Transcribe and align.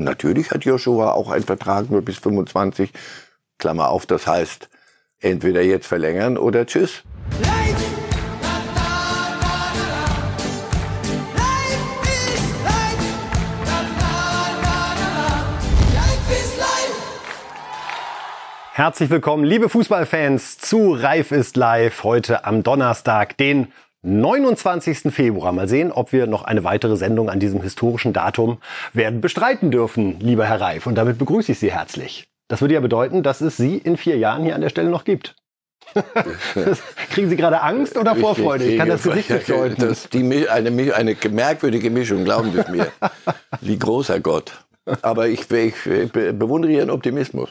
Natürlich 0.00 0.52
hat 0.52 0.64
Joshua 0.64 1.10
auch 1.10 1.28
einen 1.28 1.42
Vertrag 1.42 1.90
nur 1.90 2.02
bis 2.02 2.18
25. 2.18 2.92
Klammer 3.58 3.88
auf, 3.88 4.06
das 4.06 4.28
heißt, 4.28 4.68
entweder 5.18 5.60
jetzt 5.60 5.88
verlängern 5.88 6.38
oder 6.38 6.66
tschüss. 6.66 7.02
Herzlich 18.72 19.10
willkommen, 19.10 19.42
liebe 19.42 19.68
Fußballfans, 19.68 20.58
zu 20.58 20.92
Reif 20.92 21.32
ist 21.32 21.56
live 21.56 22.04
heute 22.04 22.44
am 22.44 22.62
Donnerstag, 22.62 23.36
den 23.36 23.72
29. 24.08 25.12
Februar. 25.12 25.52
Mal 25.52 25.68
sehen, 25.68 25.92
ob 25.92 26.12
wir 26.12 26.26
noch 26.26 26.42
eine 26.42 26.64
weitere 26.64 26.96
Sendung 26.96 27.28
an 27.28 27.40
diesem 27.40 27.62
historischen 27.62 28.12
Datum 28.12 28.58
werden 28.92 29.20
bestreiten 29.20 29.70
dürfen, 29.70 30.18
lieber 30.20 30.46
Herr 30.46 30.60
Reif. 30.60 30.86
Und 30.86 30.94
damit 30.94 31.18
begrüße 31.18 31.52
ich 31.52 31.58
Sie 31.58 31.72
herzlich. 31.72 32.26
Das 32.48 32.62
würde 32.62 32.74
ja 32.74 32.80
bedeuten, 32.80 33.22
dass 33.22 33.42
es 33.42 33.58
Sie 33.58 33.76
in 33.76 33.96
vier 33.96 34.16
Jahren 34.16 34.44
hier 34.44 34.54
an 34.54 34.62
der 34.62 34.70
Stelle 34.70 34.88
noch 34.88 35.04
gibt. 35.04 35.36
Kriegen 37.10 37.28
Sie 37.28 37.36
gerade 37.36 37.62
Angst 37.62 37.96
oder 37.96 38.16
Vorfreude? 38.16 38.64
Ich, 38.64 38.78
kann 38.78 38.88
das 38.88 39.02
Gesicht 39.02 39.30
nicht 39.30 39.48
deuten. 39.48 39.76
Das 39.88 40.08
die, 40.08 40.48
eine, 40.48 40.94
eine 40.94 41.16
merkwürdige 41.30 41.90
Mischung, 41.90 42.24
glauben 42.24 42.52
Sie 42.52 42.58
es 42.58 42.68
mir. 42.68 42.88
Wie 43.60 43.78
großer 43.78 44.20
Gott. 44.20 44.52
Aber 45.02 45.28
ich, 45.28 45.50
ich 45.50 45.74
bewundere 46.12 46.72
Ihren 46.72 46.90
Optimismus. 46.90 47.50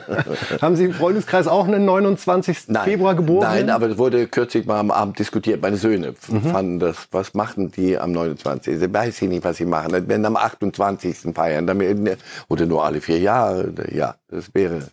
Haben 0.62 0.76
Sie 0.76 0.84
im 0.84 0.92
Freundeskreis 0.92 1.46
auch 1.46 1.66
einen 1.66 1.84
29. 1.84 2.68
Nein, 2.68 2.84
Februar 2.84 3.14
geboren? 3.14 3.42
Nein, 3.42 3.70
aber 3.70 3.88
es 3.90 3.98
wurde 3.98 4.26
kürzlich 4.26 4.66
mal 4.66 4.80
am 4.80 4.90
Abend 4.90 5.18
diskutiert. 5.18 5.62
Meine 5.62 5.76
Söhne 5.76 6.14
mhm. 6.28 6.42
fanden 6.42 6.78
das, 6.78 7.08
was 7.10 7.34
machen 7.34 7.70
die 7.70 7.98
am 7.98 8.12
29. 8.12 8.82
Ich 8.82 8.92
weiß 8.92 9.22
ich 9.22 9.28
nicht, 9.28 9.44
was 9.44 9.56
sie 9.56 9.64
machen. 9.64 9.92
Wenn 10.06 10.24
am 10.24 10.36
28. 10.36 11.34
feiern, 11.34 11.66
damit, 11.66 12.18
oder 12.48 12.66
nur 12.66 12.84
alle 12.84 13.00
vier 13.00 13.18
Jahre, 13.18 13.72
ja, 13.92 14.16
das 14.28 14.54
wäre 14.54 14.88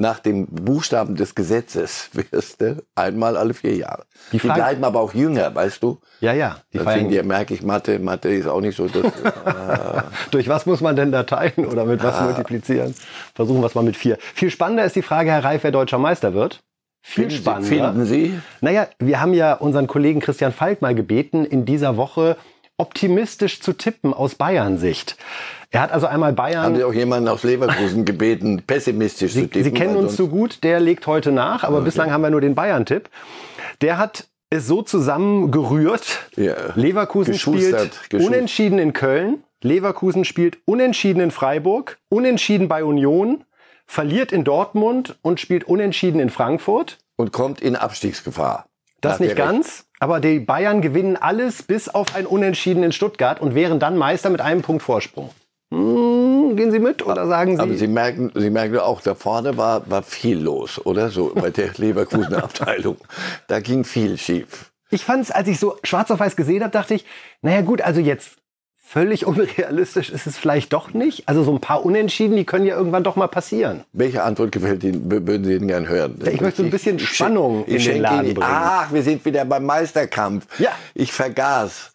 nach 0.00 0.18
dem 0.18 0.46
Buchstaben 0.46 1.14
des 1.14 1.34
Gesetzes 1.34 2.10
wirst 2.12 2.62
du 2.62 2.82
einmal 2.94 3.36
alle 3.36 3.52
vier 3.54 3.76
Jahre. 3.76 4.04
Die, 4.32 4.38
die 4.38 4.48
bleiben 4.48 4.82
aber 4.82 5.00
auch 5.00 5.12
jünger, 5.12 5.54
weißt 5.54 5.82
du? 5.82 6.00
Ja, 6.20 6.32
ja. 6.32 6.56
Die 6.72 6.78
Deswegen 6.78 7.10
die, 7.10 7.22
merke 7.22 7.52
ich, 7.52 7.62
Mathe, 7.62 7.98
Mathe 7.98 8.30
ist 8.30 8.46
auch 8.46 8.62
nicht 8.62 8.76
so. 8.76 8.88
Das, 8.88 9.04
äh 9.04 10.02
Durch 10.30 10.48
was 10.48 10.64
muss 10.64 10.80
man 10.80 10.96
denn 10.96 11.12
da 11.12 11.24
teilen 11.24 11.66
oder 11.66 11.84
mit 11.84 12.02
was 12.02 12.16
ah. 12.16 12.24
multiplizieren? 12.24 12.94
Versuchen 13.34 13.60
wir 13.60 13.66
es 13.66 13.74
mal 13.74 13.84
mit 13.84 13.96
vier. 13.96 14.16
Viel 14.34 14.50
spannender 14.50 14.84
ist 14.84 14.96
die 14.96 15.02
Frage, 15.02 15.30
Herr 15.30 15.44
Reif, 15.44 15.64
wer 15.64 15.70
deutscher 15.70 15.98
Meister 15.98 16.32
wird. 16.32 16.62
Viel 17.02 17.30
spannender. 17.30 17.66
Sie, 17.68 17.76
finden 17.76 18.04
Sie? 18.06 18.40
Naja, 18.62 18.88
wir 18.98 19.20
haben 19.20 19.34
ja 19.34 19.54
unseren 19.54 19.86
Kollegen 19.86 20.20
Christian 20.20 20.52
Falk 20.52 20.80
mal 20.80 20.94
gebeten, 20.94 21.44
in 21.44 21.66
dieser 21.66 21.96
Woche 21.96 22.36
optimistisch 22.80 23.60
zu 23.60 23.74
tippen 23.74 24.14
aus 24.14 24.34
Bayern-Sicht. 24.34 25.16
Er 25.70 25.82
hat 25.82 25.92
also 25.92 26.06
einmal 26.06 26.32
Bayern. 26.32 26.64
Haben 26.64 26.76
Sie 26.76 26.84
auch 26.84 26.94
jemanden 26.94 27.28
aus 27.28 27.44
Leverkusen 27.44 28.04
gebeten, 28.04 28.62
pessimistisch 28.66 29.32
Sie, 29.32 29.42
zu 29.42 29.46
tippen? 29.48 29.64
Sie 29.64 29.72
kennen 29.72 29.96
uns 29.96 30.16
so 30.16 30.28
gut, 30.28 30.64
der 30.64 30.80
legt 30.80 31.06
heute 31.06 31.30
nach, 31.30 31.62
aber 31.62 31.76
okay. 31.76 31.84
bislang 31.84 32.10
haben 32.10 32.22
wir 32.22 32.30
nur 32.30 32.40
den 32.40 32.54
Bayern-Tipp. 32.54 33.10
Der 33.82 33.98
hat 33.98 34.26
es 34.48 34.66
so 34.66 34.82
zusammengerührt. 34.82 36.30
Ja. 36.36 36.56
Leverkusen 36.74 37.34
spielt 37.34 37.92
unentschieden 38.12 38.78
in 38.78 38.92
Köln. 38.92 39.44
Leverkusen 39.62 40.24
spielt 40.24 40.58
unentschieden 40.64 41.20
in 41.20 41.30
Freiburg, 41.30 41.98
unentschieden 42.08 42.66
bei 42.66 42.82
Union, 42.82 43.44
verliert 43.86 44.32
in 44.32 44.42
Dortmund 44.42 45.18
und 45.20 45.38
spielt 45.38 45.64
unentschieden 45.64 46.18
in 46.18 46.30
Frankfurt. 46.30 46.98
Und 47.16 47.32
kommt 47.32 47.60
in 47.60 47.76
Abstiegsgefahr. 47.76 48.66
Das 49.02 49.20
nicht 49.20 49.36
ganz, 49.36 49.86
aber 50.00 50.18
die 50.18 50.40
Bayern 50.40 50.80
gewinnen 50.80 51.16
alles 51.16 51.62
bis 51.62 51.88
auf 51.88 52.14
ein 52.16 52.26
Unentschieden 52.26 52.82
in 52.82 52.90
Stuttgart 52.90 53.40
und 53.40 53.54
wären 53.54 53.78
dann 53.78 53.96
Meister 53.96 54.30
mit 54.30 54.40
einem 54.40 54.62
Punkt 54.62 54.82
Vorsprung. 54.82 55.30
Hm, 55.72 56.56
gehen 56.56 56.72
Sie 56.72 56.80
mit 56.80 57.06
oder 57.06 57.28
sagen 57.28 57.56
Sie? 57.56 57.62
Aber 57.62 57.74
Sie 57.74 57.86
merken, 57.86 58.32
Sie 58.34 58.50
merken 58.50 58.78
auch, 58.78 59.00
da 59.02 59.14
vorne 59.14 59.56
war, 59.56 59.88
war 59.88 60.02
viel 60.02 60.38
los, 60.38 60.84
oder? 60.84 61.10
So 61.10 61.32
bei 61.34 61.50
der 61.50 61.70
Leverkusener 61.76 62.42
Abteilung. 62.42 62.96
Da 63.46 63.60
ging 63.60 63.84
viel 63.84 64.18
schief. 64.18 64.72
Ich 64.90 65.04
fand 65.04 65.22
es, 65.22 65.30
als 65.30 65.46
ich 65.46 65.60
so 65.60 65.76
schwarz 65.84 66.10
auf 66.10 66.18
weiß 66.18 66.34
gesehen 66.34 66.62
habe, 66.62 66.72
dachte 66.72 66.94
ich, 66.94 67.04
naja 67.42 67.60
gut, 67.60 67.80
also 67.82 68.00
jetzt 68.00 68.39
völlig 68.90 69.24
unrealistisch 69.26 70.10
ist 70.10 70.26
es 70.26 70.36
vielleicht 70.36 70.72
doch 70.72 70.92
nicht. 70.92 71.28
Also 71.28 71.44
so 71.44 71.52
ein 71.52 71.60
paar 71.60 71.84
Unentschieden, 71.84 72.36
die 72.36 72.44
können 72.44 72.66
ja 72.66 72.76
irgendwann 72.76 73.04
doch 73.04 73.16
mal 73.16 73.28
passieren. 73.28 73.84
Welche 73.92 74.22
Antwort 74.24 74.50
gefällt 74.52 74.82
Ihnen, 74.82 75.10
würden 75.10 75.44
Sie 75.44 75.58
denn 75.58 75.68
gern 75.68 75.88
hören? 75.88 76.20
Ja, 76.24 76.32
ich 76.32 76.40
möchte 76.40 76.62
so 76.62 76.64
ein 76.64 76.70
bisschen 76.70 76.96
ich, 76.96 77.08
Spannung 77.08 77.64
ich, 77.66 77.86
in 77.86 77.92
den 77.92 78.02
Laden 78.02 78.24
Ihnen, 78.26 78.34
bringen. 78.34 78.50
Ach, 78.50 78.92
wir 78.92 79.02
sind 79.02 79.24
wieder 79.24 79.44
beim 79.44 79.64
Meisterkampf. 79.64 80.46
Ja. 80.58 80.70
Ich 80.94 81.12
vergaß. 81.12 81.92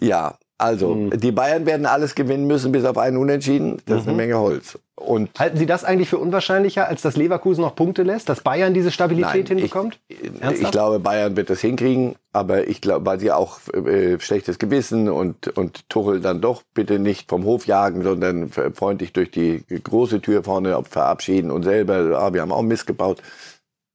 Ja, 0.00 0.38
also, 0.60 0.94
mhm. 0.94 1.18
die 1.18 1.32
Bayern 1.32 1.64
werden 1.64 1.86
alles 1.86 2.14
gewinnen 2.14 2.46
müssen, 2.46 2.70
bis 2.70 2.84
auf 2.84 2.98
einen 2.98 3.16
Unentschieden. 3.16 3.78
Das 3.86 3.94
mhm. 3.94 3.96
ist 3.96 4.02
eine 4.02 4.12
mhm. 4.12 4.16
Menge 4.16 4.38
Holz. 4.38 4.78
Und 4.94 5.30
Halten 5.38 5.56
Sie 5.56 5.64
das 5.64 5.84
eigentlich 5.84 6.10
für 6.10 6.18
unwahrscheinlicher, 6.18 6.86
als 6.86 7.00
dass 7.00 7.16
Leverkusen 7.16 7.62
noch 7.62 7.74
Punkte 7.74 8.02
lässt, 8.02 8.28
dass 8.28 8.42
Bayern 8.42 8.74
diese 8.74 8.90
Stabilität 8.90 9.48
nein, 9.48 9.56
hinbekommt? 9.56 9.98
Ich, 10.08 10.18
ich, 10.60 10.70
glaube, 10.70 10.98
Bayern 10.98 11.34
wird 11.36 11.48
das 11.48 11.62
hinkriegen, 11.62 12.16
aber 12.34 12.68
ich 12.68 12.82
glaube, 12.82 13.06
weil 13.06 13.18
sie 13.18 13.32
auch 13.32 13.60
äh, 13.72 14.20
schlechtes 14.20 14.58
Gewissen 14.58 15.08
und, 15.08 15.48
und 15.56 15.88
Tuchel 15.88 16.20
dann 16.20 16.42
doch 16.42 16.62
bitte 16.74 16.98
nicht 16.98 17.30
vom 17.30 17.44
Hof 17.44 17.66
jagen, 17.66 18.02
sondern 18.02 18.50
freundlich 18.50 19.14
durch 19.14 19.30
die 19.30 19.64
große 19.82 20.20
Tür 20.20 20.44
vorne 20.44 20.78
verabschieden 20.84 21.50
und 21.50 21.62
selber, 21.62 22.20
ah, 22.20 22.34
wir 22.34 22.42
haben 22.42 22.52
auch 22.52 22.60
Mist 22.60 22.86
gebaut. 22.86 23.22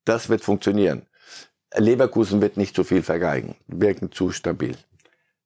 Das 0.06 0.30
wird 0.30 0.42
funktionieren. 0.42 1.04
Leverkusen 1.78 2.42
wird 2.42 2.58
nicht 2.58 2.76
so 2.76 2.84
viel 2.84 3.04
vergeigen, 3.04 3.56
wirken 3.68 4.12
zu 4.12 4.32
stabil. 4.32 4.76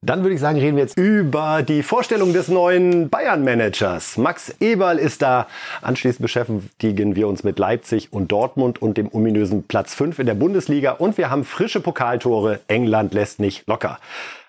Dann 0.01 0.21
würde 0.23 0.33
ich 0.35 0.39
sagen, 0.39 0.57
reden 0.59 0.77
wir 0.77 0.83
jetzt 0.83 0.97
über 0.97 1.61
die 1.61 1.83
Vorstellung 1.83 2.31
des 2.31 2.47
neuen 2.47 3.09
Bayern-Managers. 3.09 4.17
Max 4.17 4.55
Eberl 4.61 4.97
ist 4.97 5.21
da. 5.21 5.47
Anschließend 5.81 6.21
beschäftigen 6.21 7.17
wir 7.17 7.27
uns 7.27 7.43
mit 7.43 7.59
Leipzig 7.59 8.13
und 8.13 8.31
Dortmund 8.31 8.81
und 8.81 8.97
dem 8.97 9.13
ominösen 9.13 9.63
Platz 9.63 9.93
5 9.95 10.19
in 10.19 10.25
der 10.25 10.35
Bundesliga. 10.35 10.91
Und 10.93 11.17
wir 11.17 11.29
haben 11.29 11.43
frische 11.43 11.81
Pokaltore. 11.81 12.61
England 12.67 13.13
lässt 13.13 13.41
nicht 13.41 13.67
locker. 13.67 13.99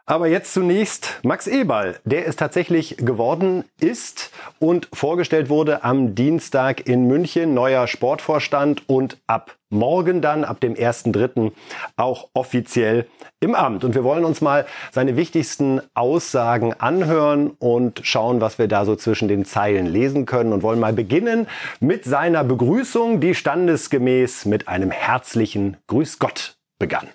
Aber 0.06 0.28
jetzt 0.28 0.54
zunächst 0.54 1.18
Max 1.24 1.48
Eberl, 1.48 1.98
der 2.04 2.28
es 2.28 2.36
tatsächlich 2.36 2.96
geworden 2.98 3.64
ist 3.80 4.30
und 4.60 4.88
vorgestellt 4.92 5.48
wurde 5.48 5.82
am 5.82 6.14
Dienstag 6.14 6.86
in 6.86 7.08
München, 7.08 7.54
neuer 7.54 7.88
Sportvorstand 7.88 8.88
und 8.88 9.18
ab 9.26 9.56
morgen 9.70 10.20
dann, 10.20 10.44
ab 10.44 10.60
dem 10.60 10.74
1.3. 10.74 11.52
auch 11.96 12.28
offiziell 12.34 13.06
im 13.40 13.54
Amt. 13.54 13.84
Und 13.84 13.94
wir 13.94 14.04
wollen 14.04 14.24
uns 14.24 14.40
mal 14.40 14.66
seine 14.92 15.16
wichtigsten 15.16 15.80
Aussagen 15.94 16.74
anhören 16.74 17.50
und 17.58 18.00
schauen, 18.04 18.40
was 18.40 18.58
wir 18.58 18.68
da 18.68 18.84
so 18.84 18.96
zwischen 18.96 19.28
den 19.28 19.44
Zeilen 19.44 19.86
lesen 19.86 20.26
können 20.26 20.52
und 20.52 20.62
wollen 20.62 20.80
mal 20.80 20.92
beginnen 20.92 21.46
mit 21.80 22.04
seiner 22.04 22.44
Begrüßung, 22.44 23.20
die 23.20 23.34
standesgemäß 23.34 24.44
mit 24.44 24.68
einem 24.68 24.90
herzlichen 24.90 25.76
Grüß 25.86 26.18
Gott 26.18 26.56
begann. 26.78 27.08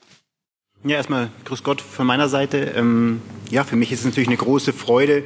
Ja, 0.83 0.97
erstmal 0.97 1.29
Grüß 1.45 1.63
Gott 1.63 1.81
von 1.81 2.05
meiner 2.05 2.29
Seite. 2.29 2.57
Ähm, 2.75 3.21
ja, 3.49 3.63
für 3.63 3.75
mich 3.75 3.91
ist 3.91 3.99
es 3.99 4.05
natürlich 4.05 4.29
eine 4.29 4.37
große 4.37 4.71
Freude, 4.71 5.23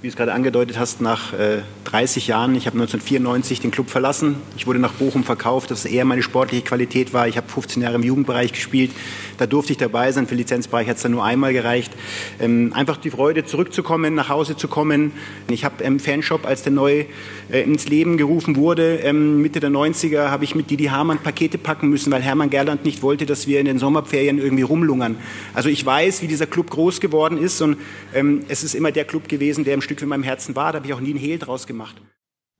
wie 0.00 0.06
du 0.06 0.10
es 0.10 0.16
gerade 0.16 0.32
angedeutet 0.32 0.78
hast, 0.78 1.00
nach 1.00 1.32
äh, 1.32 1.62
30 1.84 2.28
Jahren. 2.28 2.54
Ich 2.54 2.66
habe 2.66 2.74
1994 2.76 3.60
den 3.60 3.72
Club 3.72 3.90
verlassen. 3.90 4.36
Ich 4.56 4.66
wurde 4.68 4.78
nach 4.78 4.92
Bochum 4.92 5.24
verkauft, 5.24 5.72
das 5.72 5.84
eher 5.84 6.04
meine 6.04 6.22
sportliche 6.22 6.62
Qualität 6.62 7.12
war. 7.12 7.26
Ich 7.26 7.36
habe 7.36 7.48
15 7.48 7.82
Jahre 7.82 7.96
im 7.96 8.04
Jugendbereich 8.04 8.52
gespielt. 8.52 8.92
Da 9.38 9.46
durfte 9.46 9.72
ich 9.72 9.78
dabei 9.78 10.12
sein. 10.12 10.26
Für 10.26 10.34
Lizenzbereich 10.34 10.88
hat 10.88 10.96
es 10.96 11.02
dann 11.02 11.12
nur 11.12 11.24
einmal 11.24 11.52
gereicht. 11.52 11.92
Ähm, 12.40 12.72
einfach 12.74 12.96
die 12.96 13.10
Freude, 13.10 13.44
zurückzukommen, 13.44 14.14
nach 14.14 14.28
Hause 14.28 14.56
zu 14.56 14.68
kommen. 14.68 15.12
Ich 15.48 15.64
habe 15.64 15.82
im 15.84 16.00
Fanshop, 16.00 16.44
als 16.44 16.62
der 16.62 16.72
neu 16.72 17.06
äh, 17.50 17.62
ins 17.62 17.88
Leben 17.88 18.16
gerufen 18.16 18.56
wurde, 18.56 18.96
ähm, 18.96 19.40
Mitte 19.40 19.60
der 19.60 19.70
90er, 19.70 20.30
habe 20.30 20.44
ich 20.44 20.54
mit 20.54 20.70
Didi 20.70 20.86
Hamann 20.86 21.18
Pakete 21.18 21.56
packen 21.56 21.88
müssen, 21.88 22.12
weil 22.12 22.20
Hermann 22.20 22.50
Gerland 22.50 22.84
nicht 22.84 23.02
wollte, 23.02 23.24
dass 23.24 23.46
wir 23.46 23.60
in 23.60 23.66
den 23.66 23.78
Sommerferien 23.78 24.38
irgendwie 24.38 24.64
rumlungern. 24.64 25.16
Also 25.54 25.68
ich 25.68 25.84
weiß, 25.86 26.22
wie 26.22 26.26
dieser 26.26 26.46
Club 26.46 26.70
groß 26.70 27.00
geworden 27.00 27.38
ist 27.38 27.62
und 27.62 27.78
ähm, 28.14 28.42
es 28.48 28.64
ist 28.64 28.74
immer 28.74 28.92
der 28.92 29.04
Club 29.04 29.28
gewesen, 29.28 29.64
der 29.64 29.74
im 29.74 29.82
Stück 29.82 30.02
in 30.02 30.08
meinem 30.08 30.24
Herzen 30.24 30.56
war. 30.56 30.72
Da 30.72 30.78
habe 30.78 30.86
ich 30.88 30.94
auch 30.94 31.00
nie 31.00 31.10
einen 31.10 31.18
Hehl 31.18 31.38
draus 31.38 31.66
gemacht. 31.66 31.96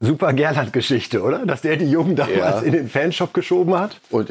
Super 0.00 0.32
Gerland-Geschichte, 0.32 1.22
oder? 1.22 1.44
Dass 1.44 1.62
der 1.62 1.76
die 1.76 1.90
Jungen 1.90 2.14
damals 2.14 2.36
ja. 2.36 2.60
in 2.60 2.72
den 2.72 2.88
Fanshop 2.88 3.34
geschoben 3.34 3.76
hat. 3.76 4.00
Und 4.10 4.30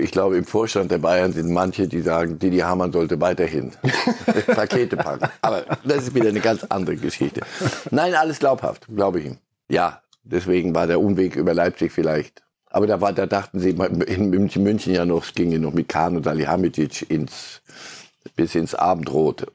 ich 0.00 0.12
glaube, 0.12 0.36
im 0.36 0.44
Vorstand 0.44 0.92
der 0.92 0.98
Bayern 0.98 1.32
sind 1.32 1.52
manche, 1.52 1.88
die 1.88 2.02
sagen, 2.02 2.38
Didi 2.38 2.58
Hamann 2.58 2.92
sollte 2.92 3.20
weiterhin 3.20 3.72
Pakete 4.46 4.96
packen. 4.96 5.28
Aber 5.42 5.64
das 5.82 6.04
ist 6.04 6.14
wieder 6.14 6.28
eine 6.28 6.40
ganz 6.40 6.62
andere 6.64 6.96
Geschichte. 6.96 7.40
Nein, 7.90 8.14
alles 8.14 8.38
glaubhaft, 8.38 8.86
glaube 8.94 9.18
ich 9.18 9.26
ihm. 9.26 9.38
Ja, 9.68 10.02
deswegen 10.22 10.74
war 10.74 10.86
der 10.86 11.00
Umweg 11.00 11.34
über 11.34 11.52
Leipzig 11.52 11.90
vielleicht. 11.90 12.44
Aber 12.70 12.86
da, 12.86 13.00
war, 13.00 13.12
da 13.12 13.26
dachten 13.26 13.58
sie 13.58 13.70
in 13.70 14.30
München 14.30 14.94
ja 14.94 15.04
noch, 15.04 15.24
es 15.24 15.34
ginge 15.34 15.58
noch 15.58 15.72
mit 15.72 15.88
Kahn 15.88 16.16
und 16.16 16.24
Salihamidzic 16.24 17.10
ins, 17.10 17.60
bis 18.36 18.54
ins 18.54 18.74
Abendrot. 18.74 19.46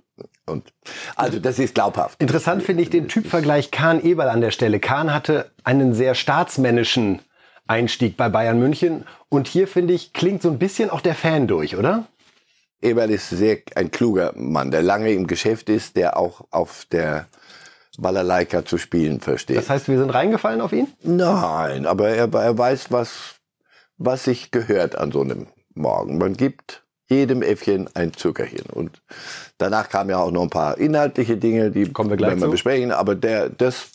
Und 0.46 0.74
also 1.16 1.40
das 1.40 1.60
ist 1.60 1.76
glaubhaft. 1.76 2.22
Interessant 2.22 2.64
finde 2.64 2.84
ich 2.84 2.90
den 2.90 3.08
Typvergleich 3.08 3.72
Kahn 3.72 4.04
Eberl 4.04 4.30
an 4.30 4.42
der 4.42 4.52
Stelle. 4.52 4.80
Kahn 4.80 5.14
hatte 5.14 5.52
einen 5.64 5.94
sehr 5.94 6.16
staatsmännischen 6.16 7.22
Einstieg 7.66 8.18
bei 8.18 8.30
Bayern 8.30 8.60
München 8.60 9.06
und 9.30 9.48
hier 9.48 9.68
finde 9.68 9.94
ich 9.94 10.14
klingt 10.14 10.42
so 10.42 10.50
ein 10.50 10.60
bisschen 10.60 10.90
auch 10.90 11.02
der 11.02 11.16
Fan 11.16 11.48
durch, 11.48 11.76
oder? 11.78 12.08
Eberl 12.82 13.10
ist 13.12 13.30
sehr 13.30 13.60
ein 13.76 13.92
kluger 13.92 14.34
Mann, 14.36 14.70
der 14.70 14.84
lange 14.84 15.12
im 15.12 15.28
Geschäft 15.28 15.70
ist, 15.70 15.96
der 15.96 16.18
auch 16.18 16.46
auf 16.52 16.86
der 16.92 17.28
er 18.02 18.24
Leica 18.24 18.66
zu 18.66 18.78
spielen 18.78 19.22
versteht. 19.22 19.58
Das 19.58 19.70
heißt, 19.70 19.88
wir 19.88 19.98
sind 19.98 20.10
reingefallen 20.10 20.62
auf 20.62 20.74
ihn? 20.74 20.88
Nein, 21.04 21.86
aber 21.86 22.10
er, 22.10 22.34
er 22.34 22.58
weiß, 22.58 22.92
was, 22.92 23.36
was 23.98 24.26
sich 24.26 24.52
gehört 24.52 24.98
an 24.98 25.12
so 25.12 25.22
einem 25.22 25.48
Morgen. 25.76 26.18
Man 26.18 26.34
gibt 26.34 26.83
jedem 27.14 27.42
Äffchen 27.42 27.90
ein 27.94 28.14
Zuckerchen. 28.14 28.66
Und 28.72 29.02
danach 29.58 29.90
kamen 29.90 30.10
ja 30.10 30.18
auch 30.18 30.32
noch 30.32 30.44
ein 30.44 30.50
paar 30.50 30.78
inhaltliche 30.78 31.38
Dinge, 31.38 31.72
die 31.72 31.92
Kommen 31.92 32.10
wir 32.10 32.18
gleich 32.18 32.32
werden 32.32 32.42
wir 32.42 32.50
besprechen. 32.50 32.92
Aber 32.92 33.16
der, 33.16 33.50
das, 33.50 33.92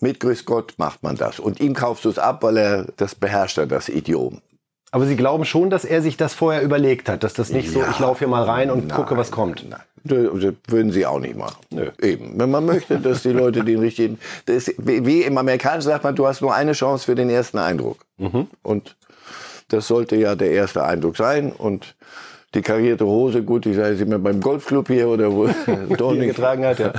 mit 0.00 0.20
Grüß 0.20 0.44
Gott 0.44 0.74
macht 0.78 1.02
man 1.02 1.16
das. 1.16 1.38
Und 1.40 1.60
ihm 1.60 1.74
kaufst 1.74 2.04
du 2.04 2.10
es 2.10 2.18
ab, 2.18 2.42
weil 2.42 2.56
er 2.56 2.86
das 2.96 3.14
beherrscht, 3.14 3.58
er, 3.58 3.66
das 3.66 3.88
Idiom. 3.88 4.40
Aber 4.90 5.04
Sie 5.04 5.16
glauben 5.16 5.44
schon, 5.44 5.68
dass 5.68 5.84
er 5.84 6.00
sich 6.00 6.16
das 6.16 6.32
vorher 6.32 6.62
überlegt 6.62 7.08
hat, 7.10 7.22
dass 7.22 7.34
das 7.34 7.50
nicht 7.50 7.70
so, 7.70 7.80
Ja. 7.80 7.90
ich 7.90 7.98
laufe 7.98 8.20
hier 8.20 8.28
mal 8.28 8.44
rein 8.44 8.70
und 8.70 8.86
Nein, 8.88 8.96
gucke, 8.96 9.16
was 9.18 9.30
kommt. 9.30 9.68
Nein. 9.68 9.80
Das 10.04 10.18
würden 10.68 10.92
sie 10.92 11.04
auch 11.04 11.18
nicht 11.18 11.36
machen. 11.36 11.56
Eben. 12.00 12.38
Wenn 12.38 12.50
man 12.50 12.64
möchte, 12.64 12.98
dass 13.00 13.22
die 13.22 13.32
Leute 13.32 13.64
den 13.64 13.80
richtigen. 13.80 14.18
Das 14.46 14.72
wie 14.78 15.22
im 15.22 15.36
Amerikanischen 15.36 15.90
sagt 15.90 16.04
man, 16.04 16.14
du 16.14 16.26
hast 16.26 16.40
nur 16.40 16.54
eine 16.54 16.72
Chance 16.72 17.04
für 17.04 17.14
den 17.14 17.28
ersten 17.28 17.58
Eindruck. 17.58 17.98
Mhm. 18.16 18.46
Und 18.62 18.96
das 19.68 19.88
sollte 19.88 20.16
ja 20.16 20.34
der 20.36 20.52
erste 20.52 20.84
Eindruck 20.84 21.16
sein. 21.16 21.52
Und 21.52 21.94
die 22.54 22.62
karierte 22.62 23.04
Hose, 23.04 23.42
gut, 23.42 23.66
ich 23.66 23.76
sage 23.76 23.90
es 23.94 24.00
immer 24.00 24.18
beim 24.18 24.40
Golfclub 24.40 24.88
hier 24.88 25.08
oder 25.08 25.30
wo 25.32 25.44
nicht. 26.12 26.28
getragen 26.28 26.64
hat, 26.64 26.78
ja. 26.78 26.92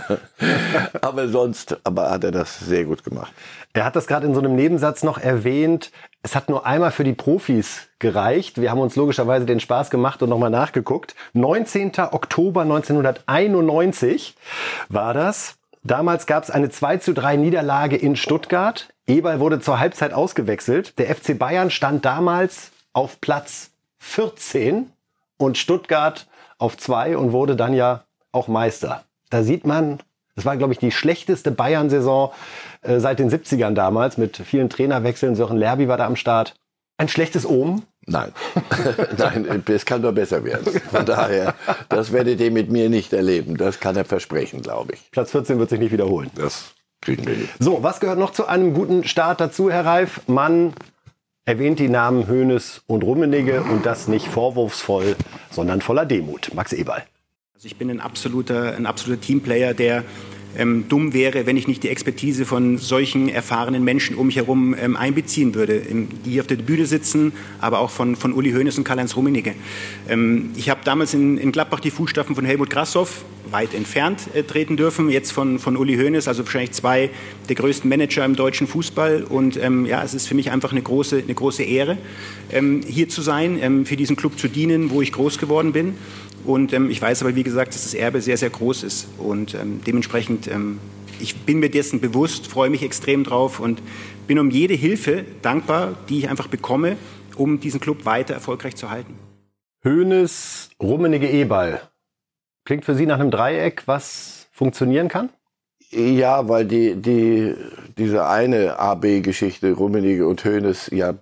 Aber 1.01 1.27
sonst, 1.27 1.77
aber 1.83 2.11
hat 2.11 2.23
er 2.23 2.31
das 2.31 2.59
sehr 2.59 2.85
gut 2.85 3.03
gemacht. 3.03 3.33
Er 3.73 3.85
hat 3.85 3.95
das 3.95 4.05
gerade 4.05 4.27
in 4.27 4.33
so 4.35 4.39
einem 4.39 4.55
Nebensatz 4.55 5.01
noch 5.03 5.17
erwähnt. 5.17 5.91
Es 6.21 6.35
hat 6.35 6.49
nur 6.49 6.65
einmal 6.65 6.91
für 6.91 7.03
die 7.03 7.13
Profis 7.13 7.87
gereicht. 7.97 8.61
Wir 8.61 8.69
haben 8.71 8.79
uns 8.79 8.95
logischerweise 8.95 9.45
den 9.45 9.59
Spaß 9.59 9.89
gemacht 9.89 10.21
und 10.21 10.29
nochmal 10.29 10.49
nachgeguckt. 10.51 11.15
19. 11.33 11.93
Oktober 12.11 12.61
1991 12.61 14.35
war 14.89 15.13
das. 15.13 15.55
Damals 15.83 16.25
gab 16.25 16.43
es 16.43 16.51
eine 16.51 16.69
2 16.69 16.97
zu 16.97 17.13
3 17.13 17.37
Niederlage 17.37 17.95
in 17.95 18.15
Stuttgart. 18.15 18.89
Eberl 19.07 19.39
wurde 19.39 19.59
zur 19.59 19.79
Halbzeit 19.79 20.13
ausgewechselt. 20.13 20.99
Der 20.99 21.13
FC 21.15 21.37
Bayern 21.39 21.71
stand 21.71 22.05
damals 22.05 22.71
auf 22.93 23.21
Platz 23.21 23.71
14 23.99 24.91
und 25.39 25.57
Stuttgart 25.57 26.27
auf 26.59 26.77
2 26.77 27.17
und 27.17 27.31
wurde 27.31 27.55
dann 27.55 27.73
ja 27.73 28.03
auch 28.31 28.47
Meister. 28.47 29.03
Da 29.31 29.41
sieht 29.41 29.65
man, 29.65 29.99
das 30.35 30.45
war, 30.45 30.57
glaube 30.57 30.73
ich, 30.73 30.79
die 30.79 30.91
schlechteste 30.91 31.51
Bayern-Saison 31.51 32.31
äh, 32.81 32.99
seit 32.99 33.19
den 33.19 33.31
70ern 33.31 33.73
damals 33.73 34.17
mit 34.17 34.37
vielen 34.37 34.69
Trainerwechseln. 34.69 35.35
Sören 35.35 35.57
Lerby 35.57 35.87
war 35.87 35.97
da 35.97 36.05
am 36.05 36.15
Start. 36.15 36.55
Ein 36.97 37.07
schlechtes 37.07 37.45
Omen. 37.45 37.83
Nein, 38.05 38.31
nein, 39.17 39.63
es 39.67 39.85
kann 39.85 40.01
nur 40.01 40.11
besser 40.11 40.43
werden. 40.43 40.81
Von 40.91 41.05
daher, 41.05 41.53
das 41.87 42.11
werdet 42.11 42.41
ihr 42.41 42.51
mit 42.51 42.69
mir 42.71 42.89
nicht 42.89 43.13
erleben. 43.13 43.55
Das 43.55 43.79
kann 43.79 43.95
er 43.95 44.03
versprechen, 44.05 44.61
glaube 44.61 44.93
ich. 44.93 45.11
Platz 45.11 45.31
14 45.31 45.59
wird 45.59 45.69
sich 45.69 45.79
nicht 45.79 45.91
wiederholen. 45.91 46.31
Das 46.35 46.73
kriegen 47.01 47.25
wir 47.25 47.35
hin. 47.35 47.49
So, 47.59 47.83
was 47.83 47.99
gehört 47.99 48.17
noch 48.17 48.31
zu 48.31 48.47
einem 48.47 48.73
guten 48.73 49.03
Start 49.03 49.39
dazu, 49.39 49.71
Herr 49.71 49.85
Reif? 49.85 50.21
Man 50.27 50.73
erwähnt 51.49 51.79
die 51.79 51.89
Namen 51.89 52.27
Hoeneß 52.27 52.83
und 52.85 53.03
Rummenigge 53.03 53.63
und 53.63 53.83
das 53.83 54.07
nicht 54.07 54.27
vorwurfsvoll, 54.27 55.15
sondern 55.49 55.81
voller 55.81 56.05
Demut. 56.05 56.51
Max 56.53 56.73
Eberl. 56.73 57.03
Also 57.55 57.65
ich 57.65 57.75
bin 57.75 57.89
ein 57.89 57.99
absoluter, 57.99 58.75
ein 58.75 58.85
absoluter 58.85 59.19
Teamplayer, 59.19 59.73
der 59.73 60.03
ähm, 60.57 60.85
dumm 60.89 61.13
wäre, 61.13 61.45
wenn 61.45 61.57
ich 61.57 61.67
nicht 61.67 61.83
die 61.83 61.89
Expertise 61.89 62.45
von 62.45 62.77
solchen 62.77 63.29
erfahrenen 63.29 63.83
Menschen 63.83 64.15
um 64.15 64.27
mich 64.27 64.37
herum 64.37 64.75
ähm, 64.79 64.95
einbeziehen 64.95 65.55
würde, 65.55 65.81
die 66.25 66.31
hier 66.31 66.41
auf 66.41 66.47
der 66.47 66.55
Bühne 66.55 66.85
sitzen, 66.85 67.33
aber 67.59 67.79
auch 67.79 67.89
von, 67.89 68.15
von 68.15 68.33
Uli 68.33 68.51
Hoeneß 68.51 68.77
und 68.77 68.83
Karl-Heinz 68.83 69.15
Rummenigge. 69.15 69.55
Ähm, 70.07 70.49
ich 70.55 70.69
habe 70.69 70.81
damals 70.83 71.13
in, 71.13 71.37
in 71.37 71.51
Gladbach 71.51 71.79
die 71.79 71.91
Fußstapfen 71.91 72.35
von 72.35 72.45
Helmut 72.45 72.69
Grassoff 72.69 73.23
weit 73.51 73.73
entfernt 73.73 74.27
äh, 74.33 74.43
treten 74.43 74.77
dürfen, 74.77 75.09
jetzt 75.09 75.31
von, 75.31 75.59
von 75.59 75.77
Uli 75.77 75.95
Hoeneß, 75.97 76.27
also 76.27 76.43
wahrscheinlich 76.43 76.71
zwei 76.71 77.09
der 77.47 77.55
größten 77.55 77.89
Manager 77.89 78.25
im 78.25 78.35
deutschen 78.35 78.67
Fußball. 78.67 79.23
Und 79.23 79.57
ähm, 79.57 79.85
ja, 79.85 80.03
es 80.03 80.13
ist 80.13 80.27
für 80.27 80.35
mich 80.35 80.51
einfach 80.51 80.71
eine 80.71 80.81
große, 80.81 81.23
eine 81.23 81.33
große 81.33 81.63
Ehre, 81.63 81.97
ähm, 82.51 82.81
hier 82.87 83.09
zu 83.09 83.21
sein, 83.21 83.57
ähm, 83.61 83.85
für 83.85 83.95
diesen 83.95 84.15
Club 84.15 84.39
zu 84.39 84.47
dienen, 84.47 84.89
wo 84.89 85.01
ich 85.01 85.11
groß 85.11 85.37
geworden 85.37 85.71
bin. 85.71 85.95
Und 86.45 86.73
ähm, 86.73 86.89
ich 86.89 87.01
weiß 87.01 87.21
aber, 87.21 87.35
wie 87.35 87.43
gesagt, 87.43 87.73
dass 87.73 87.83
das 87.83 87.93
Erbe 87.93 88.21
sehr, 88.21 88.37
sehr 88.37 88.49
groß 88.49 88.83
ist. 88.83 89.07
Und 89.17 89.53
ähm, 89.55 89.81
dementsprechend, 89.85 90.47
ähm, 90.47 90.79
ich 91.19 91.37
bin 91.41 91.59
mir 91.59 91.69
dessen 91.69 91.99
bewusst, 91.99 92.47
freue 92.47 92.69
mich 92.69 92.83
extrem 92.83 93.23
drauf 93.23 93.59
und 93.59 93.81
bin 94.27 94.39
um 94.39 94.49
jede 94.49 94.73
Hilfe 94.73 95.25
dankbar, 95.41 95.95
die 96.07 96.19
ich 96.19 96.29
einfach 96.29 96.47
bekomme, 96.47 96.97
um 97.35 97.59
diesen 97.59 97.79
Club 97.79 98.05
weiter 98.05 98.33
erfolgreich 98.33 98.75
zu 98.75 98.89
halten. 98.89 99.17
Hoeneß, 99.83 100.71
Rummenigge, 100.81 101.29
Eberl. 101.29 101.81
Klingt 102.65 102.85
für 102.85 102.95
Sie 102.95 103.05
nach 103.05 103.19
einem 103.19 103.31
Dreieck, 103.31 103.83
was 103.85 104.47
funktionieren 104.51 105.07
kann? 105.07 105.29
Ja, 105.91 106.47
weil 106.47 106.65
die, 106.65 106.95
die, 106.95 107.55
diese 107.97 108.27
eine 108.27 108.77
AB-Geschichte, 108.77 109.71
Rummenigge 109.71 110.27
und 110.27 110.45
Hoeneß, 110.45 110.91
ja, 110.91 111.15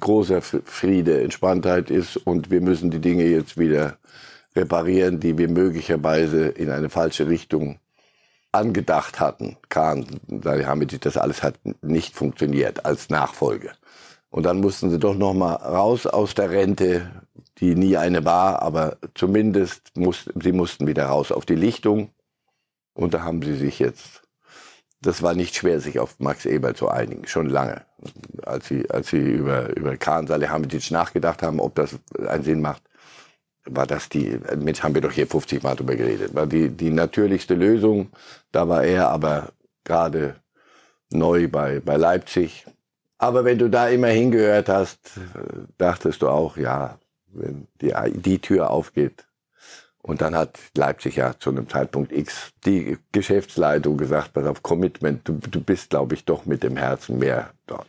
großer 0.00 0.40
Friede, 0.40 1.20
Entspanntheit 1.20 1.90
ist 1.90 2.16
und 2.16 2.50
wir 2.50 2.62
müssen 2.62 2.90
die 2.90 3.00
Dinge 3.00 3.24
jetzt 3.24 3.58
wieder 3.58 3.98
reparieren, 4.56 5.20
die 5.20 5.38
wir 5.38 5.48
möglicherweise 5.48 6.46
in 6.48 6.70
eine 6.70 6.90
falsche 6.90 7.28
Richtung 7.28 7.78
angedacht 8.52 9.20
hatten. 9.20 9.56
Kahn, 9.68 10.06
Salihamidzic, 10.42 11.02
das 11.02 11.16
alles 11.16 11.42
hat 11.42 11.58
nicht 11.82 12.14
funktioniert 12.14 12.84
als 12.84 13.10
Nachfolge. 13.10 13.72
Und 14.30 14.44
dann 14.44 14.60
mussten 14.60 14.90
sie 14.90 14.98
doch 14.98 15.14
noch 15.14 15.34
mal 15.34 15.54
raus 15.54 16.06
aus 16.06 16.34
der 16.34 16.50
Rente, 16.50 17.10
die 17.58 17.74
nie 17.74 17.96
eine 17.96 18.24
war, 18.24 18.62
aber 18.62 18.98
zumindest 19.14 19.96
mussten, 19.96 20.40
sie 20.40 20.52
mussten 20.52 20.86
wieder 20.86 21.06
raus 21.06 21.32
auf 21.32 21.46
die 21.46 21.54
Lichtung. 21.54 22.10
Und 22.94 23.14
da 23.14 23.22
haben 23.22 23.42
sie 23.42 23.54
sich 23.54 23.78
jetzt, 23.78 24.22
das 25.00 25.22
war 25.22 25.34
nicht 25.34 25.54
schwer, 25.54 25.80
sich 25.80 25.98
auf 25.98 26.18
Max 26.18 26.44
Eberl 26.46 26.74
zu 26.74 26.88
einigen, 26.88 27.26
schon 27.26 27.48
lange. 27.48 27.84
Als 28.42 28.68
sie, 28.68 28.90
als 28.90 29.08
sie 29.08 29.18
über, 29.18 29.74
über 29.76 29.96
Kahn 29.96 30.26
Salihamidzic 30.26 30.90
nachgedacht 30.90 31.42
haben, 31.42 31.60
ob 31.60 31.74
das 31.74 31.98
einen 32.26 32.44
Sinn 32.44 32.60
macht, 32.60 32.82
war 33.66 33.86
das 33.86 34.08
die, 34.08 34.38
mit 34.56 34.82
haben 34.82 34.94
wir 34.94 35.02
doch 35.02 35.12
hier 35.12 35.26
50 35.26 35.62
Mal 35.62 35.74
drüber 35.74 35.96
geredet, 35.96 36.34
war 36.34 36.46
die, 36.46 36.70
die 36.70 36.90
natürlichste 36.90 37.54
Lösung. 37.54 38.10
Da 38.52 38.68
war 38.68 38.84
er 38.84 39.08
aber 39.10 39.52
gerade 39.84 40.36
neu 41.10 41.48
bei, 41.48 41.80
bei 41.80 41.96
Leipzig. 41.96 42.66
Aber 43.18 43.44
wenn 43.44 43.58
du 43.58 43.68
da 43.68 43.88
immer 43.88 44.08
hingehört 44.08 44.68
hast, 44.68 44.98
dachtest 45.78 46.22
du 46.22 46.28
auch, 46.28 46.56
ja, 46.56 46.98
wenn 47.28 47.66
die, 47.80 47.92
die 48.14 48.38
Tür 48.38 48.70
aufgeht, 48.70 49.26
und 50.06 50.20
dann 50.20 50.36
hat 50.36 50.60
Leipzig 50.76 51.16
ja 51.16 51.34
zu 51.36 51.50
einem 51.50 51.68
Zeitpunkt 51.68 52.12
X 52.12 52.52
die 52.64 52.96
Geschäftsleitung 53.10 53.96
gesagt, 53.96 54.34
pass 54.34 54.46
auf, 54.46 54.62
Commitment, 54.62 55.26
du, 55.26 55.40
du 55.50 55.60
bist, 55.60 55.90
glaube 55.90 56.14
ich, 56.14 56.24
doch 56.24 56.46
mit 56.46 56.62
dem 56.62 56.76
Herzen 56.76 57.18
mehr 57.18 57.50
dort. 57.66 57.88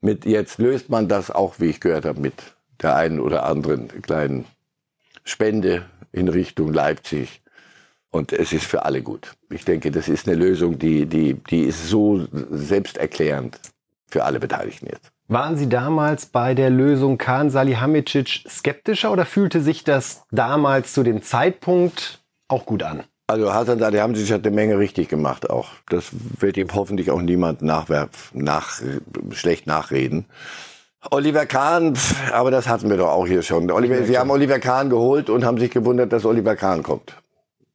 Mit 0.00 0.24
jetzt 0.24 0.56
löst 0.56 0.88
man 0.88 1.06
das 1.06 1.30
auch, 1.30 1.60
wie 1.60 1.66
ich 1.66 1.80
gehört 1.80 2.06
habe, 2.06 2.18
mit 2.18 2.32
der 2.80 2.96
einen 2.96 3.20
oder 3.20 3.44
anderen 3.44 3.88
kleinen 4.00 4.46
Spende 5.24 5.86
in 6.12 6.28
Richtung 6.28 6.72
Leipzig. 6.72 7.42
Und 8.10 8.32
es 8.32 8.52
ist 8.52 8.64
für 8.64 8.84
alle 8.84 9.02
gut. 9.02 9.32
Ich 9.50 9.64
denke, 9.64 9.90
das 9.90 10.08
ist 10.08 10.26
eine 10.26 10.36
Lösung, 10.36 10.78
die, 10.78 11.06
die, 11.06 11.34
die 11.34 11.62
ist 11.62 11.88
so 11.88 12.26
selbsterklärend 12.50 13.60
für 14.08 14.24
alle 14.24 14.40
Beteiligten 14.40 14.86
jetzt. 14.86 15.12
Waren 15.28 15.56
Sie 15.56 15.68
damals 15.68 16.26
bei 16.26 16.54
der 16.54 16.70
Lösung 16.70 17.16
Kahn 17.16 17.50
Salihamidzic 17.50 18.44
skeptischer 18.48 19.12
oder 19.12 19.24
fühlte 19.24 19.60
sich 19.60 19.84
das 19.84 20.24
damals 20.32 20.92
zu 20.92 21.04
dem 21.04 21.22
Zeitpunkt 21.22 22.20
auch 22.48 22.66
gut 22.66 22.82
an? 22.82 23.04
Also 23.28 23.54
Hasan 23.54 23.78
Salihamidzic 23.78 24.32
hat 24.32 24.44
eine 24.44 24.56
Menge 24.56 24.76
richtig 24.76 25.08
gemacht 25.08 25.48
auch. 25.48 25.68
Das 25.88 26.08
wird 26.40 26.56
ihm 26.56 26.66
hoffentlich 26.74 27.12
auch 27.12 27.22
niemand 27.22 27.62
nachwerf, 27.62 28.32
nach, 28.34 28.82
schlecht 29.30 29.68
nachreden. 29.68 30.24
Oliver 31.10 31.46
Kahn, 31.46 31.96
pf, 31.96 32.32
aber 32.32 32.50
das 32.50 32.68
hatten 32.68 32.90
wir 32.90 32.98
doch 32.98 33.08
auch 33.08 33.26
hier 33.26 33.42
schon. 33.42 33.70
Oliver, 33.70 34.04
sie 34.04 34.18
haben 34.18 34.30
Oliver 34.30 34.58
Kahn 34.58 34.90
geholt 34.90 35.30
und 35.30 35.44
haben 35.44 35.58
sich 35.58 35.70
gewundert, 35.70 36.12
dass 36.12 36.26
Oliver 36.26 36.56
Kahn 36.56 36.82
kommt. 36.82 37.14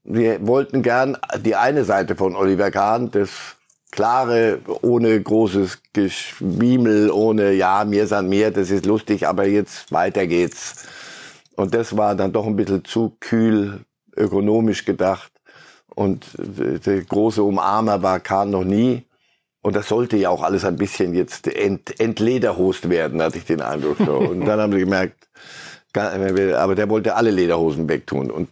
Sie 0.04 0.38
wollten 0.42 0.84
gern 0.84 1.18
die 1.40 1.56
eine 1.56 1.84
Seite 1.84 2.16
von 2.16 2.36
Oliver 2.36 2.70
Kahn, 2.70 3.10
das 3.10 3.56
klare, 3.92 4.60
ohne 4.82 5.20
großes 5.20 5.80
Geschwiemel, 5.94 7.10
ohne 7.10 7.54
ja, 7.54 7.84
mir 7.86 8.06
san 8.06 8.30
mir, 8.30 8.52
das 8.52 8.70
ist 8.70 8.86
lustig, 8.86 9.28
aber 9.28 9.46
jetzt 9.48 9.92
weiter 9.92 10.28
geht's. 10.28 10.86
Und 11.56 11.74
das 11.74 11.98
war 11.98 12.14
dann 12.14 12.32
doch 12.32 12.46
ein 12.46 12.56
bisschen 12.56 12.86
zu 12.86 13.16
kühl 13.20 13.86
ökonomisch 14.16 14.86
gedacht. 14.86 15.32
Und 15.96 16.26
der 16.38 17.02
große 17.02 17.42
Umarmer 17.42 18.04
war 18.04 18.20
Kahn 18.20 18.52
noch 18.52 18.66
nie. 18.66 19.05
Und 19.66 19.76
das 19.76 19.88
sollte 19.88 20.16
ja 20.16 20.30
auch 20.30 20.44
alles 20.44 20.64
ein 20.64 20.76
bisschen 20.76 21.16
jetzt 21.16 21.48
ent, 21.48 22.00
entlederhost 22.00 22.88
werden, 22.88 23.20
hatte 23.20 23.40
ich 23.40 23.46
den 23.46 23.62
Eindruck. 23.62 23.98
So. 23.98 24.16
Und 24.20 24.46
dann 24.46 24.60
haben 24.60 24.72
sie 24.72 24.78
gemerkt, 24.78 25.28
aber 25.96 26.76
der 26.76 26.88
wollte 26.88 27.16
alle 27.16 27.32
Lederhosen 27.32 27.90
wegtun. 27.90 28.30
Und 28.30 28.48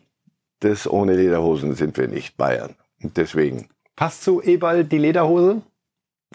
das 0.62 0.90
ohne 0.90 1.16
Lederhosen 1.16 1.76
sind 1.76 1.98
wir 1.98 2.08
nicht 2.08 2.36
Bayern. 2.36 2.74
Und 3.04 3.16
deswegen, 3.18 3.70
Passt 3.96 4.24
zu 4.24 4.42
Eberl 4.42 4.86
die 4.86 4.98
Lederhose? 4.98 5.62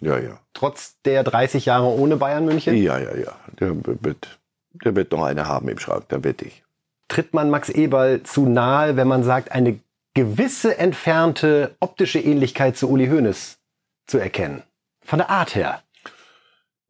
ja, 0.00 0.16
ja. 0.16 0.38
Trotz 0.54 0.94
der 1.04 1.24
30 1.24 1.64
Jahre 1.64 1.88
ohne 1.88 2.16
Bayern 2.16 2.44
München? 2.44 2.76
Ja, 2.76 2.98
ja, 2.98 3.16
ja. 3.16 3.32
Der 3.58 3.74
wird, 3.84 4.38
der 4.84 4.94
wird 4.94 5.10
noch 5.10 5.24
eine 5.24 5.48
haben 5.48 5.68
im 5.68 5.80
Schrank, 5.80 6.04
da 6.06 6.22
wette 6.22 6.44
ich. 6.44 6.62
Tritt 7.08 7.34
man 7.34 7.50
Max 7.50 7.68
Eberl 7.68 8.22
zu 8.22 8.46
nahe, 8.46 8.94
wenn 8.94 9.08
man 9.08 9.24
sagt, 9.24 9.50
eine 9.50 9.80
gewisse 10.14 10.78
entfernte 10.78 11.74
optische 11.80 12.20
Ähnlichkeit 12.20 12.76
zu 12.76 12.88
Uli 12.88 13.08
Hoeneß 13.08 13.58
zu 14.06 14.18
erkennen. 14.18 14.62
Von 15.08 15.20
der 15.20 15.30
Art 15.30 15.54
her. 15.54 15.82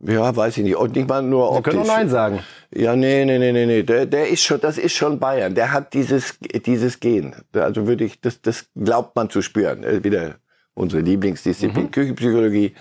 Ja, 0.01 0.35
weiß 0.35 0.59
ich 0.59 0.65
nicht. 0.65 0.75
Und 0.75 0.97
nicht 0.97 1.09
mal 1.09 1.23
nur 1.23 1.55
Sie 1.55 1.63
können 1.63 1.79
auch 1.79 1.87
Nein 1.87 2.09
sagen. 2.09 2.41
Ja, 2.75 2.97
nee, 2.97 3.25
nee, 3.25 3.39
nee, 3.39 3.53
nee, 3.53 3.65
nee. 3.65 3.85
Der, 3.85 4.07
der 4.07 4.29
ist 4.29 4.43
schon, 4.43 4.61
das 4.61 4.77
ist 4.77 4.95
schon 4.95 5.21
Bayern. 5.21 5.55
Der 5.55 5.73
hat 5.73 5.95
dieses, 5.95 6.37
dieses 6.67 6.99
Gen. 6.99 7.37
Also 7.53 7.87
würde 7.87 8.05
ich, 8.05 8.21
das, 8.21 8.43
das 8.43 8.67
glaubt 8.75 9.15
man 9.15 9.31
zu 9.31 9.41
spüren. 9.41 9.85
Äh, 9.85 10.03
wieder 10.03 10.35
unsere 10.75 11.01
Lieblingsdisziplin, 11.03 11.85
mhm. 11.85 11.91
Küchenpsychologie. 11.93 12.75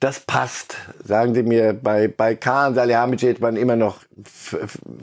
Das 0.00 0.20
passt. 0.20 0.76
Sagen 1.04 1.34
Sie 1.34 1.42
mir, 1.42 1.74
bei, 1.74 2.08
bei 2.08 2.34
Kahn 2.34 2.74
Salihamidzic 2.74 3.28
hätte 3.28 3.42
man 3.42 3.56
immer 3.56 3.76
noch, 3.76 4.00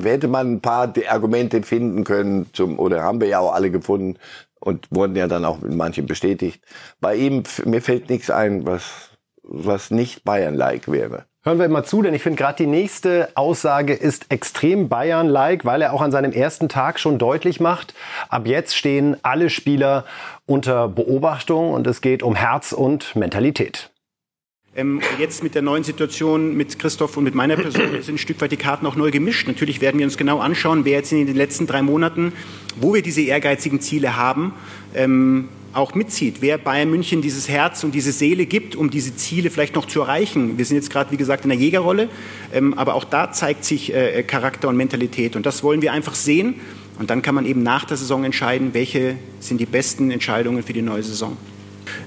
hätte 0.01 0.27
man 0.27 0.53
ein 0.53 0.61
paar 0.61 0.91
Argumente 1.07 1.61
finden 1.61 2.03
können 2.03 2.47
zum, 2.51 2.79
oder 2.79 3.03
haben 3.03 3.21
wir 3.21 3.27
ja 3.27 3.39
auch 3.39 3.53
alle 3.53 3.69
gefunden 3.69 4.17
und 4.59 4.87
wurden 4.89 5.15
ja 5.15 5.27
dann 5.27 5.45
auch 5.45 5.61
mit 5.61 5.75
manchen 5.75 6.07
bestätigt. 6.07 6.63
Bei 6.99 7.15
ihm, 7.15 7.43
mir 7.65 7.83
fällt 7.83 8.09
nichts 8.09 8.31
ein, 8.31 8.65
was, 8.65 9.14
was 9.47 9.91
nicht 9.91 10.23
Bayern-like 10.23 10.91
wäre. 10.91 11.25
Hören 11.43 11.59
wir 11.59 11.69
mal 11.69 11.83
zu, 11.83 12.01
denn 12.01 12.15
ich 12.15 12.23
finde 12.23 12.37
gerade 12.37 12.57
die 12.57 12.65
nächste 12.65 13.29
Aussage 13.35 13.93
ist 13.93 14.31
extrem 14.31 14.89
Bayern-like, 14.89 15.63
weil 15.63 15.83
er 15.83 15.93
auch 15.93 16.01
an 16.01 16.11
seinem 16.11 16.31
ersten 16.31 16.69
Tag 16.69 16.99
schon 16.99 17.19
deutlich 17.19 17.59
macht, 17.59 17.93
ab 18.29 18.47
jetzt 18.47 18.75
stehen 18.75 19.15
alle 19.21 19.51
Spieler 19.51 20.05
unter 20.47 20.87
Beobachtung 20.87 21.71
und 21.71 21.85
es 21.85 22.01
geht 22.01 22.23
um 22.23 22.33
Herz 22.33 22.71
und 22.71 23.15
Mentalität. 23.15 23.91
Ähm, 24.75 25.01
jetzt 25.19 25.43
mit 25.43 25.53
der 25.53 25.61
neuen 25.61 25.83
Situation 25.83 26.57
mit 26.57 26.79
Christoph 26.79 27.15
und 27.15 27.23
mit 27.23 27.35
meiner 27.35 27.55
Person 27.55 28.01
sind 28.01 28.15
ein 28.15 28.17
Stück 28.17 28.41
weit 28.41 28.51
die 28.51 28.57
Karten 28.57 28.85
auch 28.87 28.95
neu 28.95 29.11
gemischt. 29.11 29.47
Natürlich 29.47 29.79
werden 29.79 29.99
wir 29.99 30.05
uns 30.05 30.17
genau 30.17 30.39
anschauen, 30.39 30.83
wer 30.83 30.93
jetzt 30.93 31.13
in 31.13 31.27
den 31.27 31.35
letzten 31.35 31.67
drei 31.67 31.81
Monaten, 31.81 32.33
wo 32.75 32.93
wir 32.93 33.03
diese 33.03 33.21
ehrgeizigen 33.21 33.79
Ziele 33.79 34.17
haben, 34.17 34.53
ähm, 34.95 35.47
auch 35.75 35.93
mitzieht, 35.93 36.37
wer 36.41 36.57
Bayern 36.57 36.89
München 36.89 37.21
dieses 37.21 37.49
Herz 37.49 37.83
und 37.83 37.93
diese 37.93 38.11
Seele 38.11 38.45
gibt, 38.45 38.75
um 38.75 38.89
diese 38.89 39.15
Ziele 39.15 39.49
vielleicht 39.49 39.75
noch 39.75 39.85
zu 39.85 40.01
erreichen. 40.01 40.57
Wir 40.57 40.65
sind 40.65 40.77
jetzt 40.77 40.89
gerade, 40.89 41.11
wie 41.11 41.17
gesagt, 41.17 41.43
in 41.43 41.49
der 41.49 41.57
Jägerrolle, 41.57 42.09
ähm, 42.53 42.73
aber 42.75 42.95
auch 42.95 43.03
da 43.03 43.31
zeigt 43.31 43.65
sich 43.65 43.93
äh, 43.93 44.23
Charakter 44.23 44.69
und 44.69 44.77
Mentalität 44.77 45.35
und 45.35 45.45
das 45.45 45.63
wollen 45.63 45.81
wir 45.81 45.91
einfach 45.91 46.15
sehen 46.15 46.55
und 46.97 47.09
dann 47.09 47.21
kann 47.21 47.35
man 47.35 47.45
eben 47.45 47.61
nach 47.61 47.85
der 47.85 47.97
Saison 47.97 48.23
entscheiden, 48.23 48.73
welche 48.73 49.17
sind 49.39 49.59
die 49.59 49.65
besten 49.65 50.11
Entscheidungen 50.11 50.63
für 50.63 50.73
die 50.73 50.81
neue 50.81 51.03
Saison. 51.03 51.35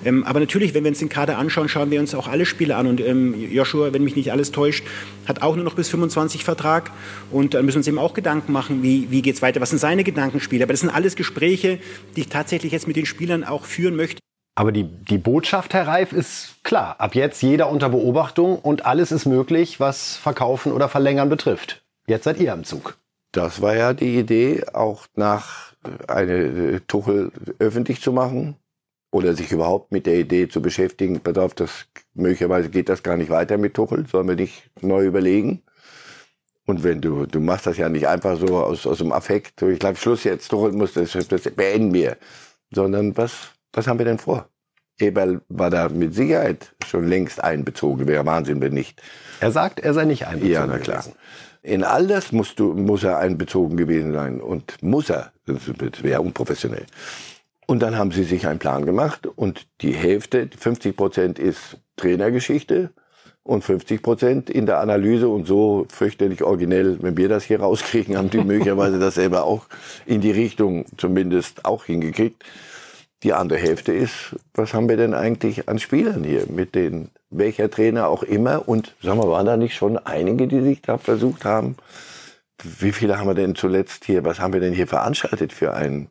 Ähm, 0.04 0.24
aber 0.24 0.40
natürlich, 0.40 0.74
wenn 0.74 0.84
wir 0.84 0.90
uns 0.90 0.98
den 0.98 1.08
Kader 1.08 1.38
anschauen, 1.38 1.68
schauen 1.68 1.90
wir 1.90 2.00
uns 2.00 2.14
auch 2.14 2.28
alle 2.28 2.46
Spiele 2.46 2.76
an. 2.76 2.86
Und 2.86 3.00
ähm, 3.00 3.34
Joshua, 3.50 3.92
wenn 3.92 4.04
mich 4.04 4.16
nicht 4.16 4.32
alles 4.32 4.52
täuscht, 4.52 4.84
hat 5.26 5.42
auch 5.42 5.56
nur 5.56 5.64
noch 5.64 5.74
bis 5.74 5.88
25 5.88 6.44
Vertrag. 6.44 6.90
Und 7.30 7.54
dann 7.54 7.64
müssen 7.64 7.76
wir 7.76 7.80
uns 7.80 7.88
eben 7.88 7.98
auch 7.98 8.14
Gedanken 8.14 8.52
machen, 8.52 8.82
wie, 8.82 9.10
wie 9.10 9.22
geht 9.22 9.36
es 9.36 9.42
weiter, 9.42 9.60
was 9.60 9.70
sind 9.70 9.78
seine 9.78 10.04
Gedankenspiele. 10.04 10.64
Aber 10.64 10.72
das 10.72 10.80
sind 10.80 10.90
alles 10.90 11.16
Gespräche, 11.16 11.78
die 12.16 12.22
ich 12.22 12.28
tatsächlich 12.28 12.72
jetzt 12.72 12.86
mit 12.86 12.96
den 12.96 13.06
Spielern 13.06 13.44
auch 13.44 13.64
führen 13.64 13.96
möchte. 13.96 14.20
Aber 14.54 14.72
die, 14.72 14.84
die 14.84 15.18
Botschaft, 15.18 15.72
Herr 15.72 15.86
Reif, 15.86 16.12
ist 16.12 16.56
klar. 16.64 16.96
Ab 16.98 17.14
jetzt 17.14 17.42
jeder 17.42 17.70
unter 17.70 17.90
Beobachtung 17.90 18.58
und 18.58 18.86
alles 18.86 19.12
ist 19.12 19.24
möglich, 19.24 19.78
was 19.78 20.16
Verkaufen 20.16 20.72
oder 20.72 20.88
Verlängern 20.88 21.28
betrifft. 21.28 21.82
Jetzt 22.08 22.24
seid 22.24 22.40
ihr 22.40 22.52
am 22.52 22.64
Zug. 22.64 22.96
Das 23.30 23.60
war 23.60 23.76
ja 23.76 23.92
die 23.92 24.18
Idee, 24.18 24.64
auch 24.72 25.06
nach 25.14 25.74
eine 26.08 26.84
Tuchel 26.86 27.30
öffentlich 27.58 28.00
zu 28.00 28.12
machen 28.12 28.56
oder 29.10 29.34
sich 29.34 29.52
überhaupt 29.52 29.92
mit 29.92 30.06
der 30.06 30.16
Idee 30.16 30.48
zu 30.48 30.60
beschäftigen, 30.60 31.20
pass 31.20 31.38
auf, 31.38 31.54
das, 31.54 31.86
möglicherweise 32.14 32.68
geht 32.68 32.88
das 32.88 33.02
gar 33.02 33.16
nicht 33.16 33.30
weiter 33.30 33.56
mit 33.56 33.74
Tuchel, 33.74 34.06
sollen 34.06 34.28
wir 34.28 34.36
nicht 34.36 34.70
neu 34.80 35.04
überlegen. 35.04 35.62
Und 36.66 36.84
wenn 36.84 37.00
du, 37.00 37.24
du 37.24 37.40
machst 37.40 37.66
das 37.66 37.78
ja 37.78 37.88
nicht 37.88 38.06
einfach 38.06 38.38
so 38.38 38.58
aus, 38.58 38.86
aus 38.86 38.98
dem 38.98 39.12
Affekt, 39.12 39.60
so 39.60 39.68
ich 39.68 39.78
glaube, 39.78 39.96
Schluss 39.96 40.24
jetzt, 40.24 40.48
Tuchel 40.48 40.72
muss 40.72 40.92
das, 40.92 41.12
das 41.12 41.42
beenden 41.42 41.94
wir. 41.94 42.18
Sondern 42.70 43.16
was, 43.16 43.52
was 43.72 43.86
haben 43.86 43.98
wir 43.98 44.04
denn 44.04 44.18
vor? 44.18 44.50
Eberl 44.98 45.40
war 45.48 45.70
da 45.70 45.88
mit 45.88 46.14
Sicherheit 46.14 46.74
schon 46.84 47.08
längst 47.08 47.42
einbezogen, 47.42 48.06
wäre 48.06 48.26
Wahnsinn, 48.26 48.60
wenn 48.60 48.74
nicht. 48.74 49.00
Er 49.40 49.52
sagt, 49.52 49.80
er 49.80 49.94
sei 49.94 50.04
nicht 50.04 50.26
einbezogen. 50.26 50.52
Ja, 50.52 50.66
na 50.66 50.78
klar. 50.78 50.98
Gewesen. 50.98 51.14
In 51.62 51.84
all 51.84 52.06
das 52.06 52.32
musst 52.32 52.60
du, 52.60 52.74
muss 52.74 53.04
er 53.04 53.18
einbezogen 53.18 53.76
gewesen 53.76 54.12
sein. 54.12 54.40
Und 54.40 54.82
muss 54.82 55.10
er, 55.10 55.32
das 55.46 56.02
wäre 56.02 56.20
unprofessionell. 56.20 56.86
Und 57.70 57.80
dann 57.80 57.98
haben 57.98 58.12
sie 58.12 58.24
sich 58.24 58.46
einen 58.46 58.58
Plan 58.58 58.86
gemacht 58.86 59.26
und 59.26 59.66
die 59.82 59.92
Hälfte, 59.92 60.48
50 60.58 60.96
Prozent 60.96 61.38
ist 61.38 61.76
Trainergeschichte 61.96 62.94
und 63.42 63.62
50 63.62 64.02
Prozent 64.02 64.48
in 64.48 64.64
der 64.64 64.80
Analyse 64.80 65.28
und 65.28 65.46
so 65.46 65.84
fürchterlich 65.90 66.42
originell, 66.42 66.96
wenn 67.02 67.18
wir 67.18 67.28
das 67.28 67.44
hier 67.44 67.60
rauskriegen, 67.60 68.16
haben 68.16 68.30
die 68.30 68.38
möglicherweise 68.44 68.98
das 68.98 69.16
selber 69.16 69.44
auch 69.44 69.66
in 70.06 70.22
die 70.22 70.30
Richtung 70.30 70.86
zumindest 70.96 71.66
auch 71.66 71.84
hingekriegt. 71.84 72.42
Die 73.22 73.34
andere 73.34 73.58
Hälfte 73.58 73.92
ist, 73.92 74.34
was 74.54 74.72
haben 74.72 74.88
wir 74.88 74.96
denn 74.96 75.12
eigentlich 75.12 75.68
an 75.68 75.78
Spielern 75.78 76.24
hier 76.24 76.46
mit 76.48 76.74
den, 76.74 77.10
welcher 77.28 77.70
Trainer 77.70 78.08
auch 78.08 78.22
immer 78.22 78.66
und 78.66 78.94
sagen 79.02 79.18
wir, 79.18 79.28
waren 79.28 79.44
da 79.44 79.58
nicht 79.58 79.74
schon 79.74 79.98
einige, 79.98 80.48
die 80.48 80.62
sich 80.62 80.80
da 80.80 80.96
versucht 80.96 81.44
haben? 81.44 81.76
Wie 82.62 82.92
viele 82.92 83.18
haben 83.18 83.28
wir 83.28 83.34
denn 83.34 83.54
zuletzt 83.54 84.06
hier, 84.06 84.24
was 84.24 84.40
haben 84.40 84.54
wir 84.54 84.60
denn 84.60 84.72
hier 84.72 84.86
veranstaltet 84.86 85.52
für 85.52 85.74
einen 85.74 86.08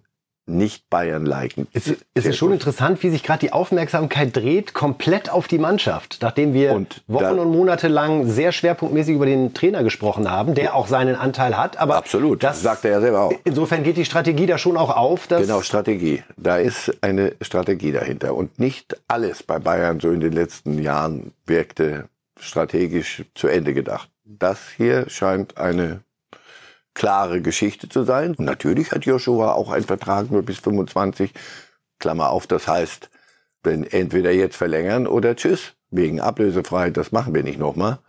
nicht 0.47 0.89
Bayern 0.89 1.25
liken. 1.25 1.67
Es, 1.73 1.93
es 2.13 2.25
ist 2.25 2.37
schon 2.37 2.53
interessant, 2.53 3.03
wie 3.03 3.09
sich 3.09 3.23
gerade 3.23 3.39
die 3.39 3.53
Aufmerksamkeit 3.53 4.35
dreht, 4.35 4.73
komplett 4.73 5.29
auf 5.29 5.47
die 5.47 5.57
Mannschaft. 5.57 6.19
Nachdem 6.21 6.53
wir 6.53 6.71
und 6.71 7.03
Wochen 7.07 7.39
und 7.39 7.51
Monate 7.51 7.87
lang 7.87 8.27
sehr 8.27 8.51
schwerpunktmäßig 8.51 9.15
über 9.15 9.25
den 9.25 9.53
Trainer 9.53 9.83
gesprochen 9.83 10.31
haben, 10.31 10.55
der 10.55 10.75
auch 10.75 10.87
seinen 10.87 11.15
Anteil 11.15 11.57
hat. 11.57 11.77
Aber 11.77 11.95
Absolut, 11.97 12.43
das 12.43 12.61
sagt 12.61 12.85
er 12.85 12.91
ja 12.91 13.01
selber 13.01 13.21
auch. 13.21 13.33
Insofern 13.43 13.83
geht 13.83 13.97
die 13.97 14.05
Strategie 14.05 14.45
da 14.45 14.57
schon 14.57 14.77
auch 14.77 14.95
auf. 14.95 15.27
Dass 15.27 15.41
genau, 15.41 15.61
Strategie. 15.61 16.23
Da 16.37 16.57
ist 16.57 16.95
eine 17.01 17.33
Strategie 17.41 17.91
dahinter. 17.91 18.35
Und 18.35 18.59
nicht 18.59 18.97
alles 19.07 19.43
bei 19.43 19.59
Bayern 19.59 19.99
so 19.99 20.11
in 20.11 20.19
den 20.19 20.33
letzten 20.33 20.81
Jahren 20.81 21.33
wirkte 21.45 22.09
strategisch 22.39 23.23
zu 23.35 23.47
Ende 23.47 23.73
gedacht. 23.73 24.09
Das 24.23 24.59
hier 24.75 25.09
scheint 25.09 25.57
eine 25.57 26.01
klare 26.97 27.43
Geschichte 27.43 27.87
zu 27.89 28.03
sein. 28.03 28.33
Und 28.33 28.45
natürlich 28.45 28.91
hat 28.91 29.05
Joshua 29.05 29.53
auch 29.53 29.69
einen 29.69 29.85
Vertrag 29.85 30.31
nur 30.31 30.41
bis 30.41 30.57
25. 30.57 31.31
Klammer 31.99 32.31
auf, 32.31 32.47
das 32.47 32.67
heißt, 32.67 33.09
wenn 33.63 33.83
entweder 33.83 34.31
jetzt 34.31 34.55
verlängern 34.55 35.05
oder 35.05 35.35
tschüss, 35.35 35.73
wegen 35.91 36.19
Ablösefreiheit, 36.19 36.97
das 36.97 37.11
machen 37.11 37.35
wir 37.35 37.43
nicht 37.43 37.59
nochmal. 37.59 37.99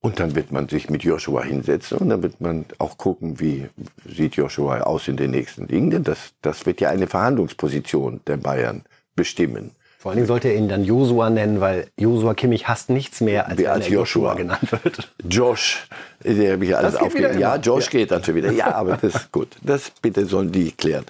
Und 0.00 0.20
dann 0.20 0.34
wird 0.34 0.52
man 0.52 0.68
sich 0.68 0.88
mit 0.88 1.04
Joshua 1.04 1.42
hinsetzen 1.42 1.98
und 1.98 2.08
dann 2.08 2.22
wird 2.22 2.40
man 2.40 2.64
auch 2.78 2.96
gucken, 2.96 3.40
wie 3.40 3.68
sieht 4.06 4.36
Joshua 4.36 4.80
aus 4.80 5.06
in 5.06 5.16
den 5.18 5.30
nächsten 5.30 5.68
Dingen. 5.68 5.90
Denn 5.90 6.02
das, 6.02 6.32
das 6.40 6.64
wird 6.64 6.80
ja 6.80 6.88
eine 6.88 7.06
Verhandlungsposition 7.06 8.20
der 8.26 8.38
Bayern 8.38 8.84
bestimmen. 9.14 9.72
Vor 10.02 10.10
allen 10.10 10.16
Dingen 10.16 10.26
sollte 10.26 10.48
er 10.48 10.56
ihn 10.56 10.68
dann 10.68 10.82
Josua 10.82 11.30
nennen, 11.30 11.60
weil 11.60 11.86
Josua 11.96 12.34
Kimmich 12.34 12.66
hasst 12.66 12.90
nichts 12.90 13.20
mehr, 13.20 13.46
als, 13.46 13.64
als 13.64 13.86
Joshua. 13.86 14.32
Joshua 14.32 14.34
genannt 14.34 14.72
wird. 14.82 15.12
Josh, 15.30 15.86
der 16.24 16.54
habe 16.54 16.64
ich 16.64 16.76
alles 16.76 16.96
aufgegeben. 16.96 17.38
Ja, 17.38 17.54
Josh 17.54 17.84
ja. 17.84 18.00
geht 18.00 18.10
dann 18.10 18.24
schon 18.24 18.34
wieder. 18.34 18.50
Ja, 18.50 18.74
aber 18.74 18.96
das 18.96 19.14
ist 19.14 19.30
gut. 19.30 19.50
Das 19.62 19.92
bitte 20.02 20.26
sollen 20.26 20.50
die 20.50 20.72
klären. 20.72 21.04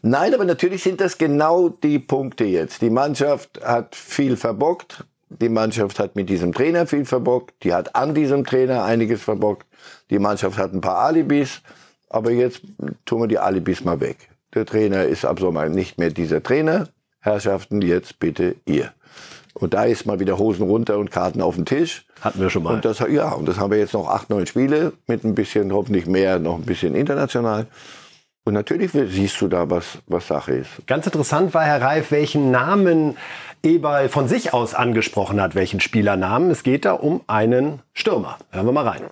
Nein, 0.00 0.32
aber 0.32 0.46
natürlich 0.46 0.82
sind 0.82 1.02
das 1.02 1.18
genau 1.18 1.68
die 1.68 1.98
Punkte 1.98 2.44
jetzt. 2.44 2.80
Die 2.80 2.88
Mannschaft 2.88 3.60
hat 3.62 3.94
viel 3.94 4.38
verbockt. 4.38 5.04
Die 5.28 5.50
Mannschaft 5.50 5.98
hat 5.98 6.16
mit 6.16 6.30
diesem 6.30 6.54
Trainer 6.54 6.86
viel 6.86 7.04
verbockt. 7.04 7.52
Die 7.62 7.74
hat 7.74 7.94
an 7.94 8.14
diesem 8.14 8.46
Trainer 8.46 8.84
einiges 8.84 9.20
verbockt. 9.20 9.66
Die 10.08 10.18
Mannschaft 10.18 10.56
hat 10.56 10.72
ein 10.72 10.80
paar 10.80 10.96
Alibis. 10.96 11.60
Aber 12.08 12.30
jetzt 12.30 12.62
tun 13.04 13.20
wir 13.20 13.28
die 13.28 13.38
Alibis 13.38 13.84
mal 13.84 14.00
weg. 14.00 14.30
Der 14.54 14.64
Trainer 14.64 15.04
ist 15.04 15.26
ab 15.26 15.40
Sommer 15.40 15.68
nicht 15.68 15.98
mehr 15.98 16.08
dieser 16.08 16.42
Trainer. 16.42 16.88
Herrschaften, 17.20 17.82
jetzt 17.82 18.18
bitte 18.18 18.56
ihr. 18.66 18.92
Und 19.54 19.74
da 19.74 19.84
ist 19.84 20.06
mal 20.06 20.20
wieder 20.20 20.38
Hosen 20.38 20.62
runter 20.62 20.98
und 20.98 21.10
Karten 21.10 21.42
auf 21.42 21.56
den 21.56 21.66
Tisch. 21.66 22.06
Hatten 22.20 22.40
wir 22.40 22.50
schon 22.50 22.62
mal. 22.62 22.74
Und 22.74 22.84
das, 22.84 23.00
ja, 23.00 23.32
und 23.32 23.46
das 23.46 23.58
haben 23.58 23.70
wir 23.70 23.78
jetzt 23.78 23.94
noch 23.94 24.08
acht, 24.08 24.30
neun 24.30 24.46
Spiele 24.46 24.92
mit 25.06 25.24
ein 25.24 25.34
bisschen, 25.34 25.72
hoffentlich 25.72 26.06
mehr, 26.06 26.38
noch 26.38 26.56
ein 26.56 26.64
bisschen 26.64 26.94
international. 26.94 27.66
Und 28.44 28.54
natürlich 28.54 28.92
siehst 28.92 29.40
du 29.40 29.48
da, 29.48 29.68
was, 29.68 29.98
was 30.06 30.26
Sache 30.26 30.52
ist. 30.52 30.70
Ganz 30.86 31.04
interessant 31.06 31.52
war, 31.52 31.64
Herr 31.64 31.82
Reif, 31.82 32.10
welchen 32.10 32.50
Namen 32.50 33.16
Eberl 33.62 34.08
von 34.08 34.28
sich 34.28 34.54
aus 34.54 34.74
angesprochen 34.74 35.40
hat, 35.40 35.54
welchen 35.54 35.80
Spielernamen. 35.80 36.50
Es 36.50 36.62
geht 36.62 36.86
da 36.86 36.92
um 36.92 37.20
einen 37.26 37.80
Stürmer. 37.92 38.38
Hören 38.50 38.66
wir 38.66 38.72
mal 38.72 38.88
rein. 38.88 39.02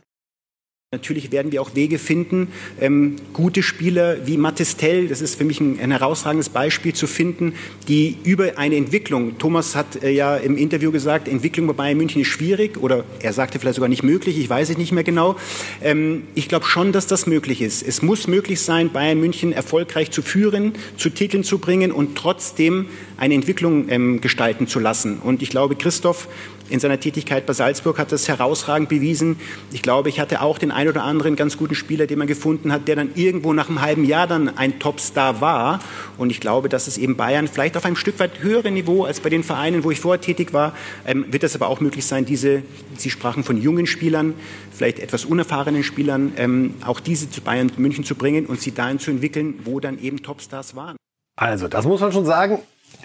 Natürlich 0.91 1.33
werden 1.33 1.53
wir 1.53 1.61
auch 1.61 1.75
Wege 1.75 1.99
finden, 1.99 2.49
ähm, 2.81 3.17
gute 3.35 3.63
Spieler 3.63 4.27
wie 4.27 4.39
Mattistell, 4.39 5.09
das 5.09 5.21
ist 5.21 5.35
für 5.35 5.45
mich 5.45 5.61
ein, 5.61 5.79
ein, 5.79 5.91
herausragendes 5.91 6.49
Beispiel 6.49 6.95
zu 6.95 7.07
finden, 7.07 7.53
die 7.89 8.17
über 8.25 8.57
eine 8.57 8.77
Entwicklung, 8.77 9.37
Thomas 9.37 9.77
hat 9.77 10.03
äh, 10.03 10.09
ja 10.09 10.39
im 10.39 10.57
Interview 10.57 10.91
gesagt, 10.91 11.29
Entwicklung 11.29 11.67
bei 11.67 11.75
Bayern 11.75 11.99
München 11.99 12.23
ist 12.23 12.29
schwierig 12.29 12.79
oder 12.79 13.05
er 13.21 13.35
sagte 13.35 13.59
vielleicht 13.59 13.75
sogar 13.75 13.91
nicht 13.91 14.03
möglich, 14.03 14.39
ich 14.39 14.49
weiß 14.49 14.71
es 14.71 14.79
nicht 14.79 14.93
mehr 14.93 15.05
genau. 15.05 15.37
Ähm, 15.83 16.23
ich 16.35 16.49
glaube 16.49 16.65
schon, 16.65 16.91
dass 16.91 17.07
das 17.07 17.27
möglich 17.27 17.61
ist. 17.61 17.87
Es 17.87 18.01
muss 18.01 18.27
möglich 18.27 18.63
sein, 18.63 18.91
Bayern 18.91 19.21
München 19.21 19.53
erfolgreich 19.53 20.11
zu 20.11 20.23
führen, 20.23 20.73
zu 20.97 21.11
Titeln 21.11 21.45
zu 21.45 21.59
bringen 21.59 21.93
und 21.93 22.17
trotzdem 22.17 22.87
eine 23.19 23.35
Entwicklung 23.35 23.91
ähm, 23.91 24.23
gestalten 24.23 24.67
zu 24.67 24.79
lassen. 24.79 25.19
Und 25.19 25.43
ich 25.43 25.51
glaube, 25.51 25.77
Christoph 25.77 26.29
in 26.71 26.81
seiner 26.81 27.01
Tätigkeit 27.01 27.47
bei 27.47 27.53
Salzburg 27.53 27.99
hat 27.99 28.13
das 28.13 28.29
herausragend 28.29 28.89
bewiesen. 28.89 29.39
Ich 29.73 29.83
glaube, 29.83 30.09
ich 30.09 30.21
hatte 30.21 30.41
auch 30.43 30.59
den 30.59 30.71
einen 30.71 30.89
oder 30.89 31.05
anderen 31.05 31.37
ganz 31.37 31.57
guten 31.57 31.75
Spieler, 31.75 32.07
den 32.07 32.19
man 32.19 32.27
gefunden 32.27 32.73
hat, 32.73 32.89
der 32.89 32.97
dann 32.97 33.11
irgendwo 33.15 33.53
nach 33.53 33.69
einem 33.69 33.81
halben 33.81 34.05
Jahr 34.05 34.27
dann 34.27 34.57
ein 34.57 34.79
Topstar 34.79 35.41
war. 35.41 35.81
Und 36.17 36.31
ich 36.31 36.41
glaube, 36.41 36.69
dass 36.69 36.87
es 36.87 36.99
eben 36.99 37.17
Bayern 37.17 37.49
vielleicht 37.49 37.77
auf 37.77 37.85
einem 37.85 37.97
Stück 37.97 38.19
weit 38.19 38.43
höheren 38.43 38.75
Niveau 38.75 39.05
als 39.05 39.21
bei 39.21 39.31
den 39.31 39.45
Vereinen, 39.45 39.85
wo 39.85 39.91
ich 39.91 40.01
vorher 40.01 40.21
tätig 40.21 40.53
war, 40.53 40.75
ähm, 41.07 41.27
wird 41.31 41.45
es 41.45 41.55
aber 41.55 41.69
auch 41.69 41.81
möglich 41.81 42.07
sein, 42.07 42.25
diese, 42.25 42.63
Sie 42.97 43.11
sprachen 43.11 43.45
von 43.45 43.61
jungen 43.61 43.87
Spielern, 43.87 44.35
vielleicht 44.71 44.99
etwas 44.99 45.25
unerfahrenen 45.25 45.83
Spielern, 45.83 46.33
ähm, 46.37 46.75
auch 46.85 47.01
diese 47.01 47.31
zu 47.31 47.41
Bayern 47.41 47.71
München 47.77 48.05
zu 48.05 48.15
bringen 48.15 48.47
und 48.47 48.61
sie 48.61 48.73
dahin 48.73 48.99
zu 48.99 49.11
entwickeln, 49.11 49.61
wo 49.65 49.81
dann 49.81 49.99
eben 49.99 50.23
Topstars 50.23 50.75
waren. 50.75 50.97
Also, 51.37 51.69
das 51.69 51.87
muss 51.87 52.01
man 52.01 52.13
schon 52.13 52.27
sagen. 52.27 52.59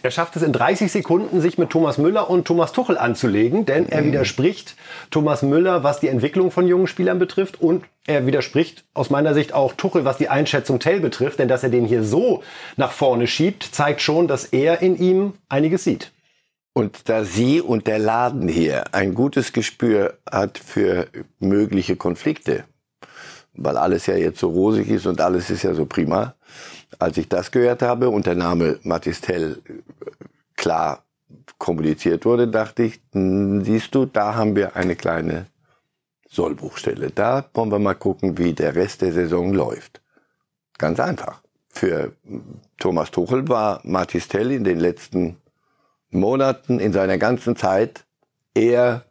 Er 0.03 0.11
schafft 0.11 0.35
es 0.35 0.41
in 0.41 0.51
30 0.51 0.91
Sekunden, 0.91 1.39
sich 1.39 1.57
mit 1.57 1.69
Thomas 1.69 1.97
Müller 1.97 2.29
und 2.29 2.43
Thomas 2.43 2.73
Tuchel 2.73 2.97
anzulegen, 2.97 3.65
denn 3.65 3.87
er 3.87 4.03
widerspricht 4.03 4.75
Thomas 5.11 5.43
Müller, 5.43 5.85
was 5.85 6.01
die 6.01 6.09
Entwicklung 6.09 6.51
von 6.51 6.67
jungen 6.67 6.87
Spielern 6.87 7.19
betrifft 7.19 7.61
und 7.61 7.85
er 8.05 8.25
widerspricht 8.25 8.83
aus 8.93 9.09
meiner 9.09 9.33
Sicht 9.33 9.53
auch 9.53 9.71
Tuchel, 9.71 10.03
was 10.03 10.17
die 10.17 10.27
Einschätzung 10.27 10.79
Tell 10.79 10.99
betrifft, 10.99 11.39
denn 11.39 11.47
dass 11.47 11.63
er 11.63 11.69
den 11.69 11.85
hier 11.85 12.03
so 12.03 12.43
nach 12.75 12.91
vorne 12.91 13.27
schiebt, 13.27 13.63
zeigt 13.63 14.01
schon, 14.01 14.27
dass 14.27 14.43
er 14.43 14.81
in 14.81 14.97
ihm 14.97 15.35
einiges 15.47 15.85
sieht. 15.85 16.11
Und 16.73 17.07
da 17.07 17.23
Sie 17.23 17.61
und 17.61 17.87
der 17.87 17.99
Laden 17.99 18.49
hier 18.49 18.93
ein 18.93 19.13
gutes 19.13 19.53
Gespür 19.53 20.17
hat 20.29 20.57
für 20.57 21.07
mögliche 21.39 21.95
Konflikte, 21.95 22.65
weil 23.53 23.77
alles 23.77 24.07
ja 24.07 24.15
jetzt 24.15 24.39
so 24.39 24.49
rosig 24.49 24.89
ist 24.89 25.05
und 25.05 25.21
alles 25.21 25.49
ist 25.49 25.63
ja 25.63 25.73
so 25.73 25.85
prima, 25.85 26.35
als 26.99 27.17
ich 27.17 27.29
das 27.29 27.51
gehört 27.51 27.81
habe 27.81 28.09
und 28.09 28.25
der 28.25 28.35
Name 28.35 28.79
Matistel 28.83 29.61
klar 30.63 31.03
kommuniziert 31.57 32.23
wurde, 32.25 32.47
dachte 32.47 32.83
ich, 32.83 33.01
hm, 33.11 33.65
siehst 33.65 33.93
du, 33.93 34.05
da 34.05 34.35
haben 34.35 34.55
wir 34.55 34.77
eine 34.77 34.95
kleine 34.95 35.47
Sollbruchstelle. 36.29 37.11
Da 37.11 37.49
wollen 37.53 37.69
wir 37.69 37.79
mal 37.79 37.95
gucken, 37.95 38.37
wie 38.37 38.53
der 38.53 38.73
Rest 38.73 39.01
der 39.01 39.11
Saison 39.11 39.53
läuft. 39.53 40.01
Ganz 40.77 41.01
einfach. 41.01 41.41
Für 41.67 42.13
Thomas 42.77 43.11
Tuchel 43.11 43.49
war 43.49 43.81
Matistel 43.83 44.51
in 44.51 44.63
den 44.63 44.79
letzten 44.79 45.35
Monaten, 46.11 46.79
in 46.79 46.93
seiner 46.93 47.17
ganzen 47.17 47.57
Zeit 47.57 48.05
eher 48.53 49.03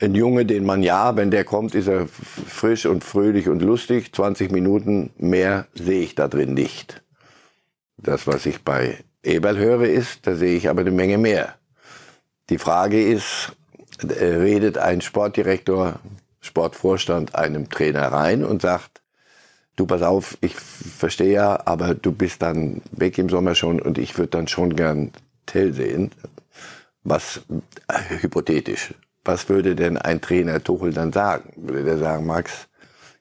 ein 0.00 0.16
Junge, 0.16 0.44
den 0.44 0.64
man 0.64 0.82
ja, 0.82 1.14
wenn 1.14 1.30
der 1.30 1.44
kommt, 1.44 1.76
ist 1.76 1.86
er 1.86 2.08
frisch 2.08 2.86
und 2.86 3.04
fröhlich 3.04 3.48
und 3.48 3.62
lustig. 3.62 4.12
20 4.12 4.50
Minuten 4.50 5.10
mehr 5.18 5.68
sehe 5.74 6.02
ich 6.02 6.16
da 6.16 6.26
drin 6.26 6.54
nicht. 6.54 7.04
Das, 7.96 8.26
was 8.26 8.44
ich 8.46 8.64
bei 8.64 9.04
Eberl 9.24 9.58
höre, 9.58 9.88
ist, 9.88 10.26
da 10.26 10.34
sehe 10.34 10.56
ich 10.56 10.68
aber 10.68 10.82
eine 10.82 10.90
Menge 10.90 11.18
mehr. 11.18 11.54
Die 12.50 12.58
Frage 12.58 13.02
ist, 13.02 13.52
äh, 14.06 14.24
redet 14.24 14.78
ein 14.78 15.00
Sportdirektor, 15.00 15.98
Sportvorstand 16.40 17.34
einem 17.34 17.68
Trainer 17.68 18.12
rein 18.12 18.44
und 18.44 18.62
sagt, 18.62 19.02
du 19.76 19.86
pass 19.86 20.02
auf, 20.02 20.36
ich 20.40 20.54
verstehe 20.54 21.32
ja, 21.32 21.66
aber 21.66 21.94
du 21.94 22.12
bist 22.12 22.42
dann 22.42 22.82
weg 22.92 23.18
im 23.18 23.28
Sommer 23.28 23.54
schon 23.54 23.80
und 23.80 23.98
ich 23.98 24.18
würde 24.18 24.30
dann 24.30 24.48
schon 24.48 24.76
gern 24.76 25.12
Tell 25.46 25.72
sehen. 25.72 26.10
Was 27.02 27.42
äh, 27.88 28.20
hypothetisch 28.20 28.94
was 29.24 29.48
würde 29.48 29.74
denn 29.74 29.96
ein 29.96 30.20
Trainer 30.20 30.62
Tuchel 30.62 30.92
dann 30.92 31.12
sagen? 31.12 31.52
Würde 31.56 31.84
der 31.84 31.98
sagen, 31.98 32.26
Max, 32.26 32.68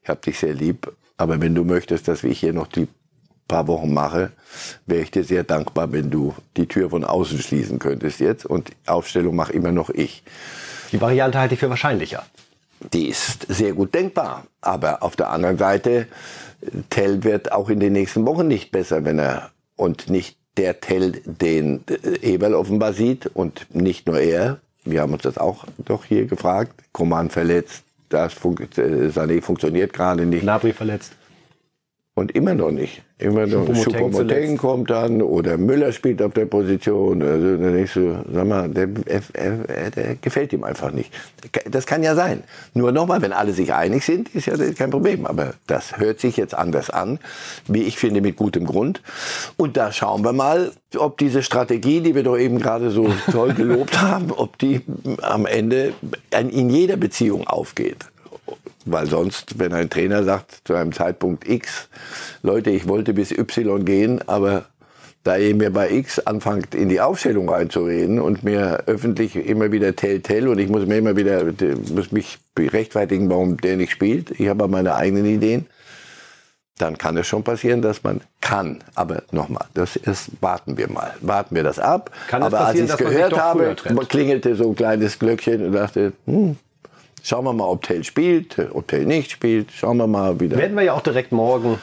ich 0.01 0.09
habe 0.09 0.21
dich 0.21 0.39
sehr 0.39 0.53
lieb, 0.53 0.91
aber 1.17 1.39
wenn 1.41 1.55
du 1.55 1.63
möchtest, 1.63 2.07
dass 2.07 2.23
ich 2.23 2.39
hier 2.39 2.53
noch 2.53 2.67
die 2.67 2.87
paar 3.47 3.67
Wochen 3.67 3.93
mache, 3.93 4.31
wäre 4.85 5.01
ich 5.01 5.11
dir 5.11 5.23
sehr 5.23 5.43
dankbar, 5.43 5.91
wenn 5.91 6.09
du 6.09 6.33
die 6.57 6.67
Tür 6.67 6.89
von 6.89 7.03
außen 7.03 7.39
schließen 7.39 7.79
könntest 7.79 8.19
jetzt 8.19 8.45
und 8.45 8.71
Aufstellung 8.85 9.35
mache 9.35 9.53
immer 9.53 9.71
noch 9.71 9.89
ich. 9.89 10.23
Die 10.91 11.01
Variante 11.01 11.39
halte 11.39 11.55
ich 11.55 11.59
für 11.59 11.69
wahrscheinlicher. 11.69 12.23
Die 12.93 13.07
ist 13.07 13.45
sehr 13.47 13.73
gut 13.73 13.93
denkbar, 13.95 14.45
aber 14.61 15.03
auf 15.03 15.15
der 15.15 15.29
anderen 15.29 15.57
Seite, 15.57 16.07
Tell 16.89 17.23
wird 17.23 17.51
auch 17.51 17.69
in 17.69 17.79
den 17.79 17.93
nächsten 17.93 18.25
Wochen 18.25 18.47
nicht 18.47 18.71
besser, 18.71 19.03
wenn 19.05 19.19
er 19.19 19.51
und 19.75 20.09
nicht 20.09 20.37
der 20.57 20.79
Tell, 20.79 21.21
den 21.25 21.83
Eberl 22.21 22.53
offenbar 22.53 22.93
sieht 22.93 23.27
und 23.27 23.67
nicht 23.73 24.07
nur 24.07 24.19
er, 24.19 24.59
wir 24.85 25.01
haben 25.01 25.13
uns 25.13 25.23
das 25.23 25.37
auch 25.37 25.65
doch 25.77 26.05
hier 26.05 26.25
gefragt. 26.25 26.73
Koman 26.91 27.29
verletzt, 27.29 27.83
das 28.09 28.33
Fun 28.33 28.57
äh, 28.57 29.09
Sané 29.09 29.41
funktioniert 29.41 29.93
gerade 29.93 30.25
nicht. 30.25 30.43
Nabri 30.43 30.73
verletzt. 30.73 31.13
Und 32.15 32.35
immer 32.35 32.53
noch 32.53 32.69
nicht. 32.69 33.01
Immer 33.17 33.47
noch. 33.47 33.65
Choupo-Moting 33.65 34.57
kommt 34.57 34.91
dann 34.91 35.23
oder 35.23 35.57
Müller 35.57 35.91
spielt 35.91 36.21
auf 36.21 36.33
der 36.33 36.45
Position. 36.45 37.23
Also 37.23 37.57
denkst 37.57 37.93
du, 37.95 38.23
sag 38.31 38.45
mal, 38.45 38.69
der, 38.69 38.85
der, 38.85 39.89
der, 39.89 40.15
gefällt 40.21 40.53
ihm 40.53 40.63
einfach 40.63 40.91
nicht. 40.91 41.11
Das 41.71 41.87
kann 41.87 42.03
ja 42.03 42.13
sein. 42.13 42.43
Nur 42.75 42.91
nochmal, 42.91 43.23
wenn 43.23 43.33
alle 43.33 43.51
sich 43.53 43.73
einig 43.73 44.05
sind, 44.05 44.29
ist 44.35 44.45
ja 44.45 44.55
kein 44.73 44.91
Problem. 44.91 45.25
Aber 45.25 45.55
das 45.65 45.97
hört 45.97 46.19
sich 46.19 46.37
jetzt 46.37 46.53
anders 46.53 46.91
an, 46.91 47.17
wie 47.67 47.81
ich 47.81 47.97
finde, 47.97 48.21
mit 48.21 48.35
gutem 48.35 48.65
Grund. 48.65 49.01
Und 49.57 49.75
da 49.75 49.91
schauen 49.91 50.23
wir 50.23 50.33
mal, 50.33 50.71
ob 50.95 51.17
diese 51.17 51.41
Strategie, 51.41 52.01
die 52.01 52.13
wir 52.13 52.21
doch 52.21 52.37
eben 52.37 52.59
gerade 52.59 52.91
so 52.91 53.11
toll 53.31 53.55
gelobt 53.55 54.01
haben, 54.03 54.31
ob 54.31 54.59
die 54.59 54.81
am 55.23 55.47
Ende 55.47 55.93
in 56.29 56.69
jeder 56.69 56.97
Beziehung 56.97 57.47
aufgeht. 57.47 58.05
Weil 58.85 59.07
sonst, 59.07 59.59
wenn 59.59 59.73
ein 59.73 59.89
Trainer 59.89 60.23
sagt 60.23 60.61
zu 60.65 60.73
einem 60.73 60.91
Zeitpunkt 60.91 61.47
X, 61.47 61.89
Leute, 62.41 62.69
ich 62.69 62.87
wollte 62.87 63.13
bis 63.13 63.31
Y 63.31 63.85
gehen, 63.85 64.21
aber 64.27 64.65
da 65.23 65.37
ihr 65.37 65.55
mir 65.55 65.71
bei 65.71 65.89
X 65.89 66.19
anfangt, 66.19 66.75
in 66.75 66.89
die 66.89 66.99
Aufstellung 66.99 67.47
reinzureden 67.49 68.19
und 68.19 68.43
mir 68.43 68.83
öffentlich 68.87 69.35
immer 69.37 69.71
wieder 69.71 69.95
tell, 69.95 70.19
tell 70.19 70.49
und 70.49 70.59
ich 70.59 70.67
muss 70.67 70.85
mir 70.85 70.97
immer 70.97 71.15
wieder, 71.15 71.45
muss 71.93 72.11
mich 72.11 72.39
rechtfertigen, 72.59 73.29
warum 73.29 73.57
der 73.57 73.77
nicht 73.77 73.91
spielt. 73.91 74.31
Ich 74.31 74.49
habe 74.49 74.67
meine 74.67 74.95
eigenen 74.95 75.25
Ideen. 75.25 75.65
Dann 76.77 76.97
kann 76.97 77.15
es 77.17 77.27
schon 77.27 77.43
passieren, 77.43 77.81
dass 77.81 78.03
man 78.03 78.21
kann. 78.41 78.83
Aber 78.95 79.23
nochmal, 79.31 79.65
das 79.75 79.95
ist, 79.95 80.31
warten 80.41 80.75
wir 80.75 80.89
mal. 80.89 81.13
Warten 81.21 81.55
wir 81.55 81.63
das 81.63 81.79
ab. 81.79 82.11
Kann 82.27 82.41
Aber 82.43 82.61
als 82.61 82.79
ich 82.79 82.89
es 82.89 82.97
gehört 82.97 83.37
habe, 83.37 83.75
klingelte 84.09 84.55
so 84.55 84.69
ein 84.69 84.75
kleines 84.75 85.19
Glöckchen 85.19 85.67
und 85.67 85.71
dachte, 85.73 86.13
hm, 86.25 86.57
Schauen 87.23 87.45
wir 87.45 87.53
mal, 87.53 87.65
ob 87.65 87.81
Tell 87.83 88.03
spielt, 88.03 88.57
ob 88.73 88.87
Tell 88.87 89.05
nicht 89.05 89.31
spielt. 89.31 89.71
Schauen 89.71 89.97
wir 89.97 90.07
mal 90.07 90.39
wieder. 90.39 90.57
Werden 90.57 90.75
wir 90.75 90.83
ja 90.83 90.93
auch 90.93 91.01
direkt 91.01 91.31
morgen 91.31 91.79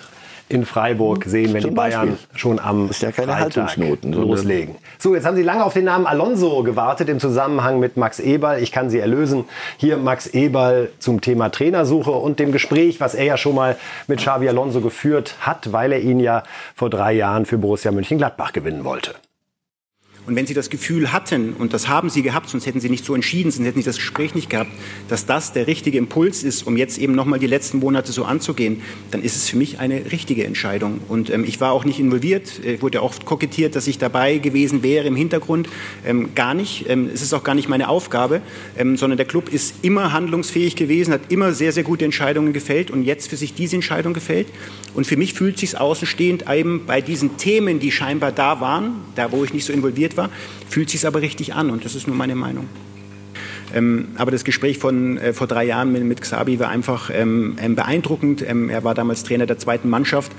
in 0.51 0.67
Freiburg 0.67 1.25
sehen, 1.27 1.55
wenn 1.55 1.63
Zum 1.63 1.71
die 1.71 1.77
Bayern 1.77 2.09
Beispiel. 2.11 2.39
schon 2.39 2.59
am 2.59 2.91
ist 2.91 3.01
ja 3.03 3.13
keine 3.13 3.29
Freitag 3.33 3.41
Haltungsnoten, 3.57 4.13
sondern- 4.13 4.31
loslegen. 4.31 4.75
So, 4.99 5.15
jetzt 5.15 5.25
haben 5.25 5.37
Sie 5.37 5.43
lange 5.45 5.65
auf 5.65 5.73
den 5.75 5.85
Namen 5.85 6.07
Alonso 6.07 6.63
gewartet 6.65 7.09
im 7.09 7.21
Zusammenhang 7.21 7.79
mit 7.79 7.97
Max 7.97 8.19
Eberl. 8.19 8.61
Ich 8.61 8.73
kann 8.73 8.91
Sie 8.91 8.99
erlösen. 8.99 9.45
Hier 9.79 9.97
Max 9.97 10.27
Eberl 10.27 10.91
zum 10.99 11.21
Thema 11.21 11.51
Trainersuche 11.51 12.11
und 12.11 12.39
dem 12.41 12.51
Gespräch, 12.53 13.01
was 13.01 13.15
er 13.15 13.25
ja 13.25 13.37
schon 13.37 13.55
mal 13.55 13.77
mit 14.09 14.19
Xavi 14.19 14.49
Alonso 14.49 14.81
geführt 14.81 15.37
hat, 15.41 15.73
weil 15.73 15.93
er 15.93 16.01
ihn 16.01 16.19
ja 16.21 16.43
vor 16.75 16.91
drei 16.91 17.13
Jahren 17.13 17.47
für 17.47 17.57
Borussia 17.57 17.93
Mönchengladbach 17.93 18.53
gewinnen 18.53 18.85
wollte. 18.85 19.15
Und 20.31 20.37
wenn 20.37 20.47
Sie 20.47 20.55
das 20.55 20.71
Gefühl 20.71 21.13
hatten, 21.13 21.55
und 21.55 21.73
das 21.73 21.89
haben 21.89 22.09
Sie 22.09 22.23
gehabt, 22.23 22.49
sonst 22.49 22.65
hätten 22.65 22.79
Sie 22.79 22.89
nicht 22.89 23.05
so 23.05 23.17
entschieden, 23.17 23.51
sonst 23.51 23.67
hätten 23.67 23.81
Sie 23.81 23.85
das 23.85 23.97
Gespräch 23.97 24.37
nicht 24.37 24.49
gehabt, 24.49 24.71
dass 25.09 25.27
das 25.27 25.53
der 25.53 25.67
richtige 25.67 25.99
Impuls 25.99 26.45
ist, 26.45 26.69
um 26.69 26.77
jetzt 26.77 26.99
eben 26.99 27.17
nochmal 27.17 27.41
die 27.41 27.49
letzten 27.49 27.81
Monate 27.81 28.13
so 28.13 28.25
anzugehen, 28.25 28.81
dann 29.11 29.25
ist 29.25 29.35
es 29.35 29.49
für 29.49 29.57
mich 29.57 29.81
eine 29.81 30.13
richtige 30.13 30.45
Entscheidung. 30.45 31.01
Und 31.09 31.31
ähm, 31.31 31.43
ich 31.43 31.61
war 31.61 31.73
auch 31.73 31.85
nicht 31.85 31.99
involviert, 31.99 32.65
äh, 32.65 32.81
wurde 32.81 33.03
oft 33.03 33.25
kokettiert, 33.25 33.75
dass 33.75 33.89
ich 33.89 33.99
dabei 33.99 34.39
gewesen 34.39 34.85
wäre 34.85 35.09
im 35.09 35.17
Hintergrund. 35.17 35.69
Ähm, 36.07 36.33
gar 36.37 36.55
nicht. 36.55 36.89
Ähm, 36.89 37.11
es 37.13 37.23
ist 37.23 37.35
auch 37.35 37.43
gar 37.43 37.57
nicht 37.57 37.69
meine 37.69 37.89
Aufgabe, 37.89 38.41
ähm, 38.79 38.97
sondern 38.97 39.17
der 39.17 39.27
Club 39.27 39.53
ist 39.53 39.75
immer 39.83 40.13
handlungsfähig 40.13 40.77
gewesen, 40.77 41.13
hat 41.13 41.23
immer 41.31 41.55
sehr, 41.55 41.73
sehr 41.73 41.83
gute 41.83 42.05
Entscheidungen 42.05 42.53
gefällt 42.53 42.93
und 42.93 43.03
jetzt 43.03 43.31
für 43.31 43.37
sich 43.37 43.55
diese 43.55 43.75
Entscheidung 43.75 44.15
gefällt. 44.15 44.47
Und 44.95 45.09
für 45.09 45.17
mich 45.17 45.35
fühlt 45.35 45.59
sich 45.59 45.77
außenstehend 45.77 46.45
eben 46.49 46.87
bei 46.87 47.01
diesen 47.01 47.37
Themen, 47.37 47.81
die 47.81 47.91
scheinbar 47.91 48.31
da 48.31 48.61
waren, 48.61 48.93
da 49.17 49.33
wo 49.33 49.43
ich 49.43 49.53
nicht 49.53 49.65
so 49.65 49.73
involviert 49.73 50.17
war, 50.17 50.20
fühlt 50.69 50.91
sich 50.91 51.07
aber 51.07 51.23
richtig 51.23 51.55
an 51.55 51.71
und 51.71 51.85
das 51.85 51.95
ist 51.95 52.07
nur 52.07 52.17
meine 52.17 52.35
Meinung. 52.35 52.69
Ähm, 53.75 54.09
aber 54.17 54.31
das 54.31 54.45
Gespräch 54.45 54.79
von 54.79 55.19
äh, 55.19 55.33
vor 55.33 55.47
drei 55.47 55.65
Jahren 55.65 55.93
mit, 55.93 56.05
mit 56.05 56.21
Xabi 56.21 56.59
war 56.59 56.69
einfach 56.69 57.11
ähm, 57.13 57.57
ähm, 57.61 57.75
beeindruckend. 57.75 58.43
Ähm, 58.47 58.69
er 58.69 58.85
war 58.85 58.95
damals 58.95 59.23
Trainer 59.23 59.47
der 59.47 59.59
zweiten 59.59 59.89
Mannschaft. 59.89 60.33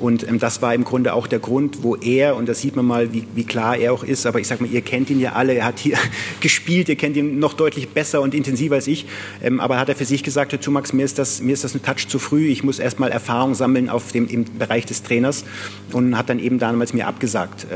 Und 0.00 0.26
ähm, 0.28 0.38
das 0.38 0.62
war 0.62 0.74
im 0.74 0.84
Grunde 0.84 1.14
auch 1.14 1.26
der 1.26 1.38
Grund, 1.38 1.82
wo 1.82 1.96
er, 1.96 2.36
und 2.36 2.48
da 2.48 2.54
sieht 2.54 2.76
man 2.76 2.84
mal, 2.84 3.12
wie, 3.12 3.26
wie 3.34 3.44
klar 3.44 3.76
er 3.76 3.92
auch 3.92 4.04
ist, 4.04 4.26
aber 4.26 4.40
ich 4.40 4.48
sag 4.48 4.60
mal, 4.60 4.70
ihr 4.70 4.82
kennt 4.82 5.10
ihn 5.10 5.20
ja 5.20 5.32
alle, 5.32 5.54
er 5.54 5.66
hat 5.66 5.78
hier 5.78 5.96
gespielt, 6.40 6.88
ihr 6.88 6.96
kennt 6.96 7.16
ihn 7.16 7.38
noch 7.38 7.54
deutlich 7.54 7.88
besser 7.88 8.20
und 8.20 8.34
intensiver 8.34 8.76
als 8.76 8.86
ich, 8.86 9.06
ähm, 9.42 9.60
aber 9.60 9.78
hat 9.78 9.88
er 9.88 9.96
für 9.96 10.04
sich 10.04 10.22
gesagt, 10.22 10.52
zu 10.62 10.70
Max, 10.70 10.92
mir 10.92 11.04
ist 11.04 11.18
das, 11.18 11.40
mir 11.40 11.52
ist 11.52 11.64
das 11.64 11.74
ein 11.74 11.82
Touch 11.82 12.08
zu 12.08 12.18
früh, 12.18 12.48
ich 12.48 12.62
muss 12.62 12.78
erstmal 12.78 13.10
Erfahrung 13.10 13.54
sammeln 13.54 13.88
auf 13.88 14.12
dem 14.12 14.26
im 14.28 14.44
Bereich 14.58 14.86
des 14.86 15.02
Trainers. 15.02 15.44
Und 15.92 16.16
hat 16.16 16.30
dann 16.30 16.38
eben 16.38 16.58
damals 16.58 16.94
mir 16.94 17.06
abgesagt. 17.06 17.66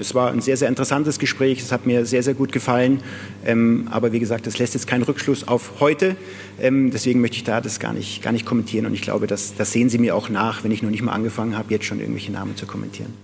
Es 0.00 0.14
war 0.14 0.30
ein 0.30 0.40
sehr, 0.40 0.56
sehr 0.56 0.68
interessantes 0.68 1.18
Gespräch, 1.18 1.60
es 1.60 1.72
hat 1.72 1.84
mir 1.84 2.06
sehr, 2.06 2.22
sehr 2.22 2.32
gut 2.32 2.52
gefallen, 2.52 3.02
aber 3.90 4.12
wie 4.12 4.18
gesagt, 4.18 4.46
das 4.46 4.55
lässt 4.58 4.74
jetzt 4.74 4.86
keinen 4.86 5.02
Rückschluss 5.02 5.46
auf 5.46 5.74
heute. 5.80 6.16
Ähm, 6.60 6.90
deswegen 6.90 7.20
möchte 7.20 7.36
ich 7.36 7.44
da 7.44 7.60
das 7.60 7.80
gar 7.80 7.92
nicht, 7.92 8.22
gar 8.22 8.32
nicht 8.32 8.46
kommentieren. 8.46 8.86
Und 8.86 8.94
ich 8.94 9.02
glaube, 9.02 9.26
das, 9.26 9.54
das 9.56 9.72
sehen 9.72 9.88
Sie 9.88 9.98
mir 9.98 10.14
auch 10.14 10.28
nach, 10.28 10.64
wenn 10.64 10.70
ich 10.70 10.82
noch 10.82 10.90
nicht 10.90 11.02
mal 11.02 11.12
angefangen 11.12 11.56
habe, 11.56 11.72
jetzt 11.72 11.84
schon 11.84 12.00
irgendwelche 12.00 12.32
Namen 12.32 12.56
zu 12.56 12.66
kommentieren. 12.66 13.14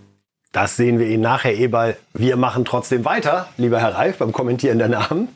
Das 0.52 0.76
sehen 0.76 0.98
wir 0.98 1.06
Ihnen 1.06 1.22
nachher, 1.22 1.56
Eberl. 1.56 1.96
Wir 2.12 2.36
machen 2.36 2.64
trotzdem 2.64 3.04
weiter, 3.06 3.48
lieber 3.56 3.80
Herr 3.80 3.94
Reif, 3.94 4.18
beim 4.18 4.32
Kommentieren 4.32 4.78
der 4.78 4.88
Namen. 4.88 5.28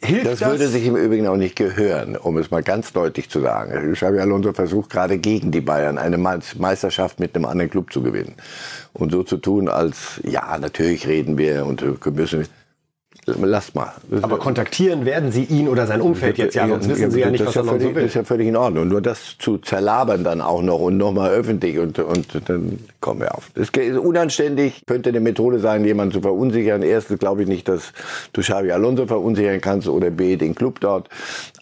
Hilft 0.00 0.26
das, 0.26 0.38
das 0.38 0.50
würde 0.50 0.68
sich 0.68 0.86
im 0.86 0.94
Übrigen 0.94 1.26
auch 1.26 1.36
nicht 1.36 1.56
gehören, 1.56 2.16
um 2.16 2.38
es 2.38 2.52
mal 2.52 2.62
ganz 2.62 2.92
deutlich 2.92 3.28
zu 3.28 3.40
sagen. 3.40 3.92
Xabi 3.92 4.20
Alonso 4.20 4.52
versucht 4.52 4.90
gerade 4.90 5.18
gegen 5.18 5.50
die 5.50 5.60
Bayern 5.60 5.98
eine 5.98 6.18
Meisterschaft 6.18 7.18
mit 7.18 7.34
einem 7.34 7.46
anderen 7.46 7.68
Club 7.68 7.92
zu 7.92 8.00
gewinnen. 8.00 8.36
Und 8.92 9.10
so 9.10 9.24
zu 9.24 9.38
tun, 9.38 9.68
als, 9.68 10.20
ja, 10.22 10.56
natürlich 10.56 11.08
reden 11.08 11.36
wir 11.36 11.66
und 11.66 11.82
müssen, 12.14 12.46
lasst 13.40 13.74
mal. 13.74 13.92
Aber 14.22 14.38
kontaktieren 14.38 15.04
werden 15.04 15.32
Sie 15.32 15.44
ihn 15.44 15.68
oder 15.68 15.86
sein 15.86 16.00
Umfeld 16.00 16.38
jetzt 16.38 16.54
ja, 16.54 16.68
sonst 16.68 16.88
wissen 16.88 17.10
Sie 17.10 17.20
ja 17.20 17.30
nicht, 17.30 17.44
was 17.44 17.56
er 17.56 17.64
noch 17.64 17.74
so 17.74 17.80
will. 17.80 17.94
Das 17.94 18.04
ist 18.04 18.14
ja 18.14 18.24
völlig 18.24 18.48
in 18.48 18.56
Ordnung. 18.56 18.88
Nur 18.88 19.00
das 19.00 19.36
zu 19.38 19.58
zerlabern 19.58 20.24
dann 20.24 20.40
auch 20.40 20.62
noch 20.62 20.80
und 20.80 20.96
nochmal 20.96 21.30
öffentlich 21.30 21.78
und, 21.78 21.98
und 21.98 22.26
dann 22.48 22.78
kommen 23.00 23.20
wir 23.20 23.34
auf. 23.34 23.50
Das 23.54 23.68
ist 23.68 23.98
unanständig, 23.98 24.82
könnte 24.86 25.10
eine 25.10 25.20
Methode 25.20 25.58
sein, 25.58 25.84
jemanden 25.84 26.12
zu 26.12 26.20
verunsichern. 26.20 26.82
Erstens 26.82 27.18
glaube 27.18 27.42
ich 27.42 27.48
nicht, 27.48 27.68
dass 27.68 27.92
du 28.32 28.40
Xavi 28.40 28.72
Alonso 28.72 29.06
verunsichern 29.06 29.60
kannst 29.60 29.88
oder 29.88 30.10
B, 30.10 30.36
den 30.36 30.54
Club 30.54 30.80
dort. 30.80 31.08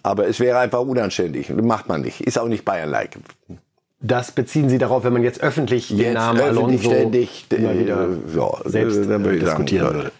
Aber 0.03 0.27
es 0.27 0.39
wäre 0.39 0.59
einfach 0.59 0.81
unanständig. 0.81 1.47
Das 1.47 1.65
macht 1.65 1.87
man 1.87 2.01
nicht. 2.01 2.21
Ist 2.21 2.39
auch 2.39 2.47
nicht 2.47 2.65
Bayern-like. 2.65 3.17
Das 3.99 4.31
beziehen 4.31 4.69
Sie 4.69 4.77
darauf, 4.77 5.03
wenn 5.03 5.13
man 5.13 5.23
jetzt 5.23 5.41
öffentlich 5.41 5.89
jetzt 5.89 5.99
den 5.99 6.13
Namen 6.13 6.39
öffentlich 6.39 6.85
Alonso 6.85 6.89
ständig, 6.89 7.45
immer 7.49 7.79
wieder 7.79 8.03
äh, 8.03 8.31
so, 8.31 8.57
selbst 8.65 8.97
dann 9.09 9.23
würde 9.23 9.29
äh, 9.31 9.37
ich 9.37 9.43
diskutieren 9.43 9.93
würde. 9.93 10.11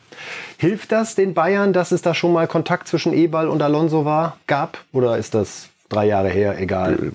Hilft 0.58 0.91
das 0.91 1.15
den 1.15 1.34
Bayern, 1.34 1.72
dass 1.72 1.91
es 1.91 2.02
da 2.02 2.13
schon 2.13 2.34
mal 2.34 2.48
Kontakt 2.48 2.88
zwischen 2.88 3.13
Ebal 3.13 3.48
und 3.48 3.62
Alonso 3.62 4.06
war, 4.06 4.38
gab? 4.48 4.80
Oder 4.91 5.17
ist 5.17 5.36
das 5.36 5.70
drei 5.89 6.08
Jahre 6.08 6.30
her, 6.30 6.60
egal? 6.60 7.12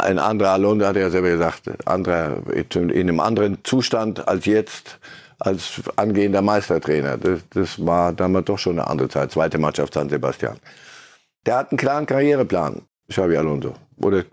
Ein 0.00 0.18
anderer 0.18 0.50
Alonso 0.50 0.86
hat 0.86 0.96
ja 0.96 1.10
selber 1.10 1.28
gesagt, 1.28 1.86
anderer, 1.86 2.38
in 2.72 2.92
einem 2.92 3.20
anderen 3.20 3.58
Zustand 3.62 4.26
als 4.26 4.46
jetzt, 4.46 4.98
als 5.38 5.82
angehender 5.96 6.40
Meistertrainer. 6.40 7.18
Das, 7.18 7.40
das 7.50 7.84
war 7.84 8.12
damals 8.12 8.46
doch 8.46 8.58
schon 8.58 8.78
eine 8.78 8.88
andere 8.88 9.08
Zeit. 9.08 9.32
Zweite 9.32 9.58
Mannschaft 9.58 9.94
San 9.94 10.08
Sebastian. 10.08 10.56
Der 11.46 11.56
hat 11.56 11.70
einen 11.70 11.78
klaren 11.78 12.06
Karriereplan, 12.06 12.82
Xavi 13.10 13.36
Alonso. 13.36 13.74
Oder 14.00 14.24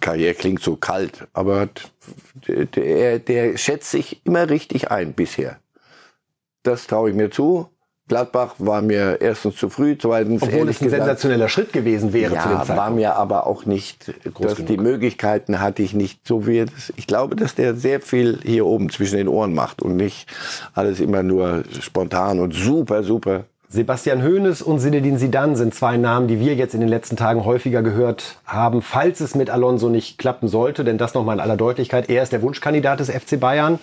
Karriere 0.00 0.34
klingt 0.34 0.62
so 0.62 0.76
kalt, 0.76 1.26
aber 1.32 1.68
der, 2.48 3.18
der 3.18 3.56
schätzt 3.56 3.90
sich 3.90 4.20
immer 4.24 4.48
richtig 4.48 4.90
ein 4.90 5.12
bisher. 5.12 5.58
Das 6.62 6.86
traue 6.86 7.10
ich 7.10 7.16
mir 7.16 7.30
zu. 7.30 7.68
Gladbach 8.10 8.56
war 8.58 8.82
mir 8.82 9.20
erstens 9.20 9.54
zu 9.54 9.70
früh, 9.70 9.96
zweitens 9.96 10.42
Obwohl 10.42 10.68
es 10.68 10.80
ein 10.80 10.84
gesagt, 10.86 11.04
sensationeller 11.04 11.48
Schritt 11.48 11.72
gewesen 11.72 12.12
wäre 12.12 12.34
ja, 12.34 12.42
zu 12.42 12.48
dem 12.48 12.56
Zeitpunkt. 12.56 12.76
war 12.80 12.90
mir 12.90 13.14
aber 13.14 13.46
auch 13.46 13.66
nicht, 13.66 14.12
genug. 14.24 14.66
die 14.66 14.78
Möglichkeiten 14.78 15.60
hatte 15.60 15.82
ich 15.82 15.94
nicht 15.94 16.26
so 16.26 16.44
wie 16.44 16.64
das. 16.64 16.92
Ich 16.96 17.06
glaube, 17.06 17.36
dass 17.36 17.54
der 17.54 17.76
sehr 17.76 18.00
viel 18.00 18.40
hier 18.42 18.66
oben 18.66 18.90
zwischen 18.90 19.16
den 19.16 19.28
Ohren 19.28 19.54
macht 19.54 19.80
und 19.80 19.94
nicht 19.94 20.26
alles 20.74 20.98
immer 20.98 21.22
nur 21.22 21.62
spontan 21.80 22.40
und 22.40 22.52
super, 22.52 23.04
super. 23.04 23.44
Sebastian 23.68 24.24
Hoeneß 24.24 24.62
und 24.62 24.80
Zinedine 24.80 25.16
Zidane 25.16 25.56
sind 25.56 25.72
zwei 25.72 25.96
Namen, 25.96 26.26
die 26.26 26.40
wir 26.40 26.56
jetzt 26.56 26.74
in 26.74 26.80
den 26.80 26.88
letzten 26.88 27.16
Tagen 27.16 27.44
häufiger 27.44 27.84
gehört 27.84 28.38
haben, 28.44 28.82
falls 28.82 29.20
es 29.20 29.36
mit 29.36 29.50
Alonso 29.50 29.88
nicht 29.88 30.18
klappen 30.18 30.48
sollte. 30.48 30.82
Denn 30.82 30.98
das 30.98 31.14
nochmal 31.14 31.36
in 31.36 31.40
aller 31.40 31.56
Deutlichkeit. 31.56 32.10
Er 32.10 32.24
ist 32.24 32.32
der 32.32 32.42
Wunschkandidat 32.42 32.98
des 32.98 33.08
FC 33.08 33.38
Bayern. 33.38 33.78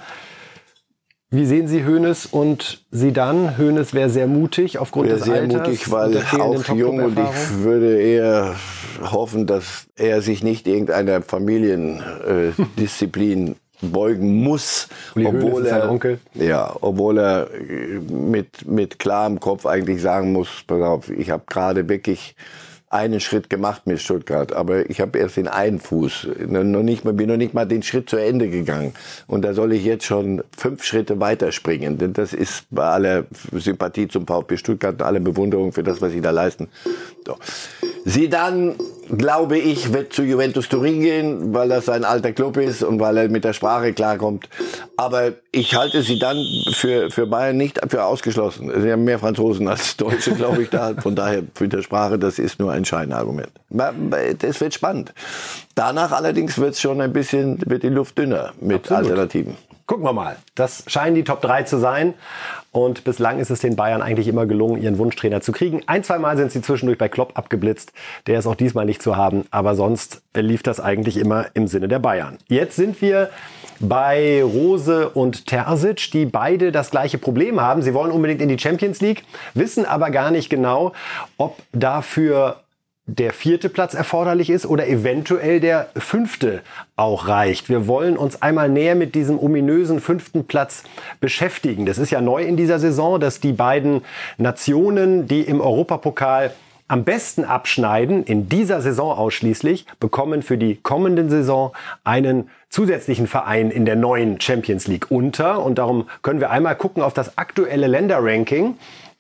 Wie 1.30 1.46
sehen 1.46 1.68
Sie 1.68 1.86
Hoeneß 1.86 2.28
und 2.28 2.86
Zidane? 2.90 3.58
Hoeneß 3.58 3.94
wäre 3.94 4.10
sehr 4.10 4.28
mutig 4.28 4.80
aufgrund 4.80 5.10
Wäre 5.10 5.18
des 5.18 5.26
sehr 5.26 5.42
Alters 5.42 5.68
mutig, 5.68 5.86
und 5.88 5.92
weil 5.92 6.24
auch 6.40 6.74
jung 6.74 7.04
und 7.04 7.20
ich 7.20 7.64
würde 7.64 8.02
eher 8.02 8.56
hoffen, 9.02 9.46
dass 9.46 9.88
er 9.98 10.22
sich 10.22 10.42
nicht 10.42 10.68
irgendeiner 10.68 11.22
Familiendisziplin 11.22 13.48
äh, 13.50 13.56
beugen 13.82 14.42
muss, 14.42 14.88
Uli 15.16 15.26
obwohl 15.28 15.64
ist 15.64 15.70
sein 15.70 15.82
er, 15.82 15.92
Onkel. 15.92 16.20
ja, 16.34 16.74
obwohl 16.80 17.20
er 17.20 17.50
äh, 17.52 18.00
mit 18.10 18.66
mit 18.66 18.98
klarem 18.98 19.42
Kopf 19.42 19.66
eigentlich 19.66 20.02
sagen 20.02 20.32
muss, 20.32 20.64
pass 20.66 20.82
auf, 20.82 21.10
ich 21.10 21.30
habe 21.30 21.44
gerade 21.46 21.90
wirklich 21.90 22.38
einen 22.90 23.20
Schritt 23.20 23.50
gemacht 23.50 23.86
mit 23.86 24.00
Stuttgart, 24.00 24.54
aber 24.54 24.90
ich 24.90 25.02
habe 25.02 25.20
erst 25.20 25.36
den 25.36 25.50
einen 25.50 25.80
Fuß, 25.80 26.28
noch 26.48 26.84
nicht 26.84 27.04
mal, 27.04 27.14
bin 27.14 27.28
noch 27.28 27.36
nicht 27.36 27.54
mal 27.54 27.66
den 27.66 27.84
Schritt 27.84 28.10
zu 28.10 28.16
Ende 28.16 28.50
gegangen. 28.50 28.94
Und 29.28 29.42
da 29.42 29.54
soll 29.54 29.74
ich 29.74 29.84
jetzt 29.84 30.06
schon 30.06 30.42
fünf 30.58 30.84
Schritte 30.86 31.20
weiterspringen. 31.20 31.98
Denn 31.98 32.14
das 32.14 32.34
ist 32.34 32.66
bei 32.70 32.86
aller 32.86 33.26
Sympathie 33.52 34.08
zum 34.08 34.26
VfB 34.26 34.56
Stuttgart 34.56 34.94
und 34.94 35.02
aller 35.02 35.20
Bewunderung 35.20 35.74
für 35.74 35.84
das, 35.84 36.02
was 36.02 36.14
sie 36.14 36.22
da 36.22 36.32
leisten. 36.32 36.70
So. 37.26 37.38
Sie 38.06 38.30
dann, 38.30 38.76
glaube 39.16 39.58
ich, 39.58 39.94
wird 39.94 40.14
zu 40.14 40.24
Juventus 40.24 40.70
Turin 40.70 41.02
gehen, 41.02 41.54
weil 41.54 41.70
das 41.70 41.86
sein 41.86 42.04
alter 42.04 42.32
Club 42.32 42.58
ist 42.58 42.84
und 42.84 43.00
weil 43.00 43.18
er 43.18 43.30
mit 43.30 43.44
der 43.44 43.54
Sprache 43.54 43.94
klarkommt. 43.94 44.50
Aber 44.96 45.34
ich 45.52 45.76
halte 45.76 46.02
sie 46.02 46.20
dann 46.20 46.38
für, 46.74 47.10
für 47.10 47.28
Bayern 47.28 47.58
nicht 47.58 47.80
für 47.90 48.04
ausgeschlossen. 48.04 48.70
Es 48.70 48.78
sind 48.78 48.88
ja 48.88 48.98
mehr 48.98 49.20
Franzosen 49.20 49.68
als 49.68 49.98
Deutsche, 49.98 50.34
glaube 50.36 50.64
ich, 50.64 50.70
da. 50.70 50.94
Von 51.00 51.16
daher, 51.16 51.44
mit 51.60 51.74
der 51.74 51.82
Sprache, 51.82 52.20
das 52.20 52.40
ist 52.40 52.60
nur 52.60 52.72
ein 52.72 52.86
Scheinargument. 52.86 53.50
Das 53.70 54.62
wird 54.62 54.74
spannend. 54.74 55.14
Danach 55.76 56.12
allerdings 56.12 56.58
wird 56.58 56.74
es 56.74 56.82
schon 56.82 57.02
ein 57.02 57.14
bisschen, 57.14 57.60
wird 57.66 57.84
die 57.84 57.90
Luft 57.90 58.18
dünner 58.18 58.54
mit 58.60 58.78
Absolut. 58.78 59.04
Alternativen. 59.04 59.58
Gucken 59.88 60.04
wir 60.04 60.12
mal. 60.12 60.36
Das 60.56 60.84
scheinen 60.88 61.16
die 61.16 61.24
Top 61.24 61.42
3 61.42 61.64
zu 61.64 61.80
sein. 61.80 62.14
Und 62.78 63.04
bislang 63.06 63.40
ist 63.40 63.50
es 63.50 63.60
den 63.60 63.76
Bayern 63.76 64.04
eigentlich 64.04 64.28
immer 64.28 64.46
gelungen, 64.46 64.80
ihren 64.80 65.00
Wunschtrainer 65.00 65.42
zu 65.42 65.52
kriegen. 65.52 65.82
Ein, 65.88 66.04
zwei 66.04 66.20
Mal 66.20 66.38
sind 66.38 66.52
sie 66.52 66.62
zwischendurch 66.62 67.00
bei 67.00 67.10
Klopp 67.10 67.32
abgeblitzt. 67.36 67.92
Der 68.28 68.38
ist 68.38 68.46
auch 68.46 68.54
diesmal 68.54 68.86
nicht 68.86 69.02
zu 69.02 69.18
haben. 69.18 69.46
Aber 69.50 69.74
sonst 69.74 70.22
lief 70.36 70.62
das 70.62 70.80
eigentlich 70.80 71.18
immer 71.18 71.48
im 71.56 71.66
Sinne 71.66 71.88
der 71.88 71.98
Bayern. 71.98 72.38
Jetzt 72.50 72.76
sind 72.76 73.02
wir 73.02 73.32
bei 73.80 74.44
Rose 74.44 75.10
und 75.10 75.48
Terzic, 75.48 76.12
die 76.12 76.28
beide 76.28 76.72
das 76.72 76.92
gleiche 76.92 77.18
Problem 77.18 77.60
haben. 77.60 77.82
Sie 77.82 77.96
wollen 77.96 78.12
unbedingt 78.12 78.44
in 78.44 78.50
die 78.50 78.60
Champions 78.60 79.02
League, 79.02 79.24
wissen 79.56 79.84
aber 79.84 80.12
gar 80.12 80.30
nicht 80.30 80.48
genau, 80.48 80.94
ob 81.38 81.58
dafür 81.72 82.58
der 83.08 83.32
vierte 83.32 83.70
Platz 83.70 83.94
erforderlich 83.94 84.50
ist 84.50 84.66
oder 84.66 84.88
eventuell 84.88 85.62
der 85.62 85.88
fünfte 85.96 86.62
auch 86.98 87.30
reicht. 87.30 87.70
Wir 87.70 87.88
wollen 87.88 88.18
uns 88.18 88.42
einmal 88.42 88.68
näher 88.68 88.96
mit 88.96 89.16
diesem 89.16 89.40
ominösen 89.40 90.02
fünften 90.02 90.46
Platz 90.46 90.84
beschäftigen. 91.22 91.86
Das 91.86 91.98
ist 91.98 92.12
ja 92.12 92.20
neu 92.20 92.44
in 92.44 92.58
dieser 92.58 92.80
Saison, 92.80 93.20
dass 93.20 93.40
die 93.40 93.54
beiden 93.54 94.02
Nationen, 94.38 95.26
die 95.26 95.42
im 95.42 95.62
Europapokal 95.62 96.52
am 96.90 97.06
besten 97.06 97.44
abschneiden, 97.44 98.24
in 98.24 98.50
dieser 98.50 98.82
Saison 98.82 99.18
ausschließlich, 99.18 99.86
bekommen 100.00 100.42
für 100.42 100.58
die 100.58 100.76
kommende 100.76 101.30
Saison 101.30 101.72
einen 102.04 102.50
zusätzlichen 102.70 103.28
Verein 103.28 103.72
in 103.72 103.86
der 103.86 103.96
neuen 103.96 104.40
Champions 104.42 104.88
League 104.88 105.10
unter. 105.10 105.64
Und 105.64 105.78
darum 105.78 106.08
können 106.22 106.42
wir 106.42 106.50
einmal 106.50 106.76
gucken 106.76 107.04
auf 107.04 107.14
das 107.14 107.38
aktuelle 107.38 107.88
Länderranking. 107.88 108.76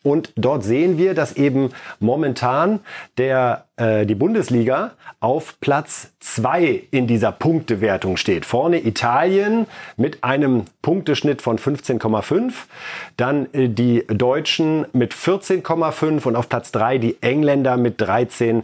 Und 0.07 0.31
dort 0.37 0.63
sehen 0.63 0.97
wir, 0.97 1.13
dass 1.13 1.35
eben 1.35 1.71
momentan 1.99 2.79
der, 3.17 3.65
äh, 3.75 4.05
die 4.05 4.15
Bundesliga 4.15 4.91
auf 5.19 5.59
Platz 5.59 6.13
zwei 6.19 6.83
in 6.91 7.07
dieser 7.07 7.33
Punktewertung 7.33 8.15
steht. 8.15 8.45
Vorne 8.45 8.85
Italien 8.85 9.67
mit 9.97 10.23
einem 10.23 10.63
Punkteschnitt 10.81 11.41
von 11.41 11.59
15,5. 11.59 12.53
Dann 13.17 13.51
äh, 13.53 13.67
die 13.67 14.05
Deutschen 14.07 14.85
mit 14.93 15.13
14,5 15.13 16.25
und 16.25 16.37
auf 16.37 16.47
Platz 16.47 16.71
drei 16.71 16.99
die 16.99 17.17
Engländer 17.21 17.75
mit 17.75 18.01
13,8. 18.01 18.63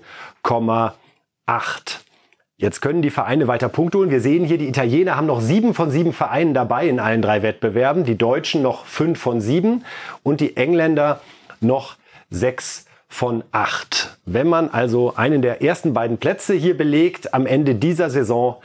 Jetzt 2.58 2.82
können 2.82 3.02
die 3.02 3.10
Vereine 3.10 3.48
weiter 3.48 3.68
Punkte 3.68 3.98
holen. 3.98 4.12
Wir 4.12 4.22
sehen 4.22 4.46
hier, 4.46 4.58
die 4.58 4.68
Italiener 4.68 5.18
haben 5.18 5.28
noch 5.28 5.42
sieben 5.42 5.74
von 5.74 5.90
sieben 5.90 6.14
Vereinen 6.14 6.54
dabei 6.54 6.88
in 6.88 7.00
allen 7.00 7.22
drei 7.22 7.42
Wettbewerben. 7.42 8.04
Die 8.04 8.18
Deutschen 8.18 8.62
noch 8.62 8.86
fünf 8.86 9.20
von 9.20 9.42
sieben 9.42 9.84
und 10.22 10.40
die 10.40 10.56
Engländer 10.56 11.22
noch 11.62 11.96
sechs 12.30 12.86
von 13.08 13.44
acht. 13.52 14.18
Wenn 14.26 14.48
man 14.48 14.70
also 14.70 15.16
einen 15.16 15.42
der 15.42 15.62
ersten 15.62 15.94
beiden 15.94 16.18
Plätze 16.18 16.54
hier 16.54 16.76
belegt, 16.76 17.34
am 17.34 17.46
Ende 17.46 17.76
dieser 17.76 18.10
Saison 18.10 18.58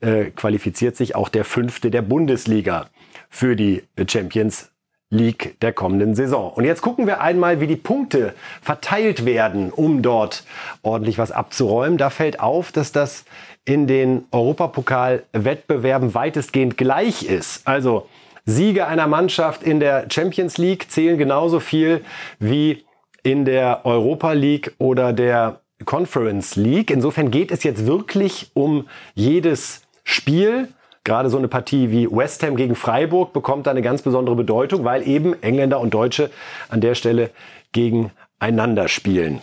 äh, 0.00 0.26
qualifiziert 0.26 0.96
sich 0.96 1.14
auch 1.14 1.28
der 1.28 1.44
fünfte 1.44 1.90
der 1.90 2.02
Bundesliga 2.02 2.86
für 3.30 3.56
die 3.56 3.82
Champions 4.06 4.73
League 5.10 5.56
der 5.60 5.72
kommenden 5.72 6.14
Saison. 6.14 6.52
Und 6.52 6.64
jetzt 6.64 6.82
gucken 6.82 7.06
wir 7.06 7.20
einmal, 7.20 7.60
wie 7.60 7.66
die 7.66 7.76
Punkte 7.76 8.34
verteilt 8.60 9.24
werden, 9.24 9.70
um 9.70 10.02
dort 10.02 10.44
ordentlich 10.82 11.18
was 11.18 11.30
abzuräumen. 11.30 11.98
Da 11.98 12.10
fällt 12.10 12.40
auf, 12.40 12.72
dass 12.72 12.92
das 12.92 13.24
in 13.64 13.86
den 13.86 14.24
Europapokal-Wettbewerben 14.30 16.14
weitestgehend 16.14 16.76
gleich 16.76 17.24
ist. 17.24 17.66
Also 17.66 18.08
Siege 18.44 18.86
einer 18.86 19.06
Mannschaft 19.06 19.62
in 19.62 19.80
der 19.80 20.06
Champions 20.10 20.58
League 20.58 20.90
zählen 20.90 21.16
genauso 21.16 21.60
viel 21.60 22.04
wie 22.38 22.84
in 23.22 23.46
der 23.46 23.86
Europa 23.86 24.32
League 24.32 24.74
oder 24.78 25.12
der 25.14 25.60
Conference 25.84 26.56
League. 26.56 26.90
Insofern 26.90 27.30
geht 27.30 27.50
es 27.50 27.62
jetzt 27.62 27.86
wirklich 27.86 28.50
um 28.52 28.86
jedes 29.14 29.82
Spiel. 30.04 30.68
Gerade 31.04 31.28
so 31.28 31.36
eine 31.36 31.48
Partie 31.48 31.90
wie 31.90 32.10
West 32.10 32.42
Ham 32.42 32.56
gegen 32.56 32.74
Freiburg 32.74 33.34
bekommt 33.34 33.66
da 33.66 33.70
eine 33.70 33.82
ganz 33.82 34.00
besondere 34.00 34.36
Bedeutung, 34.36 34.84
weil 34.84 35.06
eben 35.06 35.40
Engländer 35.42 35.78
und 35.80 35.92
Deutsche 35.92 36.30
an 36.70 36.80
der 36.80 36.94
Stelle 36.94 37.30
gegeneinander 37.72 38.88
spielen. 38.88 39.40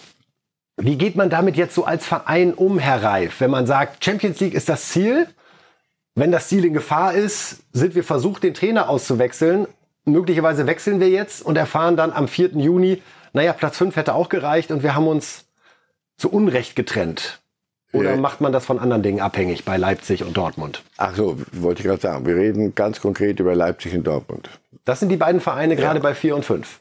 Wie 0.78 0.98
geht 0.98 1.16
man 1.16 1.30
damit 1.30 1.58
jetzt 1.58 1.76
so 1.76 1.86
als 1.86 2.06
Verein 2.06 2.56
um, 2.56 2.80
Herr 2.80 3.04
Reif? 3.04 3.40
Wenn 3.40 3.52
man 3.52 3.68
sagt, 3.68 4.04
Champions 4.04 4.40
League 4.40 4.56
ist 4.56 4.70
das 4.70 4.90
Ziel, 4.90 5.28
wenn 6.16 6.32
das 6.32 6.48
Ziel 6.48 6.66
in 6.66 6.74
Gefahr 6.74 7.14
ist, 7.14 7.64
sind 7.72 7.94
wir 7.94 8.04
versucht, 8.04 8.44
den 8.44 8.56
Trainer 8.56 8.90
auszuwechseln. 8.90 9.68
Möglicherweise 10.06 10.66
wechseln 10.66 11.00
wir 11.00 11.10
jetzt 11.10 11.44
und 11.44 11.58
erfahren 11.58 11.96
dann 11.96 12.12
am 12.12 12.28
4. 12.28 12.50
Juni, 12.56 13.04
naja, 13.34 13.54
Platz 13.54 13.78
5 13.78 13.96
hätte 13.96 14.16
auch 14.16 14.30
gereicht 14.30 14.72
und 14.72 14.82
wir 14.82 14.96
haben 14.96 15.08
uns 15.08 15.46
zu 16.18 16.32
Unrecht 16.32 16.76
getrennt. 16.76 17.41
Oder 17.94 18.12
Ja. 18.12 18.18
macht 18.18 18.40
man 18.42 18.52
das 18.54 18.66
von 18.66 18.80
anderen 18.80 19.04
Dingen 19.04 19.20
abhängig 19.20 19.66
bei 19.66 19.78
Leipzig 19.78 20.24
und 20.24 20.36
Dortmund? 20.38 20.84
Ach 20.98 21.16
so, 21.16 21.38
wollte 21.52 21.82
ich 21.82 21.88
gerade 21.88 22.02
sagen. 22.02 22.26
Wir 22.26 22.36
reden 22.36 22.74
ganz 22.76 23.02
konkret 23.02 23.40
über 23.40 23.56
Leipzig 23.56 23.94
und 23.96 24.06
Dortmund. 24.06 24.50
Das 24.86 25.00
sind 25.00 25.10
die 25.10 25.18
beiden 25.18 25.42
Vereine 25.42 25.76
gerade 25.76 26.00
bei 26.00 26.14
4 26.16 26.36
und 26.36 26.46
5. 26.46 26.80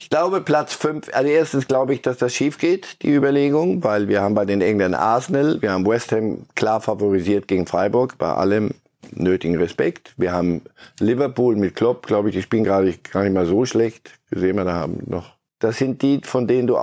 Ich 0.00 0.10
glaube, 0.10 0.40
Platz 0.42 0.74
5, 0.74 1.08
also 1.12 1.28
erstens 1.28 1.66
glaube 1.66 1.92
ich, 1.92 2.02
dass 2.02 2.18
das 2.18 2.32
schief 2.32 2.58
geht, 2.58 3.02
die 3.02 3.12
Überlegung, 3.12 3.82
weil 3.82 4.06
wir 4.06 4.20
haben 4.22 4.34
bei 4.34 4.44
den 4.44 4.60
Engländern 4.60 5.00
Arsenal, 5.00 5.60
wir 5.60 5.72
haben 5.72 5.84
West 5.86 6.12
Ham 6.12 6.46
klar 6.54 6.80
favorisiert 6.80 7.48
gegen 7.48 7.66
Freiburg, 7.66 8.16
bei 8.16 8.32
allem 8.32 8.74
nötigen 9.10 9.56
Respekt. 9.56 10.12
Wir 10.16 10.30
haben 10.32 10.62
Liverpool 11.00 11.56
mit 11.56 11.74
Klopp, 11.74 12.06
glaube 12.06 12.28
ich, 12.28 12.36
die 12.36 12.42
spielen 12.42 12.62
gerade 12.62 12.94
gar 13.12 13.24
nicht 13.24 13.32
mal 13.32 13.46
so 13.46 13.64
schlecht. 13.64 14.12
Gesehen 14.30 14.54
wir 14.56 14.64
da 14.64 14.74
haben 14.74 15.02
noch. 15.06 15.32
Das 15.58 15.78
sind 15.78 16.02
die, 16.02 16.20
von 16.22 16.46
denen 16.46 16.68
du 16.68 16.76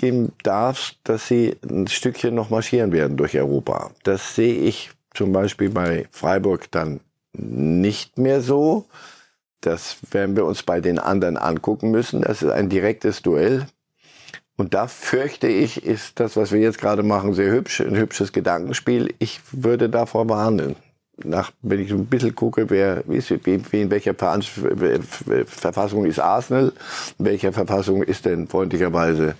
ausgehen 0.00 0.32
darfst, 0.42 0.98
dass 1.04 1.28
sie 1.28 1.56
ein 1.68 1.86
Stückchen 1.86 2.34
noch 2.34 2.50
marschieren 2.50 2.92
werden 2.92 3.16
durch 3.16 3.36
Europa. 3.36 3.90
Das 4.02 4.34
sehe 4.34 4.54
ich 4.54 4.90
zum 5.14 5.32
Beispiel 5.32 5.70
bei 5.70 6.06
Freiburg 6.10 6.70
dann 6.70 7.00
nicht 7.32 8.18
mehr 8.18 8.40
so. 8.40 8.86
Das 9.60 9.98
werden 10.10 10.36
wir 10.36 10.46
uns 10.46 10.62
bei 10.62 10.80
den 10.80 10.98
anderen 10.98 11.36
angucken 11.36 11.90
müssen. 11.90 12.22
Das 12.22 12.42
ist 12.42 12.50
ein 12.50 12.68
direktes 12.68 13.22
Duell. 13.22 13.66
Und 14.56 14.74
da 14.74 14.86
fürchte 14.88 15.48
ich, 15.48 15.84
ist 15.84 16.20
das, 16.20 16.36
was 16.36 16.52
wir 16.52 16.60
jetzt 16.60 16.78
gerade 16.78 17.02
machen, 17.02 17.34
sehr 17.34 17.50
hübsch, 17.50 17.80
ein 17.80 17.96
hübsches 17.96 18.32
Gedankenspiel. 18.32 19.14
Ich 19.18 19.40
würde 19.52 19.88
davor 19.88 20.28
warnen. 20.28 20.76
Nach, 21.24 21.52
wenn 21.62 21.80
ich 21.80 21.90
so 21.90 21.96
ein 21.96 22.06
bisschen 22.06 22.34
gucke, 22.34 22.70
wer 22.70 23.04
ist, 23.08 23.30
wie, 23.30 23.60
wie 23.70 23.80
in 23.82 23.90
welcher 23.90 24.14
Verfassung 25.46 26.06
ist 26.06 26.18
Arsenal, 26.18 26.72
in 27.18 27.24
welcher 27.24 27.52
Verfassung 27.52 28.02
ist 28.02 28.24
denn 28.24 28.48
freundlicherweise 28.48 29.34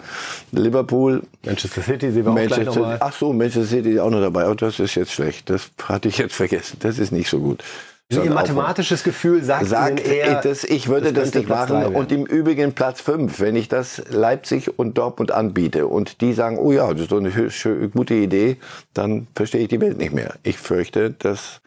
Liverpool, 0.52 1.22
Manchester 1.44 1.82
City 1.82 2.10
sehen 2.10 2.24
wir 2.24 2.32
auch 2.32 2.46
gleich 2.46 2.66
nochmal. 2.66 2.98
ach 3.00 3.12
so, 3.12 3.32
Manchester 3.32 3.64
City 3.64 3.92
ist 3.92 4.00
auch 4.00 4.10
noch 4.10 4.20
dabei. 4.20 4.48
Oh, 4.48 4.54
das 4.54 4.78
ist 4.78 4.94
jetzt 4.94 5.12
schlecht. 5.12 5.50
Das 5.50 5.70
hatte 5.82 6.08
ich 6.08 6.18
jetzt 6.18 6.34
vergessen. 6.34 6.76
Das 6.80 6.98
ist 6.98 7.12
nicht 7.12 7.30
so 7.30 7.40
gut. 7.40 7.62
Ihr 8.10 8.16
Sondern 8.16 8.34
mathematisches 8.34 9.04
Gefühl 9.04 9.44
sagt, 9.44 9.66
sagt, 9.66 10.04
Ihnen 10.04 10.12
eher, 10.12 10.40
das, 10.40 10.64
ich 10.64 10.88
würde 10.88 11.12
das, 11.12 11.30
könnte 11.30 11.38
nicht 11.38 11.46
Platz 11.46 11.70
machen. 11.70 11.94
Und 11.94 12.10
im 12.10 12.26
Übrigen 12.26 12.72
Platz 12.72 13.00
5, 13.02 13.38
wenn 13.38 13.54
ich 13.54 13.68
das 13.68 14.02
Leipzig 14.10 14.78
und 14.80 14.98
Dortmund 14.98 15.30
anbiete 15.30 15.86
und 15.86 16.20
die 16.20 16.32
sagen, 16.32 16.58
oh 16.58 16.72
ja, 16.72 16.92
das 16.92 17.02
ist 17.02 17.12
doch 17.12 17.18
eine 17.18 17.30
gute 17.94 18.14
Idee, 18.14 18.56
dann 18.94 19.28
verstehe 19.36 19.60
ich 19.60 19.68
die 19.68 19.80
Welt 19.80 19.96
nicht 19.98 20.12
mehr. 20.12 20.34
Ich 20.42 20.58
fürchte, 20.58 21.12
dass 21.12 21.60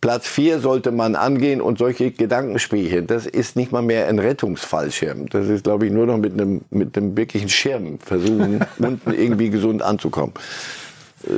Platz 0.00 0.28
4 0.28 0.60
sollte 0.60 0.92
man 0.92 1.14
angehen 1.14 1.60
und 1.60 1.78
solche 1.78 2.10
Gedankenspielchen, 2.10 3.06
das 3.06 3.26
ist 3.26 3.56
nicht 3.56 3.72
mal 3.72 3.82
mehr 3.82 4.08
ein 4.08 4.18
Rettungsfallschirm. 4.18 5.28
Das 5.30 5.48
ist, 5.48 5.64
glaube 5.64 5.86
ich, 5.86 5.92
nur 5.92 6.06
noch 6.06 6.18
mit 6.18 6.34
einem, 6.34 6.62
mit 6.70 6.96
einem 6.96 7.16
wirklichen 7.16 7.48
Schirm 7.48 7.98
versuchen, 7.98 8.64
unten 8.78 9.12
irgendwie 9.12 9.50
gesund 9.50 9.82
anzukommen. 9.82 10.34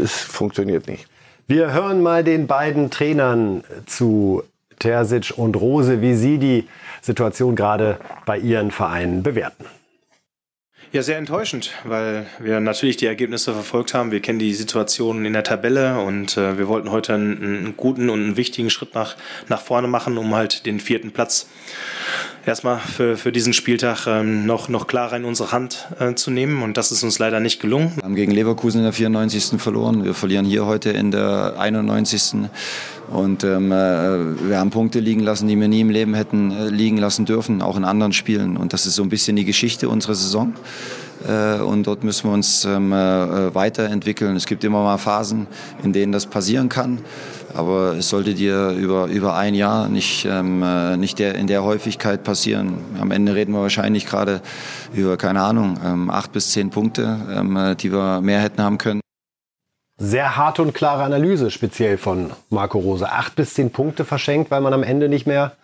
Es 0.02 0.12
funktioniert 0.12 0.88
nicht. 0.88 1.06
Wir 1.46 1.72
hören 1.72 2.02
mal 2.02 2.24
den 2.24 2.46
beiden 2.46 2.90
Trainern 2.90 3.62
zu, 3.86 4.42
Terzic 4.78 5.32
und 5.36 5.56
Rose, 5.56 6.00
wie 6.00 6.14
sie 6.14 6.38
die 6.38 6.68
Situation 7.00 7.56
gerade 7.56 7.98
bei 8.26 8.38
ihren 8.38 8.70
Vereinen 8.70 9.22
bewerten. 9.22 9.64
Ja, 10.90 11.02
sehr 11.02 11.18
enttäuschend, 11.18 11.72
weil 11.84 12.24
wir 12.38 12.60
natürlich 12.60 12.96
die 12.96 13.04
Ergebnisse 13.04 13.52
verfolgt 13.52 13.92
haben. 13.92 14.10
Wir 14.10 14.20
kennen 14.20 14.38
die 14.38 14.54
Situation 14.54 15.26
in 15.26 15.34
der 15.34 15.44
Tabelle 15.44 16.00
und 16.00 16.38
äh, 16.38 16.56
wir 16.56 16.66
wollten 16.66 16.90
heute 16.90 17.12
einen, 17.12 17.42
einen 17.42 17.76
guten 17.76 18.08
und 18.08 18.20
einen 18.20 18.36
wichtigen 18.38 18.70
Schritt 18.70 18.94
nach, 18.94 19.14
nach 19.48 19.60
vorne 19.60 19.86
machen, 19.86 20.16
um 20.16 20.34
halt 20.34 20.64
den 20.64 20.80
vierten 20.80 21.10
Platz 21.10 21.46
erstmal 22.48 22.78
für, 22.78 23.16
für 23.16 23.30
diesen 23.30 23.52
Spieltag 23.52 24.06
ähm, 24.06 24.46
noch, 24.46 24.68
noch 24.68 24.86
klarer 24.86 25.16
in 25.16 25.24
unsere 25.24 25.52
Hand 25.52 25.86
äh, 26.00 26.14
zu 26.14 26.30
nehmen. 26.30 26.62
Und 26.62 26.76
das 26.76 26.90
ist 26.90 27.02
uns 27.02 27.18
leider 27.18 27.40
nicht 27.40 27.60
gelungen. 27.60 27.92
Wir 27.96 28.02
haben 28.02 28.14
gegen 28.14 28.32
Leverkusen 28.32 28.78
in 28.78 28.84
der 28.84 28.92
94. 28.92 29.60
verloren. 29.60 30.04
Wir 30.04 30.14
verlieren 30.14 30.44
hier 30.44 30.66
heute 30.66 30.90
in 30.90 31.10
der 31.10 31.54
91. 31.58 32.48
Und 33.10 33.44
ähm, 33.44 33.70
äh, 33.70 34.48
wir 34.48 34.58
haben 34.58 34.70
Punkte 34.70 35.00
liegen 35.00 35.20
lassen, 35.20 35.46
die 35.46 35.58
wir 35.58 35.68
nie 35.68 35.80
im 35.80 35.90
Leben 35.90 36.14
hätten 36.14 36.50
äh, 36.50 36.68
liegen 36.68 36.98
lassen 36.98 37.24
dürfen, 37.24 37.62
auch 37.62 37.76
in 37.76 37.84
anderen 37.84 38.12
Spielen. 38.12 38.56
Und 38.56 38.72
das 38.72 38.86
ist 38.86 38.96
so 38.96 39.02
ein 39.02 39.08
bisschen 39.08 39.36
die 39.36 39.44
Geschichte 39.44 39.88
unserer 39.88 40.14
Saison. 40.14 40.54
Äh, 41.26 41.60
und 41.60 41.86
dort 41.86 42.04
müssen 42.04 42.28
wir 42.28 42.34
uns 42.34 42.64
ähm, 42.64 42.92
äh, 42.92 43.54
weiterentwickeln. 43.54 44.36
Es 44.36 44.46
gibt 44.46 44.64
immer 44.64 44.82
mal 44.82 44.98
Phasen, 44.98 45.46
in 45.82 45.92
denen 45.92 46.12
das 46.12 46.26
passieren 46.26 46.68
kann. 46.68 46.98
Aber 47.58 47.96
es 47.96 48.08
sollte 48.08 48.34
dir 48.34 48.70
über, 48.70 49.06
über 49.06 49.34
ein 49.34 49.52
Jahr 49.52 49.88
nicht, 49.88 50.24
ähm, 50.26 50.62
äh, 50.62 50.96
nicht 50.96 51.18
der, 51.18 51.34
in 51.34 51.48
der 51.48 51.64
Häufigkeit 51.64 52.22
passieren. 52.22 52.78
Am 53.00 53.10
Ende 53.10 53.34
reden 53.34 53.52
wir 53.52 53.60
wahrscheinlich 53.60 54.06
gerade 54.06 54.42
über, 54.94 55.16
keine 55.16 55.42
Ahnung, 55.42 55.76
ähm, 55.84 56.08
acht 56.08 56.30
bis 56.30 56.52
zehn 56.52 56.70
Punkte, 56.70 57.18
ähm, 57.34 57.56
äh, 57.56 57.74
die 57.74 57.90
wir 57.90 58.20
mehr 58.20 58.38
hätten 58.38 58.62
haben 58.62 58.78
können. 58.78 59.00
Sehr 59.96 60.36
harte 60.36 60.62
und 60.62 60.72
klare 60.72 61.02
Analyse, 61.02 61.50
speziell 61.50 61.98
von 61.98 62.30
Marco 62.48 62.78
Rose. 62.78 63.10
Acht 63.10 63.34
bis 63.34 63.54
zehn 63.54 63.72
Punkte 63.72 64.04
verschenkt, 64.04 64.52
weil 64.52 64.60
man 64.60 64.72
am 64.72 64.84
Ende 64.84 65.08
nicht 65.08 65.26
mehr 65.26 65.56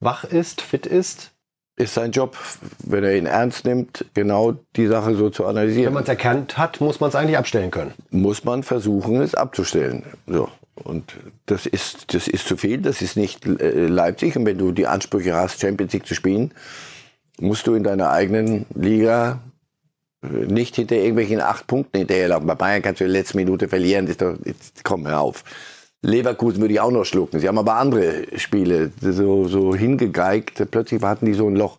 wach 0.00 0.24
ist, 0.24 0.62
fit 0.62 0.84
ist. 0.84 1.30
Ist 1.76 1.94
sein 1.94 2.10
Job, 2.10 2.36
wenn 2.82 3.04
er 3.04 3.16
ihn 3.16 3.26
ernst 3.26 3.64
nimmt, 3.66 4.04
genau 4.14 4.54
die 4.74 4.88
Sache 4.88 5.14
so 5.14 5.30
zu 5.30 5.46
analysieren. 5.46 5.86
Wenn 5.86 5.94
man 5.94 6.02
es 6.02 6.08
erkannt 6.08 6.58
hat, 6.58 6.80
muss 6.80 6.98
man 6.98 7.10
es 7.10 7.14
eigentlich 7.14 7.38
abstellen 7.38 7.70
können. 7.70 7.94
muss 8.10 8.42
man 8.42 8.64
versuchen, 8.64 9.20
es 9.20 9.36
abzustellen. 9.36 10.02
So. 10.26 10.48
Und 10.76 11.16
das 11.46 11.66
ist, 11.66 12.14
das 12.14 12.28
ist 12.28 12.46
zu 12.46 12.56
viel, 12.56 12.78
das 12.78 13.00
ist 13.02 13.16
nicht 13.16 13.46
äh, 13.46 13.86
Leipzig. 13.86 14.36
Und 14.36 14.46
wenn 14.46 14.58
du 14.58 14.72
die 14.72 14.86
Ansprüche 14.86 15.34
hast, 15.34 15.60
Champions 15.60 15.92
League 15.92 16.06
zu 16.06 16.14
spielen, 16.14 16.52
musst 17.40 17.66
du 17.66 17.74
in 17.74 17.82
deiner 17.82 18.10
eigenen 18.10 18.66
Liga 18.74 19.40
äh, 20.22 20.26
nicht 20.26 20.76
hinter 20.76 20.96
irgendwelchen 20.96 21.40
acht 21.40 21.66
Punkten 21.66 21.98
hinterherlaufen. 21.98 22.46
Bei 22.46 22.54
Bayern 22.54 22.82
kannst 22.82 23.00
du 23.00 23.04
in 23.04 23.12
der 23.12 23.20
letzten 23.20 23.38
Minute 23.38 23.68
verlieren. 23.68 24.06
Ist 24.06 24.20
doch, 24.20 24.36
jetzt, 24.44 24.84
komm, 24.84 25.06
hör 25.06 25.20
auf. 25.20 25.44
Leverkusen 26.02 26.60
würde 26.60 26.74
ich 26.74 26.80
auch 26.80 26.90
noch 26.90 27.04
schlucken. 27.04 27.40
Sie 27.40 27.48
haben 27.48 27.58
aber 27.58 27.76
andere 27.76 28.26
Spiele 28.36 28.92
so, 29.00 29.48
so 29.48 29.74
hingegeigt. 29.74 30.70
Plötzlich 30.70 31.02
hatten 31.02 31.26
die 31.26 31.34
so 31.34 31.48
ein 31.48 31.56
Loch. 31.56 31.78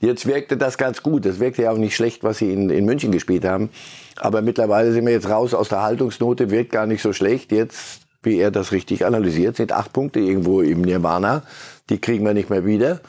Jetzt 0.00 0.26
wirkte 0.26 0.56
das 0.56 0.78
ganz 0.78 1.02
gut. 1.02 1.26
Das 1.26 1.38
wirkte 1.38 1.62
ja 1.62 1.70
auch 1.70 1.76
nicht 1.76 1.94
schlecht, 1.94 2.24
was 2.24 2.38
sie 2.38 2.52
in, 2.52 2.70
in 2.70 2.86
München 2.86 3.12
gespielt 3.12 3.44
haben. 3.44 3.68
Aber 4.16 4.42
mittlerweile 4.42 4.92
sind 4.92 5.04
wir 5.04 5.12
jetzt 5.12 5.28
raus 5.28 5.54
aus 5.54 5.68
der 5.68 5.82
Haltungsnote. 5.82 6.50
Wirkt 6.50 6.72
gar 6.72 6.86
nicht 6.86 7.02
so 7.02 7.12
schlecht. 7.12 7.52
Jetzt, 7.52 8.00
wie 8.28 8.38
er 8.38 8.50
das 8.50 8.70
richtig 8.72 9.04
analysiert, 9.06 9.56
sind 9.56 9.72
acht 9.72 9.92
Punkte 9.92 10.20
irgendwo 10.20 10.60
im 10.60 10.82
Nirvana. 10.82 11.42
Die 11.90 11.98
kriegen 11.98 12.24
wir 12.24 12.34
nicht 12.34 12.50
mehr 12.50 12.64
wieder. 12.66 13.00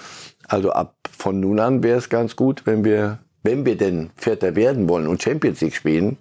Also 0.48 0.72
ab 0.72 0.96
von 1.16 1.40
nun 1.40 1.60
an 1.60 1.84
wäre 1.84 1.98
es 1.98 2.10
ganz 2.10 2.36
gut, 2.36 2.62
wenn 2.66 2.84
wir, 2.86 3.20
wenn 3.44 3.66
wir 3.66 3.78
denn 3.78 4.10
Vierter 4.16 4.56
werden 4.56 4.88
wollen 4.90 5.06
und 5.08 5.22
Champions 5.22 5.60
League 5.62 5.76
spielen, 5.76 6.18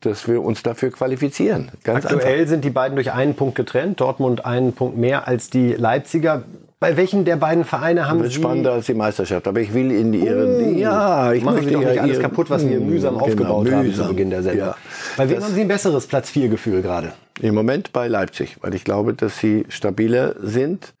dass 0.00 0.26
wir 0.26 0.42
uns 0.42 0.64
dafür 0.64 0.90
qualifizieren. 0.90 1.70
Ganz 1.84 2.04
Aktuell 2.04 2.48
sind 2.48 2.64
die 2.64 2.70
beiden 2.70 2.96
durch 2.96 3.12
einen 3.12 3.34
Punkt 3.34 3.54
getrennt. 3.54 4.00
Dortmund 4.00 4.44
einen 4.44 4.72
Punkt 4.72 4.98
mehr 4.98 5.28
als 5.28 5.48
die 5.48 5.74
Leipziger. 5.74 6.42
Bei 6.80 6.96
welchen 6.96 7.24
der 7.24 7.36
beiden 7.36 7.64
Vereine 7.64 8.08
haben 8.08 8.18
wird 8.18 8.32
Sie... 8.32 8.40
spannender 8.40 8.72
als 8.72 8.86
die 8.86 8.94
Meisterschaft. 8.94 9.46
Aber 9.46 9.60
ich 9.60 9.72
will 9.72 9.92
in 9.92 10.12
ihren. 10.12 10.76
ja, 10.76 11.32
ich 11.32 11.44
Sie 11.44 11.70
doch 11.70 11.78
nicht 11.80 12.00
alles 12.00 12.18
kaputt, 12.18 12.50
was 12.50 12.68
wir 12.68 12.78
Hm, 12.78 12.86
mühsam 12.90 13.14
genau, 13.14 13.26
aufgebaut 13.26 13.70
haben 13.70 13.82
zu 13.82 13.88
mühsam. 13.90 14.08
Beginn 14.08 14.30
der 14.30 14.42
Sendung. 14.42 14.66
Ja. 14.66 14.76
Bei 15.16 15.28
wem 15.28 15.36
Das- 15.36 15.44
haben 15.44 15.54
Sie 15.54 15.60
ein 15.60 15.68
besseres 15.68 16.08
Platz 16.08 16.30
4 16.30 16.48
Gefühl 16.48 16.82
gerade? 16.82 17.12
Im 17.40 17.54
Moment 17.54 17.92
bei 17.92 18.08
Leipzig, 18.08 18.58
weil 18.60 18.74
ich 18.74 18.84
glaube, 18.84 19.14
dass 19.14 19.38
sie 19.38 19.64
stabiler 19.68 20.34
sind, 20.40 20.92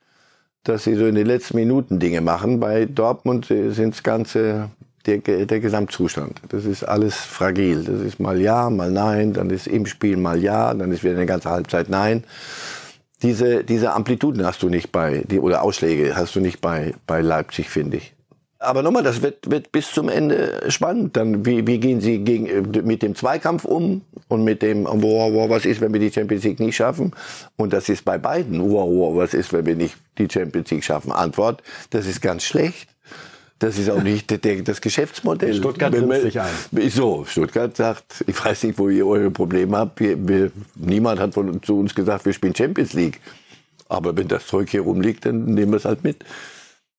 dass 0.64 0.84
sie 0.84 0.94
so 0.94 1.06
in 1.06 1.14
den 1.14 1.26
letzten 1.26 1.56
Minuten 1.56 1.98
Dinge 1.98 2.20
machen. 2.20 2.60
Bei 2.60 2.86
Dortmund 2.86 3.46
sind 3.46 3.94
das 3.94 4.02
ganze 4.02 4.70
der, 5.06 5.18
der 5.18 5.60
Gesamtzustand. 5.60 6.40
Das 6.48 6.64
ist 6.64 6.84
alles 6.84 7.16
fragil. 7.16 7.84
Das 7.84 8.00
ist 8.00 8.20
mal 8.20 8.40
ja, 8.40 8.70
mal 8.70 8.90
nein, 8.90 9.32
dann 9.32 9.50
ist 9.50 9.66
im 9.66 9.86
Spiel 9.86 10.16
mal 10.16 10.42
ja, 10.42 10.72
dann 10.74 10.92
ist 10.92 11.02
wieder 11.02 11.14
eine 11.14 11.26
ganze 11.26 11.50
Halbzeit 11.50 11.88
nein. 11.88 12.24
Diese, 13.22 13.62
diese 13.64 13.92
Amplituden 13.92 14.44
hast 14.44 14.62
du 14.62 14.68
nicht 14.68 14.90
bei, 14.90 15.24
die, 15.28 15.38
oder 15.38 15.62
Ausschläge 15.62 16.16
hast 16.16 16.34
du 16.34 16.40
nicht 16.40 16.60
bei, 16.60 16.94
bei 17.06 17.20
Leipzig, 17.20 17.70
finde 17.70 17.98
ich. 17.98 18.14
Aber 18.62 18.82
nochmal, 18.82 19.02
das 19.02 19.22
wird, 19.22 19.50
wird 19.50 19.72
bis 19.72 19.90
zum 19.90 20.08
Ende 20.08 20.62
spannend. 20.68 21.16
Dann, 21.16 21.44
wie, 21.44 21.66
wie 21.66 21.78
gehen 21.78 22.00
Sie 22.00 22.18
gegen, 22.18 22.46
äh, 22.46 22.60
mit 22.82 23.02
dem 23.02 23.14
Zweikampf 23.14 23.64
um 23.64 24.02
und 24.28 24.44
mit 24.44 24.62
dem, 24.62 24.84
wow, 24.84 25.32
wow, 25.32 25.50
was 25.50 25.64
ist, 25.64 25.80
wenn 25.80 25.92
wir 25.92 26.00
die 26.00 26.12
Champions 26.12 26.44
League 26.44 26.60
nicht 26.60 26.76
schaffen? 26.76 27.12
Und 27.56 27.72
das 27.72 27.88
ist 27.88 28.04
bei 28.04 28.18
beiden, 28.18 28.60
wow, 28.60 28.88
wow, 28.88 29.16
was 29.16 29.34
ist, 29.34 29.52
wenn 29.52 29.66
wir 29.66 29.74
nicht 29.76 29.96
die 30.18 30.28
Champions 30.30 30.70
League 30.70 30.84
schaffen? 30.84 31.12
Antwort, 31.12 31.62
das 31.90 32.06
ist 32.06 32.22
ganz 32.22 32.44
schlecht. 32.44 32.88
Das 33.58 33.78
ist 33.78 33.88
auch 33.90 34.02
nicht 34.02 34.28
das 34.66 34.80
Geschäftsmodell. 34.80 35.54
Stuttgart 35.54 35.92
wir- 35.92 36.20
sich 36.20 36.40
ein. 36.40 36.50
So, 36.90 37.24
Stuttgart 37.24 37.76
sagt, 37.76 38.24
ich 38.26 38.44
weiß 38.44 38.64
nicht, 38.64 38.76
wo 38.76 38.88
ihr 38.88 39.06
eure 39.06 39.30
Probleme 39.30 39.76
habt. 39.76 40.00
Wir, 40.00 40.16
wir, 40.28 40.50
niemand 40.74 41.20
hat 41.20 41.34
von, 41.34 41.62
zu 41.62 41.78
uns 41.78 41.94
gesagt, 41.94 42.24
wir 42.26 42.32
spielen 42.32 42.56
Champions 42.56 42.92
League. 42.92 43.20
Aber 43.88 44.16
wenn 44.16 44.26
das 44.26 44.48
Zeug 44.48 44.68
hier 44.68 44.80
rumliegt, 44.80 45.26
dann 45.26 45.44
nehmen 45.44 45.70
wir 45.72 45.76
es 45.76 45.84
halt 45.84 46.02
mit. 46.02 46.24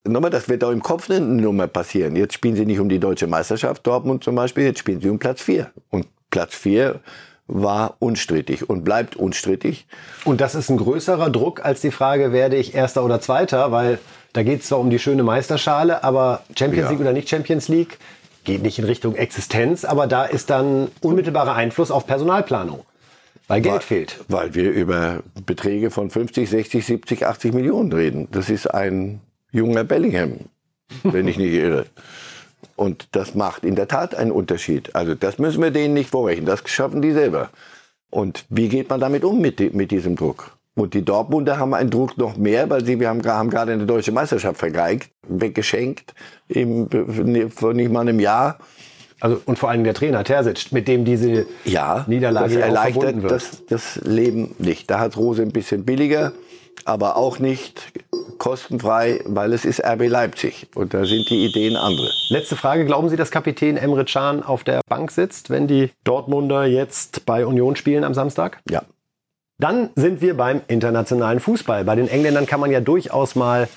Nochmal, 0.05 0.31
das 0.31 0.49
wird 0.49 0.63
auch 0.65 0.71
im 0.71 0.83
Kopf 0.83 1.09
eine 1.09 1.21
Nummer 1.21 1.67
passieren. 1.67 2.17
Jetzt 2.17 2.33
spielen 2.33 2.55
sie 2.55 2.65
nicht 2.65 2.79
um 2.79 2.89
die 2.89 2.99
deutsche 2.99 3.25
Meisterschaft, 3.25 3.87
Dortmund 3.87 4.23
zum 4.23 4.35
Beispiel, 4.35 4.65
jetzt 4.65 4.79
spielen 4.79 4.99
sie 4.99 5.09
um 5.09 5.17
Platz 5.17 5.41
4. 5.41 5.71
Und 5.89 6.07
Platz 6.29 6.55
4 6.55 6.99
war 7.47 7.95
unstrittig 7.99 8.69
und 8.69 8.83
bleibt 8.83 9.15
unstrittig. 9.15 9.85
Und 10.25 10.41
das 10.41 10.55
ist 10.55 10.69
ein 10.69 10.77
größerer 10.77 11.29
Druck 11.29 11.63
als 11.63 11.79
die 11.79 11.91
Frage, 11.91 12.33
werde 12.33 12.57
ich 12.57 12.75
Erster 12.75 13.05
oder 13.05 13.21
Zweiter, 13.21 13.71
weil 13.71 13.97
da 14.33 14.43
geht 14.43 14.61
es 14.61 14.67
zwar 14.67 14.79
um 14.79 14.89
die 14.89 14.99
schöne 14.99 15.23
Meisterschale, 15.23 16.03
aber 16.03 16.43
Champions 16.57 16.85
Ja. 16.85 16.91
League 16.91 17.01
oder 17.01 17.13
nicht 17.13 17.29
Champions 17.29 17.69
League, 17.69 17.97
geht 18.43 18.61
nicht 18.61 18.79
in 18.79 18.85
Richtung 18.85 19.15
Existenz, 19.15 19.85
aber 19.85 20.07
da 20.07 20.25
ist 20.25 20.49
dann 20.49 20.89
unmittelbarer 20.99 21.55
Einfluss 21.55 21.91
auf 21.91 22.07
Personalplanung. 22.07 22.83
Weil 23.47 23.61
Geld 23.61 23.75
weil, 23.75 23.81
fehlt. 23.81 24.19
Weil 24.27 24.55
wir 24.55 24.71
über 24.71 25.19
Beträge 25.45 25.91
von 25.91 26.09
50, 26.09 26.49
60, 26.49 26.85
70, 26.85 27.25
80 27.25 27.53
Millionen 27.53 27.91
reden. 27.91 28.27
Das 28.31 28.49
ist 28.49 28.67
ein 28.67 29.21
junger 29.53 29.85
Bellingham, 29.85 30.39
wenn 31.03 31.27
ich 31.27 31.37
nicht 31.37 31.53
irre. 31.53 31.85
Und 32.75 33.07
das 33.11 33.35
macht 33.35 33.63
in 33.63 33.75
der 33.75 33.87
Tat 33.87 34.15
einen 34.15 34.31
Unterschied. 34.31 34.95
Also 34.95 35.15
das 35.15 35.37
müssen 35.37 35.61
wir 35.61 35.71
denen 35.71 35.93
nicht 35.93 36.09
vorrechnen. 36.09 36.45
Das 36.45 36.63
schaffen 36.65 37.01
die 37.01 37.11
selber. 37.11 37.49
Und 38.09 38.45
wie 38.49 38.67
geht 38.67 38.89
man 38.89 38.99
damit 38.99 39.23
um 39.23 39.39
mit, 39.39 39.73
mit 39.73 39.91
diesem 39.91 40.15
Druck? 40.15 40.57
Und 40.75 40.95
die 40.95 41.05
Dortmunder 41.05 41.59
haben 41.59 41.73
einen 41.73 41.91
Druck 41.91 42.17
noch 42.17 42.35
mehr, 42.35 42.69
weil 42.69 42.83
sie 42.83 42.99
wir 42.99 43.09
haben, 43.09 43.23
haben 43.23 43.51
gerade 43.51 43.73
eine 43.73 43.85
deutsche 43.85 44.11
Meisterschaft 44.11 44.57
vergeigt, 44.57 45.11
weggeschenkt, 45.27 46.15
im, 46.47 46.89
vor 47.51 47.73
nicht 47.73 47.91
mal 47.91 48.01
einem 48.01 48.19
Jahr. 48.19 48.57
Also, 49.19 49.39
und 49.45 49.59
vor 49.59 49.69
allem 49.69 49.83
der 49.83 49.93
Trainer 49.93 50.23
Terzic, 50.23 50.71
mit 50.71 50.87
dem 50.87 51.05
diese 51.05 51.45
ja, 51.63 52.05
Niederlage 52.07 52.55
das 52.55 52.63
erleichtert 52.63 53.21
wird. 53.21 53.31
Das, 53.31 53.65
das 53.67 53.99
Leben 54.03 54.55
nicht. 54.57 54.89
Da 54.89 54.99
hat 54.99 55.15
Rose 55.15 55.43
ein 55.43 55.51
bisschen 55.51 55.85
billiger, 55.85 56.33
aber 56.85 57.17
auch 57.17 57.39
nicht 57.39 57.93
kostenfrei, 58.37 59.21
weil 59.25 59.53
es 59.53 59.65
ist 59.65 59.83
RB 59.83 60.07
Leipzig 60.07 60.67
und 60.75 60.93
da 60.93 61.05
sind 61.05 61.29
die 61.29 61.45
Ideen 61.45 61.75
andere. 61.75 62.09
Letzte 62.29 62.55
Frage, 62.55 62.85
glauben 62.85 63.09
Sie, 63.09 63.15
dass 63.15 63.31
Kapitän 63.31 63.77
Emre 63.77 64.05
Can 64.05 64.43
auf 64.43 64.63
der 64.63 64.81
Bank 64.89 65.11
sitzt, 65.11 65.49
wenn 65.49 65.67
die 65.67 65.91
Dortmunder 66.03 66.65
jetzt 66.65 67.25
bei 67.25 67.45
Union 67.45 67.75
spielen 67.75 68.03
am 68.03 68.13
Samstag? 68.13 68.59
Ja. 68.69 68.83
Dann 69.59 69.91
sind 69.95 70.21
wir 70.21 70.35
beim 70.35 70.61
internationalen 70.67 71.39
Fußball. 71.39 71.85
Bei 71.85 71.95
den 71.95 72.07
Engländern 72.07 72.47
kann 72.47 72.59
man 72.59 72.71
ja 72.71 72.81
durchaus 72.81 73.35
mal 73.35 73.69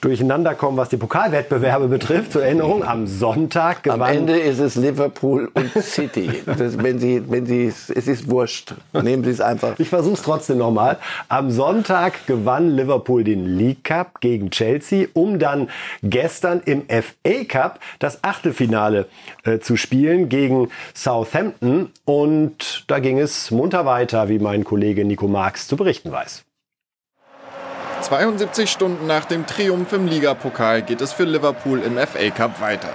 durcheinander 0.00 0.54
kommen, 0.54 0.76
was 0.76 0.88
die 0.88 0.96
Pokalwettbewerbe 0.96 1.88
betrifft. 1.88 2.32
Zur 2.32 2.44
Erinnerung, 2.44 2.84
am 2.84 3.06
Sonntag 3.06 3.82
gewann... 3.82 4.02
Am 4.02 4.08
Ende 4.08 4.38
ist 4.38 4.58
es 4.58 4.76
Liverpool 4.76 5.50
und 5.54 5.70
City. 5.82 6.30
Das, 6.46 6.82
wenn 6.82 6.98
Sie, 6.98 7.22
wenn 7.30 7.46
Sie, 7.46 7.66
es 7.66 7.88
ist 7.88 8.30
wurscht. 8.30 8.74
Nehmen 8.92 9.24
Sie 9.24 9.30
es 9.30 9.40
einfach. 9.40 9.78
Ich 9.78 9.88
versuche 9.88 10.14
es 10.14 10.22
trotzdem 10.22 10.58
nochmal. 10.58 10.98
Am 11.28 11.50
Sonntag 11.50 12.26
gewann 12.26 12.70
Liverpool 12.70 13.24
den 13.24 13.44
League 13.58 13.84
Cup 13.84 14.20
gegen 14.20 14.50
Chelsea, 14.50 15.08
um 15.14 15.38
dann 15.38 15.68
gestern 16.02 16.60
im 16.64 16.82
FA 16.88 17.44
Cup 17.48 17.80
das 17.98 18.24
Achtelfinale 18.24 19.06
äh, 19.44 19.58
zu 19.58 19.76
spielen 19.76 20.28
gegen 20.28 20.70
Southampton. 20.94 21.90
Und 22.04 22.84
da 22.88 22.98
ging 22.98 23.18
es 23.18 23.50
munter 23.50 23.86
weiter, 23.86 24.28
wie 24.28 24.38
mein 24.38 24.64
Kollege 24.64 25.04
Nico 25.04 25.28
Marx 25.28 25.68
zu 25.68 25.76
berichten 25.76 26.10
weiß. 26.10 26.44
72 28.02 28.70
Stunden 28.70 29.06
nach 29.06 29.24
dem 29.24 29.44
Triumph 29.46 29.92
im 29.92 30.06
Ligapokal 30.06 30.82
geht 30.82 31.00
es 31.00 31.12
für 31.12 31.24
Liverpool 31.24 31.80
im 31.80 31.98
FA 31.98 32.30
Cup 32.30 32.60
weiter. 32.60 32.92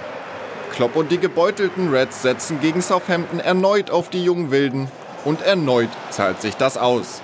Klopp 0.72 0.96
und 0.96 1.12
die 1.12 1.18
gebeutelten 1.18 1.90
Reds 1.90 2.22
setzen 2.22 2.60
gegen 2.60 2.80
Southampton 2.80 3.38
erneut 3.38 3.90
auf 3.90 4.08
die 4.08 4.24
jungen 4.24 4.50
Wilden 4.50 4.90
und 5.24 5.42
erneut 5.42 5.90
zahlt 6.10 6.40
sich 6.40 6.56
das 6.56 6.78
aus. 6.78 7.20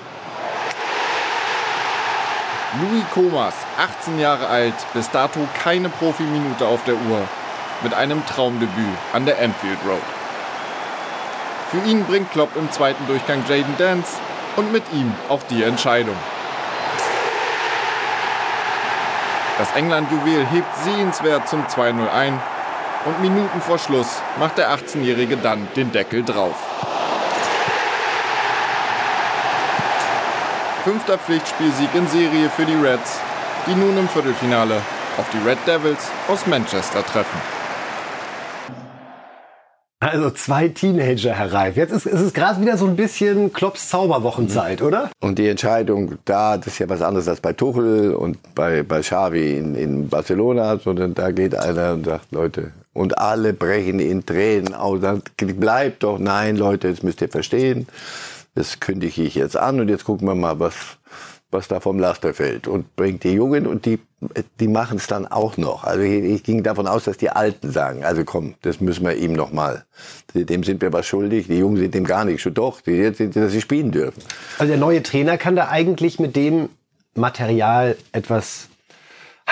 Louis 2.80 3.02
Comas, 3.12 3.54
18 3.78 4.20
Jahre 4.20 4.46
alt, 4.46 4.74
bis 4.92 5.10
dato 5.10 5.40
keine 5.60 5.88
Profiminute 5.88 6.66
auf 6.66 6.84
der 6.84 6.94
Uhr, 6.94 7.22
mit 7.82 7.94
einem 7.94 8.24
Traumdebüt 8.26 8.70
an 9.12 9.24
der 9.24 9.38
Anfield 9.40 9.78
Road. 9.84 9.98
Für 11.70 11.88
ihn 11.88 12.04
bringt 12.04 12.30
Klopp 12.30 12.54
im 12.56 12.70
zweiten 12.70 13.06
Durchgang 13.06 13.42
Jaden 13.48 13.76
Dance 13.78 14.18
und 14.56 14.70
mit 14.70 14.84
ihm 14.92 15.12
auch 15.28 15.42
die 15.44 15.62
Entscheidung. 15.62 16.16
Das 19.60 19.76
England-Juwel 19.76 20.46
hebt 20.46 20.74
sehenswert 20.84 21.46
zum 21.46 21.66
2-0 21.66 22.10
ein 22.10 22.40
und 23.04 23.20
Minuten 23.20 23.60
vor 23.60 23.78
Schluss 23.78 24.22
macht 24.38 24.56
der 24.56 24.70
18-Jährige 24.70 25.36
dann 25.36 25.68
den 25.76 25.92
Deckel 25.92 26.24
drauf. 26.24 26.56
Fünfter 30.82 31.18
Pflichtspielsieg 31.18 31.94
in 31.94 32.08
Serie 32.08 32.48
für 32.48 32.64
die 32.64 32.72
Reds, 32.72 33.20
die 33.66 33.74
nun 33.74 33.98
im 33.98 34.08
Viertelfinale 34.08 34.80
auf 35.18 35.26
die 35.28 35.46
Red 35.46 35.58
Devils 35.66 36.10
aus 36.28 36.46
Manchester 36.46 37.04
treffen. 37.04 37.59
Also 40.10 40.30
zwei 40.30 40.66
Teenager, 40.66 41.34
Herr 41.34 41.52
Reif. 41.52 41.76
Jetzt 41.76 41.92
ist, 41.92 42.04
ist 42.04 42.20
es 42.20 42.32
gerade 42.32 42.60
wieder 42.60 42.76
so 42.76 42.86
ein 42.86 42.96
bisschen 42.96 43.52
Klopps 43.52 43.90
Zauberwochenzeit, 43.90 44.82
oder? 44.82 45.08
Und 45.20 45.38
die 45.38 45.46
Entscheidung 45.46 46.18
da, 46.24 46.56
das 46.56 46.66
ist 46.66 46.78
ja 46.80 46.88
was 46.88 47.00
anderes 47.00 47.28
als 47.28 47.40
bei 47.40 47.52
Tuchel 47.52 48.12
und 48.14 48.36
bei, 48.56 48.82
bei 48.82 49.02
Xavi 49.02 49.56
in, 49.56 49.76
in 49.76 50.08
Barcelona, 50.08 50.78
sondern 50.78 51.14
da 51.14 51.30
geht 51.30 51.54
einer 51.54 51.92
und 51.92 52.06
sagt, 52.06 52.32
Leute, 52.32 52.72
und 52.92 53.18
alle 53.18 53.52
brechen 53.52 54.00
in 54.00 54.26
Tränen 54.26 54.74
aus. 54.74 55.00
Dann 55.00 55.22
bleibt 55.36 56.02
doch, 56.02 56.18
nein, 56.18 56.56
Leute, 56.56 56.90
das 56.90 57.04
müsst 57.04 57.20
ihr 57.20 57.28
verstehen. 57.28 57.86
Das 58.56 58.80
kündige 58.80 59.22
ich 59.22 59.36
jetzt 59.36 59.56
an 59.56 59.78
und 59.78 59.88
jetzt 59.88 60.04
gucken 60.04 60.26
wir 60.26 60.34
mal, 60.34 60.58
was, 60.58 60.74
was 61.50 61.68
da 61.68 61.80
vom 61.80 61.98
Laster 61.98 62.34
fällt. 62.34 62.68
Und 62.68 62.94
bringt 62.96 63.24
die 63.24 63.32
Jungen 63.32 63.66
und 63.66 63.86
die, 63.86 63.98
die 64.60 64.68
machen 64.68 64.98
es 64.98 65.06
dann 65.06 65.26
auch 65.26 65.56
noch. 65.56 65.84
Also 65.84 66.02
ich, 66.02 66.24
ich, 66.24 66.42
ging 66.42 66.62
davon 66.62 66.86
aus, 66.86 67.04
dass 67.04 67.16
die 67.16 67.30
Alten 67.30 67.70
sagen, 67.70 68.04
also 68.04 68.24
komm, 68.24 68.54
das 68.62 68.80
müssen 68.80 69.04
wir 69.04 69.16
ihm 69.16 69.32
noch 69.32 69.52
mal. 69.52 69.84
Dem 70.34 70.62
sind 70.62 70.80
wir 70.80 70.92
was 70.92 71.06
schuldig. 71.06 71.48
Die 71.48 71.58
Jungen 71.58 71.76
sind 71.76 71.94
dem 71.94 72.04
gar 72.04 72.24
nicht. 72.24 72.40
Schon 72.40 72.54
doch, 72.54 72.80
die, 72.80 73.12
sind, 73.14 73.34
dass 73.34 73.52
sie 73.52 73.60
spielen 73.60 73.90
dürfen. 73.90 74.22
Also 74.58 74.70
der 74.70 74.80
neue 74.80 75.02
Trainer 75.02 75.38
kann 75.38 75.56
da 75.56 75.68
eigentlich 75.68 76.18
mit 76.18 76.36
dem 76.36 76.68
Material 77.14 77.96
etwas 78.12 78.68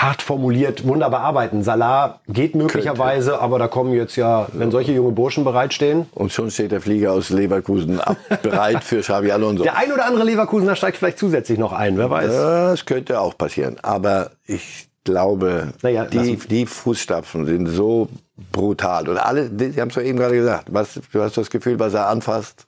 hart 0.03 0.23
formuliert 0.23 0.87
wunderbar 0.87 1.21
arbeiten. 1.21 1.63
Salah 1.63 2.21
geht 2.29 2.55
möglicherweise, 2.55 3.31
Könnte. 3.31 3.43
aber 3.43 3.59
da 3.59 3.69
kommen 3.69 3.93
jetzt 3.93 4.17
ja, 4.17 4.47
wenn 4.53 4.71
solche 4.71 4.93
junge 4.93 5.13
Burschen 5.13 5.45
bereitstehen. 5.45 6.07
Und 6.15 6.33
schon 6.33 6.51
steht 6.51 6.73
der 6.73 6.81
Flieger 6.81 7.13
aus 7.13 7.31
Leverkusen 7.31 8.01
ab, 8.01 8.17
bereit 8.43 8.85
für 8.85 9.01
Xavi 9.01 9.31
Alonso. 9.31 9.65
Der 9.65 9.77
ein 9.77 9.93
oder 9.93 10.07
andere 10.07 10.25
Leverkusener 10.25 10.77
steigt 10.77 10.99
vielleicht 10.99 11.19
zusätzlich 11.19 11.59
noch 11.59 11.73
ein, 11.73 11.99
wer 11.99 12.11
weiß. 12.11 12.33
Das 12.33 12.87
könnte 12.87 13.21
auch 13.21 13.37
passieren. 13.37 13.77
Aber 13.83 14.31
ich 14.47 14.89
glaube, 15.05 15.73
naja, 15.83 16.05
die, 16.05 16.37
die 16.37 16.67
Fußstapfen 16.67 17.47
sind 17.47 17.67
so 17.67 18.09
brutal. 18.53 19.09
Und 19.09 19.19
alle, 19.19 19.49
Sie 19.49 19.81
haben 19.81 19.89
es 19.89 19.95
ja 19.95 20.03
eben 20.03 20.19
gerade 20.19 20.37
gesagt, 20.37 20.69
was, 20.71 21.01
du 21.13 21.23
hast 21.23 21.37
das 21.37 21.51
Gefühl, 21.51 21.79
was 21.79 21.95
er 21.95 22.09
anfasst, 22.09 22.67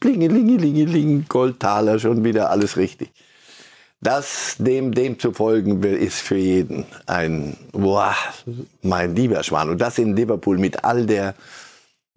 Blingelingelingeling, 0.00 1.26
Goldtaler, 1.28 1.98
schon 1.98 2.24
wieder 2.24 2.50
alles 2.50 2.78
richtig. 2.78 3.12
Das 4.02 4.56
dem, 4.58 4.92
dem 4.92 5.18
zu 5.18 5.32
folgen 5.32 5.82
ist 5.82 6.20
für 6.20 6.36
jeden 6.36 6.86
ein, 7.06 7.56
boah, 7.72 8.14
mein 8.82 9.14
lieber 9.14 9.42
Schwan. 9.42 9.68
Und 9.68 9.80
das 9.80 9.98
in 9.98 10.16
Liverpool 10.16 10.56
mit 10.56 10.84
all 10.84 11.04
der, 11.04 11.34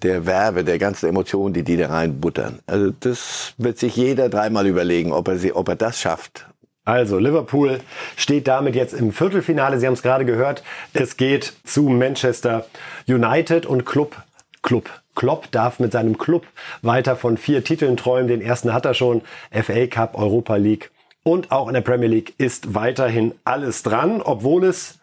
der 0.01 0.25
Werbe, 0.25 0.63
der 0.63 0.79
ganzen 0.79 1.09
Emotionen, 1.09 1.53
die 1.53 1.63
die 1.63 1.75
da 1.75 1.87
reinbuttern. 1.87 2.59
Also 2.67 2.93
das 2.97 3.53
wird 3.57 3.79
sich 3.79 3.97
jeder 3.97 4.29
dreimal 4.29 4.65
überlegen, 4.65 5.11
ob 5.11 5.27
er, 5.27 5.37
sie, 5.37 5.53
ob 5.53 5.67
er 5.67 5.75
das 5.75 5.99
schafft. 5.99 6.45
Also 6.85 7.17
Liverpool 7.17 7.79
steht 8.15 8.47
damit 8.47 8.75
jetzt 8.75 8.93
im 8.93 9.11
Viertelfinale. 9.11 9.77
Sie 9.79 9.85
haben 9.85 9.93
es 9.93 10.03
gerade 10.03 10.25
gehört. 10.25 10.63
Es 10.93 11.17
geht 11.17 11.53
zu 11.65 11.83
Manchester 11.83 12.65
United 13.07 13.65
und 13.65 13.85
Club 13.85 14.15
Club. 14.63 14.89
Klopp 15.15 15.51
darf 15.51 15.79
mit 15.79 15.91
seinem 15.91 16.17
Club 16.17 16.47
weiter 16.81 17.15
von 17.15 17.37
vier 17.37 17.63
Titeln 17.63 17.97
träumen. 17.97 18.27
Den 18.27 18.41
ersten 18.41 18.73
hat 18.73 18.85
er 18.85 18.95
schon. 18.95 19.21
FA 19.51 19.85
Cup, 19.85 20.17
Europa 20.17 20.55
League 20.55 20.89
und 21.23 21.51
auch 21.51 21.67
in 21.67 21.73
der 21.73 21.81
Premier 21.81 22.09
League 22.09 22.33
ist 22.37 22.73
weiterhin 22.73 23.33
alles 23.45 23.83
dran, 23.83 24.21
obwohl 24.21 24.65
es 24.65 24.99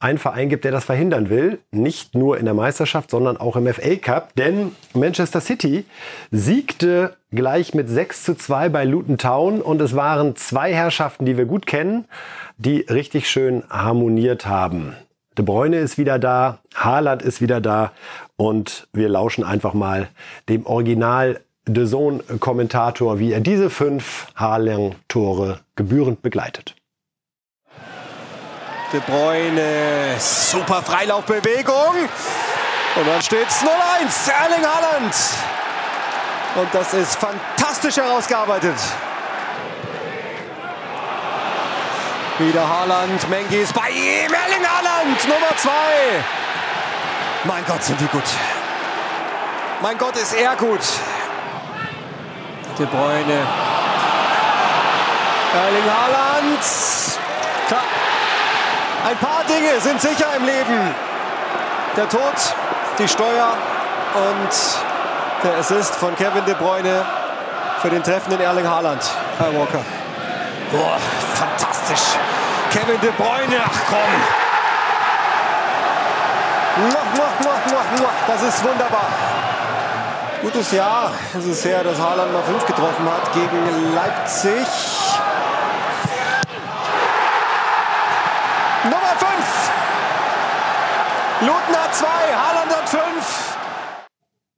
einen 0.00 0.18
Verein 0.18 0.48
gibt, 0.48 0.64
der 0.64 0.72
das 0.72 0.84
verhindern 0.84 1.28
will. 1.28 1.58
Nicht 1.72 2.14
nur 2.14 2.38
in 2.38 2.44
der 2.44 2.54
Meisterschaft, 2.54 3.10
sondern 3.10 3.36
auch 3.36 3.56
im 3.56 3.66
FA 3.72 3.96
Cup. 3.96 4.34
Denn 4.36 4.72
Manchester 4.94 5.40
City 5.40 5.84
siegte 6.30 7.16
gleich 7.32 7.74
mit 7.74 7.88
6 7.88 8.24
zu 8.24 8.34
2 8.36 8.68
bei 8.68 8.84
Luton 8.84 9.18
Town. 9.18 9.60
Und 9.60 9.80
es 9.80 9.96
waren 9.96 10.36
zwei 10.36 10.72
Herrschaften, 10.72 11.24
die 11.24 11.36
wir 11.36 11.46
gut 11.46 11.66
kennen, 11.66 12.04
die 12.58 12.80
richtig 12.82 13.28
schön 13.28 13.64
harmoniert 13.70 14.46
haben. 14.46 14.94
De 15.36 15.44
Bruyne 15.44 15.78
ist 15.78 15.98
wieder 15.98 16.18
da, 16.18 16.58
Haaland 16.74 17.22
ist 17.22 17.40
wieder 17.40 17.60
da 17.60 17.92
und 18.36 18.88
wir 18.92 19.08
lauschen 19.08 19.44
einfach 19.44 19.72
mal 19.72 20.08
dem 20.48 20.66
Original 20.66 21.40
The 21.72 21.86
Zone-Kommentator, 21.86 23.18
wie 23.18 23.32
er 23.32 23.40
diese 23.40 23.68
fünf 23.68 24.28
Haarlang-Tore 24.34 25.60
gebührend 25.76 26.22
begleitet. 26.22 26.74
De 28.92 29.00
Bruyne, 29.00 30.16
super 30.18 30.82
Freilaufbewegung. 30.82 32.08
Und 32.96 33.06
dann 33.06 33.20
steht 33.20 33.46
es 33.48 33.62
0-1, 33.62 33.68
Erling 34.30 34.66
Haaland. 34.66 35.14
Und 36.56 36.68
das 36.74 36.94
ist 36.94 37.16
fantastisch 37.16 37.96
herausgearbeitet. 37.98 38.76
Wieder 42.38 42.66
Haaland, 42.66 43.28
Mengi 43.28 43.56
ist 43.56 43.74
bei 43.74 43.90
ihm, 43.90 44.32
Erling 44.32 44.66
Haaland, 44.66 45.28
Nummer 45.28 45.56
2. 45.56 45.70
Mein 47.44 47.64
Gott, 47.66 47.82
sind 47.82 48.00
die 48.00 48.06
gut. 48.06 48.22
Mein 49.82 49.98
Gott, 49.98 50.16
ist 50.16 50.32
er 50.32 50.56
gut. 50.56 50.80
De 52.78 52.86
Bruyne. 52.86 53.46
Erling 55.52 55.90
Haaland. 55.90 56.64
Ein 59.04 59.16
paar 59.18 59.42
Dinge 59.48 59.80
sind 59.80 60.00
sicher 60.00 60.26
im 60.36 60.44
Leben. 60.44 60.94
Der 61.96 62.08
Tod 62.08 62.34
die 62.98 63.08
Steuer 63.08 63.56
und 64.14 65.42
der 65.42 65.58
Assist 65.58 65.96
von 65.96 66.14
Kevin 66.14 66.44
De 66.44 66.54
Bruyne 66.54 67.04
für 67.82 67.90
den 67.90 68.02
treffenden 68.02 68.40
Erling 68.40 68.68
Haaland. 68.68 69.02
Herr 69.38 69.52
Walker. 69.58 69.84
Boah, 70.70 70.98
fantastisch. 71.34 72.16
Kevin 72.70 73.00
De 73.00 73.10
Bruyne, 73.10 73.60
ach 73.64 73.80
komm. 73.88 74.38
Das 78.28 78.42
ist 78.42 78.62
wunderbar. 78.62 79.06
Gutes 80.42 80.70
Jahr. 80.70 81.12
Es 81.36 81.46
ist 81.46 81.64
her, 81.64 81.82
dass 81.82 81.98
Haaland 81.98 82.32
mal 82.32 82.42
fünf 82.42 82.64
getroffen 82.64 83.04
hat 83.06 83.32
gegen 83.32 83.94
Leipzig. 83.94 84.66
Nummer 88.84 89.16
5. 89.18 89.70
Luton 91.40 91.74
hat 91.76 91.94
2, 91.94 92.06
Haaland 92.06 92.70
hat 92.70 92.88
5. 92.88 93.48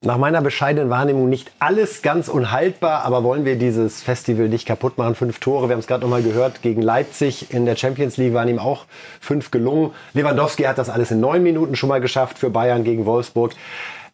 Nach 0.02 0.18
meiner 0.18 0.42
bescheidenen 0.42 0.90
Wahrnehmung 0.90 1.30
nicht 1.30 1.50
alles 1.60 2.02
ganz 2.02 2.28
unhaltbar, 2.28 3.04
aber 3.04 3.24
wollen 3.24 3.46
wir 3.46 3.56
dieses 3.56 4.02
Festival 4.02 4.48
nicht 4.48 4.66
kaputt 4.66 4.98
machen? 4.98 5.14
Fünf 5.14 5.40
Tore, 5.40 5.68
wir 5.68 5.72
haben 5.74 5.80
es 5.80 5.86
gerade 5.86 6.02
nochmal 6.02 6.22
gehört, 6.22 6.60
gegen 6.60 6.82
Leipzig 6.82 7.54
in 7.54 7.64
der 7.64 7.76
Champions 7.76 8.18
League 8.18 8.34
waren 8.34 8.48
ihm 8.48 8.58
auch 8.58 8.84
fünf 9.20 9.50
gelungen. 9.50 9.92
Lewandowski 10.12 10.64
hat 10.64 10.76
das 10.76 10.90
alles 10.90 11.10
in 11.10 11.20
neun 11.20 11.42
Minuten 11.42 11.74
schon 11.74 11.88
mal 11.88 12.02
geschafft 12.02 12.38
für 12.38 12.50
Bayern 12.50 12.84
gegen 12.84 13.06
Wolfsburg. 13.06 13.52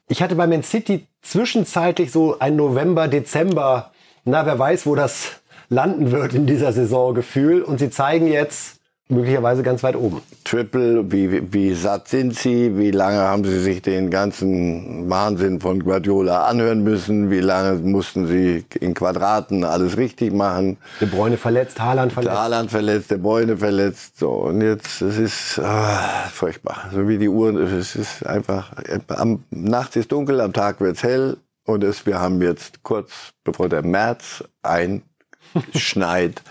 Ich 0.09 0.23
hatte 0.23 0.37
bei 0.37 0.47
Man 0.47 0.63
City 0.63 1.07
zwischenzeitlich 1.23 2.13
so 2.13 2.39
ein 2.39 2.55
November, 2.55 3.09
Dezember, 3.09 3.91
na 4.25 4.47
wer 4.47 4.57
weiß, 4.57 4.87
wo 4.87 4.95
das 4.95 5.41
landen 5.69 6.13
wird 6.13 6.33
in 6.33 6.47
dieser 6.47 6.73
Saison 6.73 7.13
Gefühl. 7.15 7.63
Und 7.63 7.79
sie 7.79 7.91
zeigen 7.91 8.29
jetzt, 8.29 8.76
möglicherweise 9.09 9.63
ganz 9.63 9.83
weit 9.83 9.97
oben. 9.97 10.21
Triple, 10.45 11.11
wie, 11.13 11.53
wie 11.53 11.75
satt 11.75 12.09
sind 12.09 12.37
Sie? 12.37 12.77
Wie 12.77 12.91
lange 12.91 13.19
haben 13.19 13.45
Sie 13.45 13.61
sich 13.61 13.83
den 13.83 14.11
ganzen 14.11 15.09
Wahnsinn 15.09 15.61
von 15.61 15.81
Guardiola 15.81 16.47
anhören 16.47 16.83
müssen? 16.83 17.31
Wie 17.31 17.41
lange 17.41 17.79
mussten 17.79 18.27
Sie 18.27 18.65
in 18.81 18.95
Quadraten 18.95 19.65
alles 19.65 19.97
richtig 19.97 20.33
machen? 20.33 20.77
De 21.01 21.09
Bruyne 21.09 21.37
verletzt, 21.37 21.81
Haaland 21.81 22.13
verletzt. 22.13 22.33
Der 22.33 22.43
Haaland 22.43 22.71
verletzt, 22.71 23.11
De 23.11 23.19
Bruyne 23.19 23.57
verletzt. 23.57 24.19
So, 24.19 24.31
und 24.31 24.61
jetzt, 24.61 25.01
es 25.03 25.19
ist 25.19 25.59
ah, 25.61 26.29
furchtbar. 26.33 26.91
So 26.93 27.09
wie 27.09 27.19
die 27.19 27.29
Uhren, 27.29 27.57
es 27.57 27.95
ist 27.95 28.27
einfach, 28.27 28.73
am, 29.09 29.45
nachts 29.51 29.97
ist 29.97 30.11
dunkel, 30.11 30.41
am 30.41 30.53
Tag 30.53 30.81
wird's 30.81 31.03
hell. 31.03 31.37
Und 31.65 31.83
es, 31.83 32.07
wir 32.07 32.21
haben 32.21 32.41
jetzt 32.43 32.83
kurz 32.85 33.33
bevor 33.43 33.69
der 33.69 33.83
März 33.83 34.45
einschneit, 34.63 36.43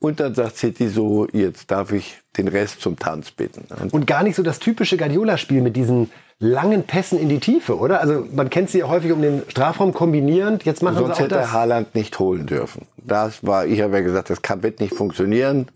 und 0.00 0.20
dann 0.20 0.34
sagt 0.34 0.56
City 0.56 0.88
so, 0.88 1.26
jetzt 1.32 1.70
darf 1.70 1.92
ich 1.92 2.18
den 2.36 2.48
Rest 2.48 2.80
zum 2.80 2.98
Tanz 2.98 3.32
bitten. 3.32 3.64
Und, 3.82 3.92
und 3.92 4.06
gar 4.06 4.22
nicht 4.22 4.36
so 4.36 4.42
das 4.42 4.60
typische 4.60 4.96
Guardiola-Spiel 4.96 5.60
mit 5.60 5.74
diesen 5.74 6.10
langen 6.40 6.84
Pässen 6.84 7.18
in 7.18 7.28
die 7.28 7.40
Tiefe, 7.40 7.76
oder? 7.76 8.00
Also 8.00 8.24
man 8.32 8.48
kennt 8.48 8.70
sie 8.70 8.78
ja 8.78 8.88
häufig 8.88 9.10
um 9.10 9.20
den 9.20 9.42
Strafraum 9.48 9.92
kombinierend. 9.92 10.64
Jetzt 10.64 10.84
machen 10.84 10.98
Sonst 10.98 11.16
sie 11.16 11.22
auch 11.22 11.24
hätte 11.24 11.34
das. 11.34 11.52
Haaland 11.52 11.96
nicht 11.96 12.16
holen 12.20 12.46
dürfen. 12.46 12.86
Das 12.96 13.44
war, 13.44 13.66
ich 13.66 13.80
habe 13.80 13.94
ja 13.94 14.02
gesagt, 14.02 14.30
das 14.30 14.40
kann, 14.40 14.62
wird 14.62 14.78
nicht 14.78 14.94
funktionieren. 14.94 15.66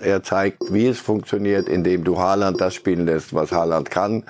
Er 0.00 0.22
zeigt, 0.22 0.72
wie 0.72 0.86
es 0.86 1.00
funktioniert, 1.00 1.68
indem 1.68 2.04
du 2.04 2.18
Haaland 2.18 2.60
das 2.60 2.74
spielen 2.74 3.06
lässt, 3.06 3.34
was 3.34 3.50
Haaland 3.50 3.90
kann. 3.90 4.22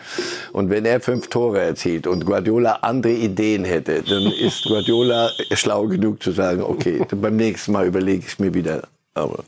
Und 0.53 0.71
wenn 0.71 0.87
er 0.87 1.01
fünf 1.01 1.29
Tore 1.29 1.61
erzielt 1.61 2.07
und 2.07 2.25
Guardiola 2.25 2.79
andere 2.81 3.13
Ideen 3.13 3.65
hätte, 3.65 4.03
dann 4.03 4.33
ist 4.33 4.65
Guardiola 4.69 5.29
schlau 5.53 5.87
genug 5.89 6.23
zu 6.23 6.31
sagen, 6.31 6.63
okay, 6.63 7.05
beim 7.15 7.37
nächsten 7.37 7.73
Mal 7.73 7.87
überlege 7.87 8.25
ich 8.27 8.39
mir 8.39 8.55
wieder 8.55 8.85
aber 9.15 9.45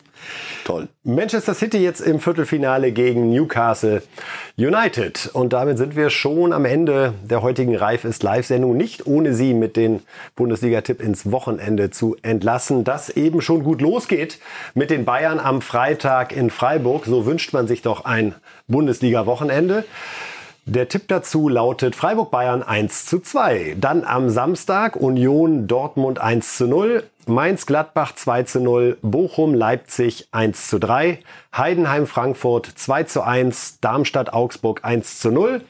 toll. 0.64 0.88
Manchester 1.02 1.54
City 1.54 1.78
jetzt 1.78 2.00
im 2.00 2.20
Viertelfinale 2.20 2.92
gegen 2.92 3.30
Newcastle 3.30 4.02
United. 4.56 5.30
Und 5.32 5.52
damit 5.52 5.78
sind 5.78 5.96
wir 5.96 6.10
schon 6.10 6.52
am 6.52 6.64
Ende 6.64 7.14
der 7.24 7.42
heutigen 7.42 7.76
Reif 7.76 8.04
ist 8.04 8.22
Live-Sendung. 8.22 8.76
Nicht 8.76 9.06
ohne 9.06 9.34
Sie 9.34 9.54
mit 9.54 9.76
den 9.76 10.02
Bundesliga-Tipp 10.36 11.02
ins 11.02 11.30
Wochenende 11.30 11.90
zu 11.90 12.16
entlassen. 12.22 12.84
Das 12.84 13.10
eben 13.10 13.40
schon 13.40 13.64
gut 13.64 13.80
losgeht 13.80 14.38
mit 14.74 14.90
den 14.90 15.04
Bayern 15.04 15.40
am 15.40 15.60
Freitag 15.60 16.34
in 16.34 16.50
Freiburg. 16.50 17.04
So 17.04 17.26
wünscht 17.26 17.52
man 17.52 17.66
sich 17.66 17.82
doch 17.82 18.04
ein 18.04 18.34
Bundesliga-Wochenende. 18.68 19.84
Der 20.68 20.88
Tipp 20.88 21.04
dazu 21.06 21.48
lautet 21.48 21.94
Freiburg 21.94 22.32
Bayern 22.32 22.64
1 22.64 23.06
zu 23.06 23.20
2. 23.20 23.76
Dann 23.80 24.02
am 24.02 24.30
Samstag 24.30 24.96
Union 24.96 25.68
Dortmund 25.68 26.20
1 26.20 26.56
zu 26.56 26.66
0. 26.66 27.04
Mainz 27.28 27.66
Gladbach 27.66 28.14
2 28.14 28.44
zu 28.44 28.60
0. 28.60 28.98
Bochum 29.02 29.52
Leipzig 29.52 30.28
1 30.30 30.68
zu 30.68 30.78
3. 30.78 31.18
Heidenheim 31.56 32.06
Frankfurt 32.06 32.66
2 32.66 33.02
zu 33.02 33.22
1. 33.22 33.80
Darmstadt 33.80 34.32
Augsburg 34.32 34.84
1 34.84 35.18
zu 35.18 35.32
0. 35.32 35.62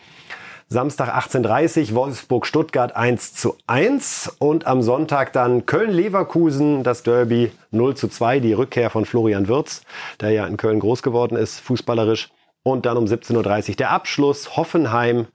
Samstag 0.68 1.16
18.30 1.16 1.94
Wolfsburg 1.94 2.44
Stuttgart 2.44 2.94
1 2.94 3.36
zu 3.36 3.56
1 3.66 4.36
und 4.38 4.66
am 4.66 4.82
Sonntag 4.82 5.32
dann 5.32 5.64
Köln-Leverkusen, 5.64 6.82
das 6.82 7.02
Derby 7.02 7.50
0 7.70 7.96
zu 7.96 8.08
2, 8.08 8.40
die 8.40 8.52
Rückkehr 8.52 8.90
von 8.90 9.06
Florian 9.06 9.48
Wirz, 9.48 9.80
der 10.20 10.32
ja 10.32 10.46
in 10.46 10.58
Köln 10.58 10.78
groß 10.78 11.02
geworden 11.02 11.38
ist, 11.38 11.60
fußballerisch. 11.60 12.28
Und 12.64 12.84
dann 12.84 12.98
um 12.98 13.06
17.30 13.06 13.70
Uhr 13.70 13.76
der 13.76 13.90
Abschluss. 13.92 14.58
Hoffenheim, 14.58 15.26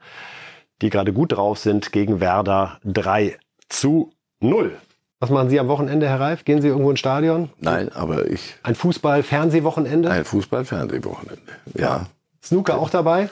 die 0.84 0.92
gerade 0.92 1.14
gut 1.14 1.32
drauf 1.32 1.58
sind, 1.58 1.92
gegen 1.92 2.20
Werder 2.20 2.78
3 2.84 3.40
zu 3.70 4.12
0. 4.40 4.78
Was 5.22 5.30
machen 5.30 5.52
Sie 5.52 5.60
am 5.60 5.68
Wochenende, 5.68 6.10
Herr 6.10 6.20
Reif? 6.20 6.46
Gehen 6.46 6.64
Sie 6.64 6.68
irgendwo 6.68 6.90
ins 6.90 7.00
Stadion? 7.00 7.52
Nein, 7.60 7.90
aber 7.94 8.28
ich. 8.28 8.56
Ein 8.64 8.74
Fußball-Fernsehwochenende? 8.74 10.10
Ein 10.10 10.26
Fußball-Fernsehwochenende, 10.26 11.44
ja. 11.78 12.08
Snooker 12.44 12.80
auch 12.80 12.90
dabei? 12.90 13.30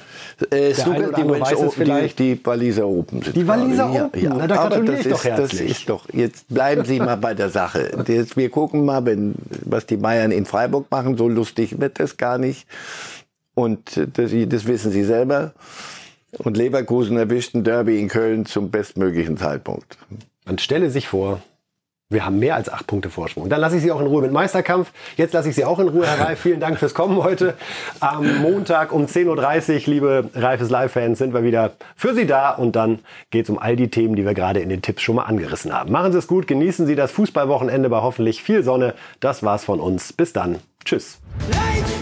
Äh, 0.52 0.72
Snooker, 0.76 1.12
die, 1.14 1.24
Mensch, 1.24 1.40
weiß 1.52 1.74
vielleicht. 1.74 2.20
die, 2.20 2.36
die 2.36 2.46
Waliser 2.46 2.88
Open 2.88 3.24
sind 3.24 3.36
Die 3.36 3.48
Waliser. 3.48 3.90
Open? 4.06 4.34
Na, 4.38 4.46
da 4.46 4.56
aber 4.58 4.82
das 4.82 5.04
ist, 5.04 5.26
das 5.26 5.54
ist 5.54 5.90
doch, 5.90 6.06
jetzt 6.14 6.48
bleiben 6.48 6.86
Sie 6.86 7.00
mal 7.00 7.18
bei 7.18 7.34
der 7.34 7.50
Sache. 7.50 7.90
Jetzt, 8.06 8.38
wir 8.38 8.52
gucken 8.52 8.86
mal, 8.86 9.04
wenn, 9.08 9.34
was 9.66 9.88
die 9.88 9.98
Bayern 9.98 10.30
in 10.30 10.46
Freiburg 10.46 10.92
machen. 10.92 11.18
So 11.18 11.28
lustig 11.28 11.82
wird 11.82 12.00
das 12.00 12.18
gar 12.18 12.38
nicht. 12.38 12.68
Und 13.56 13.98
das, 14.14 14.32
das 14.48 14.68
wissen 14.68 14.92
Sie 14.92 15.04
selber. 15.04 15.54
Und 16.38 16.56
Leverkusen 16.56 17.18
erwischt 17.18 17.56
ein 17.56 17.64
Derby 17.64 18.00
in 18.00 18.10
Köln 18.10 18.46
zum 18.46 18.70
bestmöglichen 18.70 19.38
Zeitpunkt. 19.38 19.98
Man 20.46 20.60
stelle 20.60 20.92
sich 20.92 21.08
vor, 21.08 21.42
wir 22.12 22.26
haben 22.26 22.40
mehr 22.40 22.56
als 22.56 22.70
acht 22.70 22.88
Punkte 22.88 23.12
Vorsprung. 23.12 23.44
Und 23.44 23.50
dann 23.52 23.62
lasse 23.62 23.76
ich 23.76 23.84
Sie 23.84 23.92
auch 23.92 24.02
in 24.02 24.08
Ruhe 24.08 24.24
mit 24.24 24.32
Meisterkampf. 24.32 24.92
Jetzt 25.16 25.32
lasse 25.34 25.50
ich 25.50 25.56
Sie 25.56 25.64
auch 25.64 25.78
in 25.78 25.90
Ruhe, 25.90 26.08
Herr 26.08 26.26
Reif. 26.28 26.40
Vielen 26.40 26.60
Dank 26.60 26.80
fürs 26.80 26.96
Kommen 26.96 27.24
heute. 27.24 27.54
Am 28.00 28.42
Montag 28.42 28.92
um 28.92 29.06
10.30 29.06 29.28
Uhr, 29.76 29.82
liebe 29.86 30.30
Reifes 30.34 30.72
Live-Fans, 30.72 31.20
sind 31.20 31.36
wir 31.36 31.44
wieder 31.44 31.74
für 31.96 32.16
Sie 32.16 32.26
da. 32.26 32.50
Und 32.50 32.76
dann 32.76 33.00
geht 33.30 33.44
es 33.44 33.52
um 33.52 33.60
all 33.60 33.76
die 33.76 33.92
Themen, 33.92 34.16
die 34.16 34.26
wir 34.26 34.34
gerade 34.34 34.60
in 34.60 34.70
den 34.70 34.82
Tipps 34.82 35.04
schon 35.04 35.18
mal 35.18 35.26
angerissen 35.26 35.72
haben. 35.72 35.92
Machen 35.92 36.12
Sie 36.12 36.18
es 36.18 36.26
gut, 36.26 36.48
genießen 36.48 36.88
Sie 36.88 36.96
das 36.96 37.12
Fußballwochenende 37.12 37.90
bei 37.90 38.02
hoffentlich 38.02 38.42
viel 38.42 38.64
Sonne. 38.64 38.96
Das 39.20 39.44
war's 39.44 39.64
von 39.64 39.80
uns. 39.80 40.12
Bis 40.12 40.34
dann. 40.34 40.58
Tschüss. 40.84 41.20
La 41.52 41.99